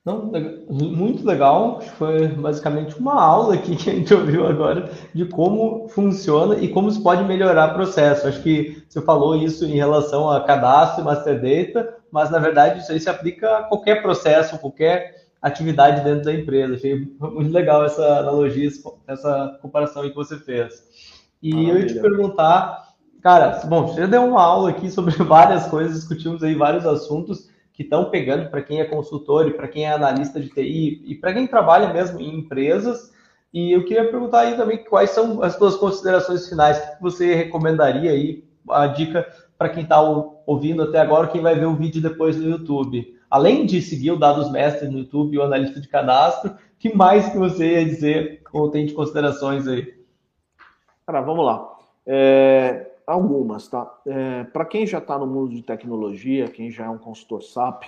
Não, 0.04 0.32
muito 0.70 1.26
legal. 1.26 1.82
Foi 1.82 2.28
basicamente 2.28 2.98
uma 2.98 3.22
aula 3.22 3.54
aqui 3.54 3.76
que 3.76 3.90
a 3.90 3.94
gente 3.94 4.14
ouviu 4.14 4.46
agora 4.46 4.90
de 5.12 5.26
como 5.26 5.86
funciona 5.88 6.56
e 6.56 6.68
como 6.68 6.90
se 6.90 7.02
pode 7.02 7.24
melhorar 7.24 7.72
o 7.72 7.74
processo. 7.74 8.26
Acho 8.26 8.42
que 8.42 8.82
você 8.88 9.02
falou 9.02 9.36
isso 9.36 9.66
em 9.66 9.76
relação 9.76 10.30
a 10.30 10.42
cadastro 10.42 11.02
e 11.02 11.04
master 11.04 11.40
data, 11.40 11.96
mas 12.10 12.30
na 12.30 12.38
verdade 12.38 12.80
isso 12.80 12.90
aí 12.90 12.98
se 12.98 13.10
aplica 13.10 13.58
a 13.58 13.62
qualquer 13.64 14.00
processo, 14.00 14.58
qualquer 14.58 15.26
atividade 15.42 16.02
dentro 16.02 16.24
da 16.24 16.32
empresa. 16.32 16.74
Achei 16.74 17.06
muito 17.20 17.52
legal 17.52 17.84
essa 17.84 18.20
analogia, 18.20 18.70
essa 19.06 19.58
comparação 19.60 20.08
que 20.08 20.14
você 20.14 20.38
fez. 20.38 20.82
E 21.42 21.50
Maravilha. 21.50 21.72
eu 21.72 21.80
ia 21.80 21.86
te 21.86 22.00
perguntar, 22.00 22.87
cara, 23.22 23.60
bom, 23.66 23.86
você 23.86 24.02
já 24.02 24.06
deu 24.06 24.24
uma 24.24 24.42
aula 24.42 24.70
aqui 24.70 24.90
sobre 24.90 25.14
várias 25.22 25.66
coisas, 25.66 25.96
discutimos 25.96 26.42
aí 26.42 26.54
vários 26.54 26.86
assuntos 26.86 27.48
que 27.72 27.82
estão 27.82 28.10
pegando 28.10 28.50
para 28.50 28.62
quem 28.62 28.80
é 28.80 28.84
consultor 28.84 29.46
e 29.46 29.54
para 29.54 29.68
quem 29.68 29.84
é 29.84 29.92
analista 29.92 30.40
de 30.40 30.48
TI 30.48 31.02
e 31.06 31.14
para 31.14 31.32
quem 31.32 31.46
trabalha 31.46 31.92
mesmo 31.92 32.20
em 32.20 32.38
empresas. 32.38 33.12
E 33.52 33.72
eu 33.72 33.84
queria 33.84 34.10
perguntar 34.10 34.40
aí 34.40 34.56
também 34.56 34.84
quais 34.84 35.10
são 35.10 35.42
as 35.42 35.54
suas 35.54 35.76
considerações 35.76 36.48
finais, 36.48 36.76
o 36.76 36.96
que 36.96 37.02
você 37.02 37.34
recomendaria 37.34 38.10
aí, 38.10 38.44
a 38.68 38.86
dica 38.88 39.26
para 39.56 39.68
quem 39.68 39.84
está 39.84 40.00
ouvindo 40.00 40.82
até 40.82 40.98
agora, 40.98 41.28
quem 41.28 41.40
vai 41.40 41.54
ver 41.54 41.66
o 41.66 41.74
vídeo 41.74 42.02
depois 42.02 42.36
no 42.36 42.48
YouTube. 42.48 43.16
Além 43.30 43.66
de 43.66 43.82
seguir 43.82 44.12
o 44.12 44.18
Dados 44.18 44.50
Mestres 44.50 44.90
no 44.90 44.98
YouTube 44.98 45.34
e 45.34 45.38
o 45.38 45.42
analista 45.42 45.80
de 45.80 45.88
cadastro, 45.88 46.56
que 46.78 46.94
mais 46.94 47.28
que 47.28 47.38
você 47.38 47.74
ia 47.74 47.84
dizer 47.84 48.42
ou 48.52 48.70
tem 48.70 48.86
de 48.86 48.94
considerações 48.94 49.66
aí? 49.66 49.94
Cara, 51.06 51.20
vamos 51.20 51.44
lá. 51.44 51.76
É, 52.06 52.87
algumas, 53.12 53.68
tá? 53.68 54.00
É, 54.06 54.44
Para 54.44 54.64
quem 54.66 54.86
já 54.86 54.98
está 54.98 55.18
no 55.18 55.26
mundo 55.26 55.54
de 55.54 55.62
tecnologia, 55.62 56.48
quem 56.48 56.70
já 56.70 56.84
é 56.84 56.90
um 56.90 56.98
consultor 56.98 57.42
SAP, 57.42 57.84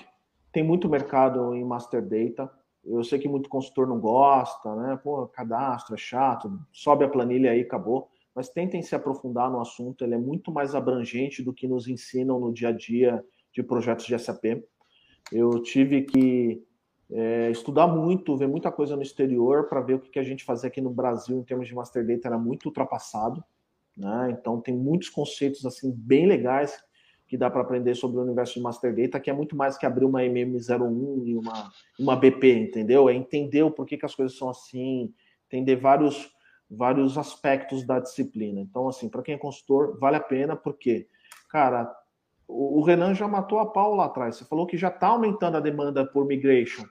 tem 0.51 0.63
muito 0.63 0.89
mercado 0.89 1.55
em 1.55 1.65
Master 1.65 2.03
Data. 2.03 2.51
Eu 2.85 3.05
sei 3.05 3.19
que 3.19 3.29
muito 3.29 3.49
consultor 3.49 3.87
não 3.87 4.01
gosta, 4.01 4.75
né? 4.75 4.99
Pô, 5.03 5.27
cadastro 5.27 5.95
é 5.95 5.99
chato, 5.99 6.59
sobe 6.73 7.05
a 7.05 7.09
planilha 7.09 7.51
aí, 7.51 7.61
acabou. 7.61 8.09
Mas 8.35 8.49
tentem 8.49 8.83
se 8.83 8.95
aprofundar 8.95 9.51
no 9.51 9.61
assunto, 9.61 10.03
ele 10.03 10.15
é 10.15 10.19
muito 10.19 10.51
mais 10.51 10.75
abrangente 10.75 11.43
do 11.43 11.53
que 11.53 11.69
nos 11.69 11.87
ensinam 11.87 12.41
no 12.41 12.53
dia 12.53 12.69
a 12.69 12.73
dia 12.73 13.23
de 13.53 13.63
projetos 13.63 14.07
de 14.07 14.19
SAP. 14.19 14.65
Eu 15.31 15.63
tive 15.63 16.03
que 16.03 16.65
é, 17.13 17.51
estudar 17.51 17.87
muito, 17.87 18.37
ver 18.37 18.49
muita 18.49 18.73
coisa 18.73 18.97
no 18.97 19.03
exterior 19.03 19.69
para 19.69 19.81
ver 19.81 19.95
o 19.95 20.01
que, 20.01 20.11
que 20.11 20.19
a 20.19 20.23
gente 20.23 20.45
fazia 20.45 20.69
aqui 20.69 20.81
no 20.81 20.91
Brasil 20.91 21.39
em 21.39 21.45
termos 21.45 21.69
de 21.69 21.75
Master 21.75 22.07
Data 22.07 22.29
era 22.29 22.39
muito 22.39 22.67
ultrapassado. 22.67 23.45
Né? 23.97 24.37
Então 24.39 24.61
tem 24.61 24.75
muitos 24.75 25.09
conceitos 25.09 25.65
assim 25.67 25.93
bem 25.93 26.27
legais 26.27 26.79
que 27.31 27.37
dá 27.37 27.49
para 27.49 27.61
aprender 27.61 27.95
sobre 27.95 28.19
o 28.19 28.23
universo 28.23 28.55
de 28.55 28.61
Master 28.61 28.95
Data, 28.95 29.21
que 29.21 29.31
é 29.31 29.33
muito 29.33 29.55
mais 29.55 29.79
que 29.79 29.87
abrir 29.87 30.05
uma 30.05 30.21
MM01 30.21 31.27
e 31.27 31.37
uma, 31.37 31.71
uma 31.97 32.17
BP, 32.17 32.55
entendeu? 32.55 33.09
É 33.09 33.15
entender 33.15 33.63
o 33.63 33.71
porquê 33.71 33.97
que 33.97 34.05
as 34.05 34.17
coisas 34.17 34.37
são 34.37 34.51
assim, 34.51 35.15
entender 35.47 35.77
vários, 35.77 36.29
vários 36.69 37.17
aspectos 37.17 37.87
da 37.87 38.01
disciplina. 38.01 38.61
Então, 38.61 38.89
assim, 38.89 39.09
para 39.09 39.23
quem 39.23 39.37
é 39.37 39.39
consultor, 39.39 39.97
vale 40.01 40.17
a 40.17 40.21
pena, 40.21 40.57
porque, 40.57 41.07
cara, 41.49 41.89
o, 42.49 42.81
o 42.81 42.83
Renan 42.83 43.15
já 43.15 43.29
matou 43.29 43.61
a 43.61 43.67
pau 43.67 43.95
lá 43.95 44.07
atrás. 44.07 44.35
Você 44.35 44.45
falou 44.45 44.67
que 44.67 44.77
já 44.77 44.89
está 44.89 45.07
aumentando 45.07 45.57
a 45.57 45.61
demanda 45.61 46.05
por 46.05 46.27
migration. 46.27 46.85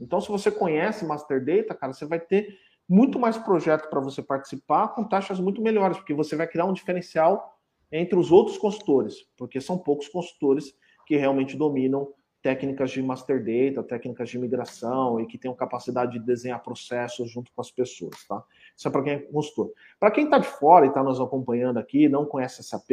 Então, 0.00 0.20
se 0.20 0.28
você 0.28 0.50
conhece 0.50 1.06
Master 1.06 1.44
Data, 1.44 1.72
cara, 1.72 1.92
você 1.92 2.04
vai 2.04 2.18
ter 2.18 2.58
muito 2.88 3.18
mais 3.18 3.36
projeto 3.36 3.88
para 3.88 4.00
você 4.00 4.22
participar 4.22 4.88
com 4.88 5.04
taxas 5.04 5.40
muito 5.40 5.62
melhores, 5.62 5.96
porque 5.96 6.14
você 6.14 6.36
vai 6.36 6.46
criar 6.46 6.66
um 6.66 6.72
diferencial 6.72 7.58
entre 7.90 8.18
os 8.18 8.30
outros 8.32 8.58
consultores, 8.58 9.26
porque 9.36 9.60
são 9.60 9.78
poucos 9.78 10.08
consultores 10.08 10.74
que 11.06 11.16
realmente 11.16 11.56
dominam 11.56 12.12
técnicas 12.42 12.90
de 12.90 13.02
master 13.02 13.42
data, 13.42 13.82
técnicas 13.82 14.28
de 14.28 14.38
migração 14.38 15.18
e 15.18 15.26
que 15.26 15.38
tenham 15.38 15.54
capacidade 15.54 16.18
de 16.18 16.26
desenhar 16.26 16.62
processos 16.62 17.30
junto 17.30 17.50
com 17.52 17.60
as 17.60 17.70
pessoas, 17.70 18.26
tá? 18.28 18.42
Isso 18.76 18.86
é 18.86 18.90
para 18.90 19.02
quem 19.02 19.12
é 19.14 19.18
consultor. 19.18 19.72
Para 19.98 20.10
quem 20.10 20.24
está 20.24 20.36
de 20.36 20.46
fora 20.46 20.84
e 20.84 20.88
está 20.88 21.02
nos 21.02 21.18
acompanhando 21.18 21.78
aqui, 21.78 22.06
não 22.06 22.26
conhece 22.26 22.62
SAP, 22.62 22.90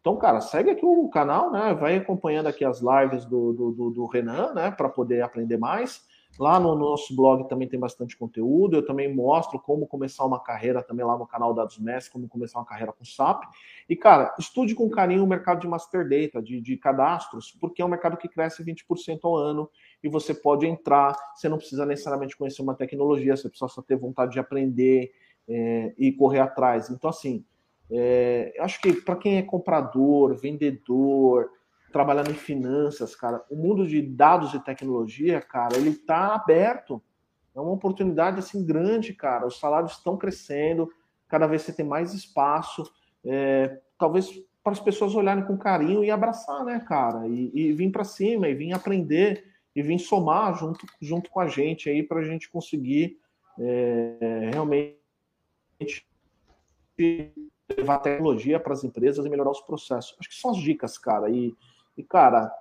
então, 0.00 0.16
cara, 0.16 0.40
segue 0.40 0.70
aqui 0.70 0.84
o 0.84 1.08
canal, 1.10 1.50
né? 1.52 1.74
Vai 1.74 1.96
acompanhando 1.96 2.46
aqui 2.46 2.64
as 2.64 2.80
lives 2.80 3.26
do, 3.26 3.52
do, 3.52 3.70
do, 3.70 3.90
do 3.90 4.06
Renan, 4.06 4.54
né? 4.54 4.70
Para 4.70 4.88
poder 4.88 5.20
aprender 5.22 5.58
mais. 5.58 6.02
Lá 6.38 6.58
no 6.58 6.74
nosso 6.74 7.14
blog 7.14 7.48
também 7.48 7.68
tem 7.68 7.78
bastante 7.78 8.16
conteúdo. 8.16 8.76
Eu 8.76 8.84
também 8.84 9.14
mostro 9.14 9.58
como 9.58 9.86
começar 9.86 10.24
uma 10.24 10.40
carreira 10.40 10.82
também 10.82 11.04
lá 11.04 11.18
no 11.18 11.26
canal 11.26 11.52
Dados 11.52 11.78
Mestre, 11.78 12.12
como 12.12 12.28
começar 12.28 12.58
uma 12.58 12.64
carreira 12.64 12.92
com 12.92 13.04
SAP. 13.04 13.44
E, 13.88 13.94
cara, 13.94 14.34
estude 14.38 14.74
com 14.74 14.88
carinho 14.88 15.24
o 15.24 15.26
mercado 15.26 15.60
de 15.60 15.68
Master 15.68 16.08
Data, 16.08 16.40
de, 16.42 16.60
de 16.60 16.76
cadastros, 16.76 17.54
porque 17.60 17.82
é 17.82 17.84
um 17.84 17.88
mercado 17.88 18.16
que 18.16 18.28
cresce 18.28 18.64
20% 18.64 19.20
ao 19.24 19.36
ano 19.36 19.68
e 20.02 20.08
você 20.08 20.32
pode 20.32 20.66
entrar. 20.66 21.14
Você 21.34 21.48
não 21.48 21.58
precisa 21.58 21.84
necessariamente 21.84 22.36
conhecer 22.36 22.62
uma 22.62 22.74
tecnologia, 22.74 23.36
você 23.36 23.48
precisa 23.48 23.68
só 23.68 23.82
ter 23.82 23.96
vontade 23.96 24.32
de 24.32 24.38
aprender 24.38 25.12
é, 25.48 25.92
e 25.98 26.12
correr 26.12 26.40
atrás. 26.40 26.88
Então, 26.88 27.10
assim, 27.10 27.44
é, 27.90 28.54
acho 28.60 28.80
que 28.80 28.92
para 28.92 29.16
quem 29.16 29.36
é 29.36 29.42
comprador, 29.42 30.34
vendedor, 30.36 31.50
trabalhando 31.90 32.30
em 32.30 32.34
finanças, 32.34 33.14
cara, 33.14 33.44
o 33.50 33.56
mundo 33.56 33.86
de 33.86 34.00
dados 34.00 34.54
e 34.54 34.60
tecnologia, 34.60 35.40
cara, 35.40 35.76
ele 35.76 35.90
está 35.90 36.34
aberto. 36.34 37.02
É 37.54 37.60
uma 37.60 37.72
oportunidade 37.72 38.38
assim 38.38 38.64
grande, 38.64 39.12
cara. 39.12 39.46
Os 39.46 39.58
salários 39.58 39.92
estão 39.92 40.16
crescendo, 40.16 40.88
cada 41.28 41.46
vez 41.46 41.62
você 41.62 41.72
tem 41.72 41.84
mais 41.84 42.14
espaço. 42.14 42.90
É, 43.24 43.80
talvez 43.98 44.30
para 44.62 44.72
as 44.72 44.80
pessoas 44.80 45.14
olharem 45.14 45.44
com 45.44 45.56
carinho 45.56 46.04
e 46.04 46.10
abraçar, 46.10 46.64
né, 46.64 46.80
cara? 46.80 47.26
E, 47.26 47.50
e 47.54 47.72
vir 47.72 47.90
para 47.90 48.04
cima, 48.04 48.48
e 48.48 48.54
vir 48.54 48.72
aprender, 48.72 49.44
e 49.74 49.82
vir 49.82 49.98
somar 49.98 50.56
junto, 50.56 50.86
junto 51.00 51.30
com 51.30 51.40
a 51.40 51.48
gente 51.48 51.88
aí 51.88 52.02
para 52.02 52.20
a 52.20 52.24
gente 52.24 52.50
conseguir 52.50 53.18
é, 53.58 54.50
realmente 54.52 54.96
levar 57.76 57.98
tecnologia 57.98 58.60
para 58.60 58.72
as 58.72 58.84
empresas 58.84 59.24
e 59.24 59.28
melhorar 59.28 59.50
os 59.50 59.60
processos. 59.60 60.16
Acho 60.18 60.28
que 60.28 60.34
são 60.34 60.50
as 60.50 60.58
dicas, 60.58 60.98
cara. 60.98 61.30
E 61.30 61.54
e, 61.96 62.02
cara, 62.02 62.52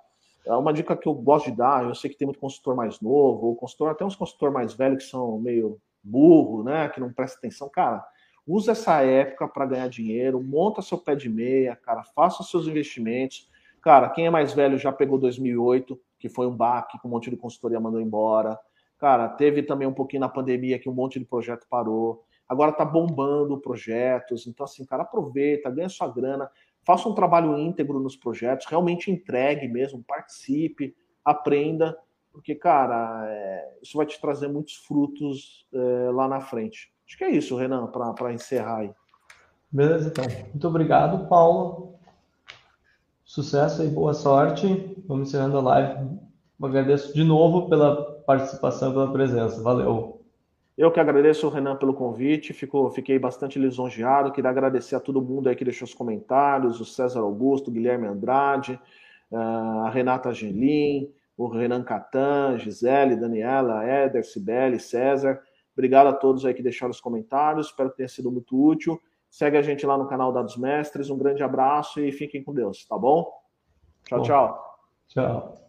é 0.46 0.54
uma 0.56 0.74
dica 0.74 0.96
que 0.96 1.08
eu 1.08 1.14
gosto 1.14 1.52
de 1.52 1.58
dar. 1.58 1.84
Eu 1.84 1.96
sei 1.96 2.10
que 2.10 2.18
tem 2.18 2.26
muito 2.26 2.40
consultor 2.40 2.76
mais 2.76 3.00
novo, 3.02 3.48
ou 3.48 3.56
consultor, 3.56 3.90
até 3.90 4.04
uns 4.04 4.16
consultor 4.16 4.52
mais 4.52 4.74
velhos 4.74 5.04
que 5.04 5.10
são 5.10 5.38
meio 5.40 5.80
burro, 6.04 6.64
né? 6.64 6.90
Que 6.90 7.00
não 7.00 7.14
presta 7.14 7.38
atenção. 7.38 7.70
Cara, 7.70 8.06
usa 8.48 8.72
essa 8.72 9.02
época 9.04 9.48
para 9.48 9.66
ganhar 9.66 9.90
dinheiro, 9.90 10.42
monta 10.42 10.82
seu 10.82 10.98
pé 10.98 11.16
de 11.16 11.30
meia, 11.30 11.76
cara, 11.76 12.04
faça 12.04 12.44
seus 12.44 12.68
investimentos. 12.68 13.50
Cara, 13.82 14.10
quem 14.10 14.26
é 14.26 14.30
mais 14.30 14.54
velho 14.54 14.78
já 14.78 14.92
pegou 14.92 15.18
2008, 15.18 16.00
que 16.18 16.28
foi 16.28 16.48
um 16.48 16.56
baque, 16.56 17.00
que 17.00 17.08
um 17.08 17.12
monte 17.12 17.30
de 17.30 17.38
consultoria 17.38 17.80
mandou 17.80 18.02
embora. 18.02 18.60
Cara, 18.98 19.30
teve 19.30 19.64
também 19.64 19.88
um 19.88 19.94
pouquinho 19.94 20.22
na 20.22 20.30
pandemia 20.30 20.80
que 20.80 20.90
um 20.90 20.94
monte 20.94 21.20
de 21.20 21.26
projeto 21.26 21.66
parou. 21.70 22.26
Agora 22.48 22.72
tá 22.72 22.84
bombando 22.84 23.60
projetos. 23.60 24.48
Então, 24.48 24.66
assim, 24.66 24.84
cara, 24.84 25.04
aproveita, 25.04 25.70
ganha 25.70 25.88
sua 25.88 26.08
grana 26.08 26.50
faça 26.90 27.08
um 27.08 27.14
trabalho 27.14 27.56
íntegro 27.56 28.00
nos 28.00 28.16
projetos, 28.16 28.66
realmente 28.66 29.12
entregue 29.12 29.68
mesmo, 29.68 30.04
participe, 30.04 30.96
aprenda, 31.24 31.96
porque, 32.32 32.56
cara, 32.56 33.28
é, 33.30 33.78
isso 33.80 33.96
vai 33.96 34.08
te 34.08 34.20
trazer 34.20 34.48
muitos 34.48 34.78
frutos 34.78 35.68
é, 35.72 36.10
lá 36.12 36.28
na 36.28 36.42
frente. 36.42 36.92
Acho 37.08 37.16
que 37.16 37.24
é 37.24 37.30
isso, 37.30 37.56
Renan, 37.56 37.86
para 37.92 38.34
encerrar 38.34 38.78
aí. 38.78 38.92
Beleza, 39.72 40.10
então. 40.10 40.26
Muito 40.48 40.68
obrigado, 40.68 41.28
Paulo. 41.28 41.94
Sucesso 43.24 43.84
e 43.84 43.88
boa 43.88 44.16
sorte. 44.16 44.98
Vamos 45.08 45.28
encerrando 45.28 45.60
a 45.60 45.62
live. 45.62 46.18
Agradeço 46.60 47.14
de 47.14 47.24
novo 47.24 47.70
pela 47.70 48.14
participação, 48.22 48.94
pela 48.94 49.12
presença. 49.12 49.62
Valeu. 49.62 50.19
Eu 50.80 50.90
que 50.90 51.00
agradeço 51.02 51.46
o 51.46 51.50
Renan 51.50 51.76
pelo 51.76 51.94
convite, 51.94 52.54
fico, 52.54 52.90
fiquei 52.92 53.20
bastante 53.20 53.60
lisonjeado. 53.60 54.32
Queria 54.32 54.50
agradecer 54.50 54.96
a 54.96 55.00
todo 55.02 55.22
mundo 55.22 55.50
aí 55.50 55.56
que 55.58 55.66
deixou 55.66 55.86
os 55.86 55.94
comentários: 55.94 56.80
o 56.80 56.86
César 56.86 57.20
Augusto, 57.20 57.68
o 57.68 57.74
Guilherme 57.74 58.08
Andrade, 58.08 58.80
eh, 59.30 59.36
a 59.36 59.90
Renata 59.90 60.30
Angelim, 60.30 61.14
o 61.36 61.50
Renan 61.50 61.84
Catan, 61.84 62.58
Gisele, 62.58 63.18
Daniela, 63.18 63.84
Éder, 63.84 64.26
Cibele, 64.26 64.80
César. 64.80 65.42
Obrigado 65.74 66.08
a 66.08 66.14
todos 66.14 66.46
aí 66.46 66.54
que 66.54 66.64
deixaram 66.64 66.92
os 66.92 67.02
comentários, 67.02 67.68
espero 67.68 67.90
que 67.90 67.98
tenha 67.98 68.08
sido 68.08 68.32
muito 68.32 68.58
útil. 68.58 68.98
Segue 69.30 69.58
a 69.58 69.62
gente 69.62 69.86
lá 69.86 69.98
no 69.98 70.08
canal 70.08 70.32
Dados 70.32 70.56
Mestres. 70.56 71.10
Um 71.10 71.18
grande 71.18 71.44
abraço 71.44 72.00
e 72.00 72.10
fiquem 72.10 72.42
com 72.42 72.54
Deus, 72.54 72.86
tá 72.86 72.98
bom? 72.98 73.30
Tchau, 74.06 74.20
bom. 74.20 74.24
tchau. 74.24 74.80
Tchau. 75.10 75.69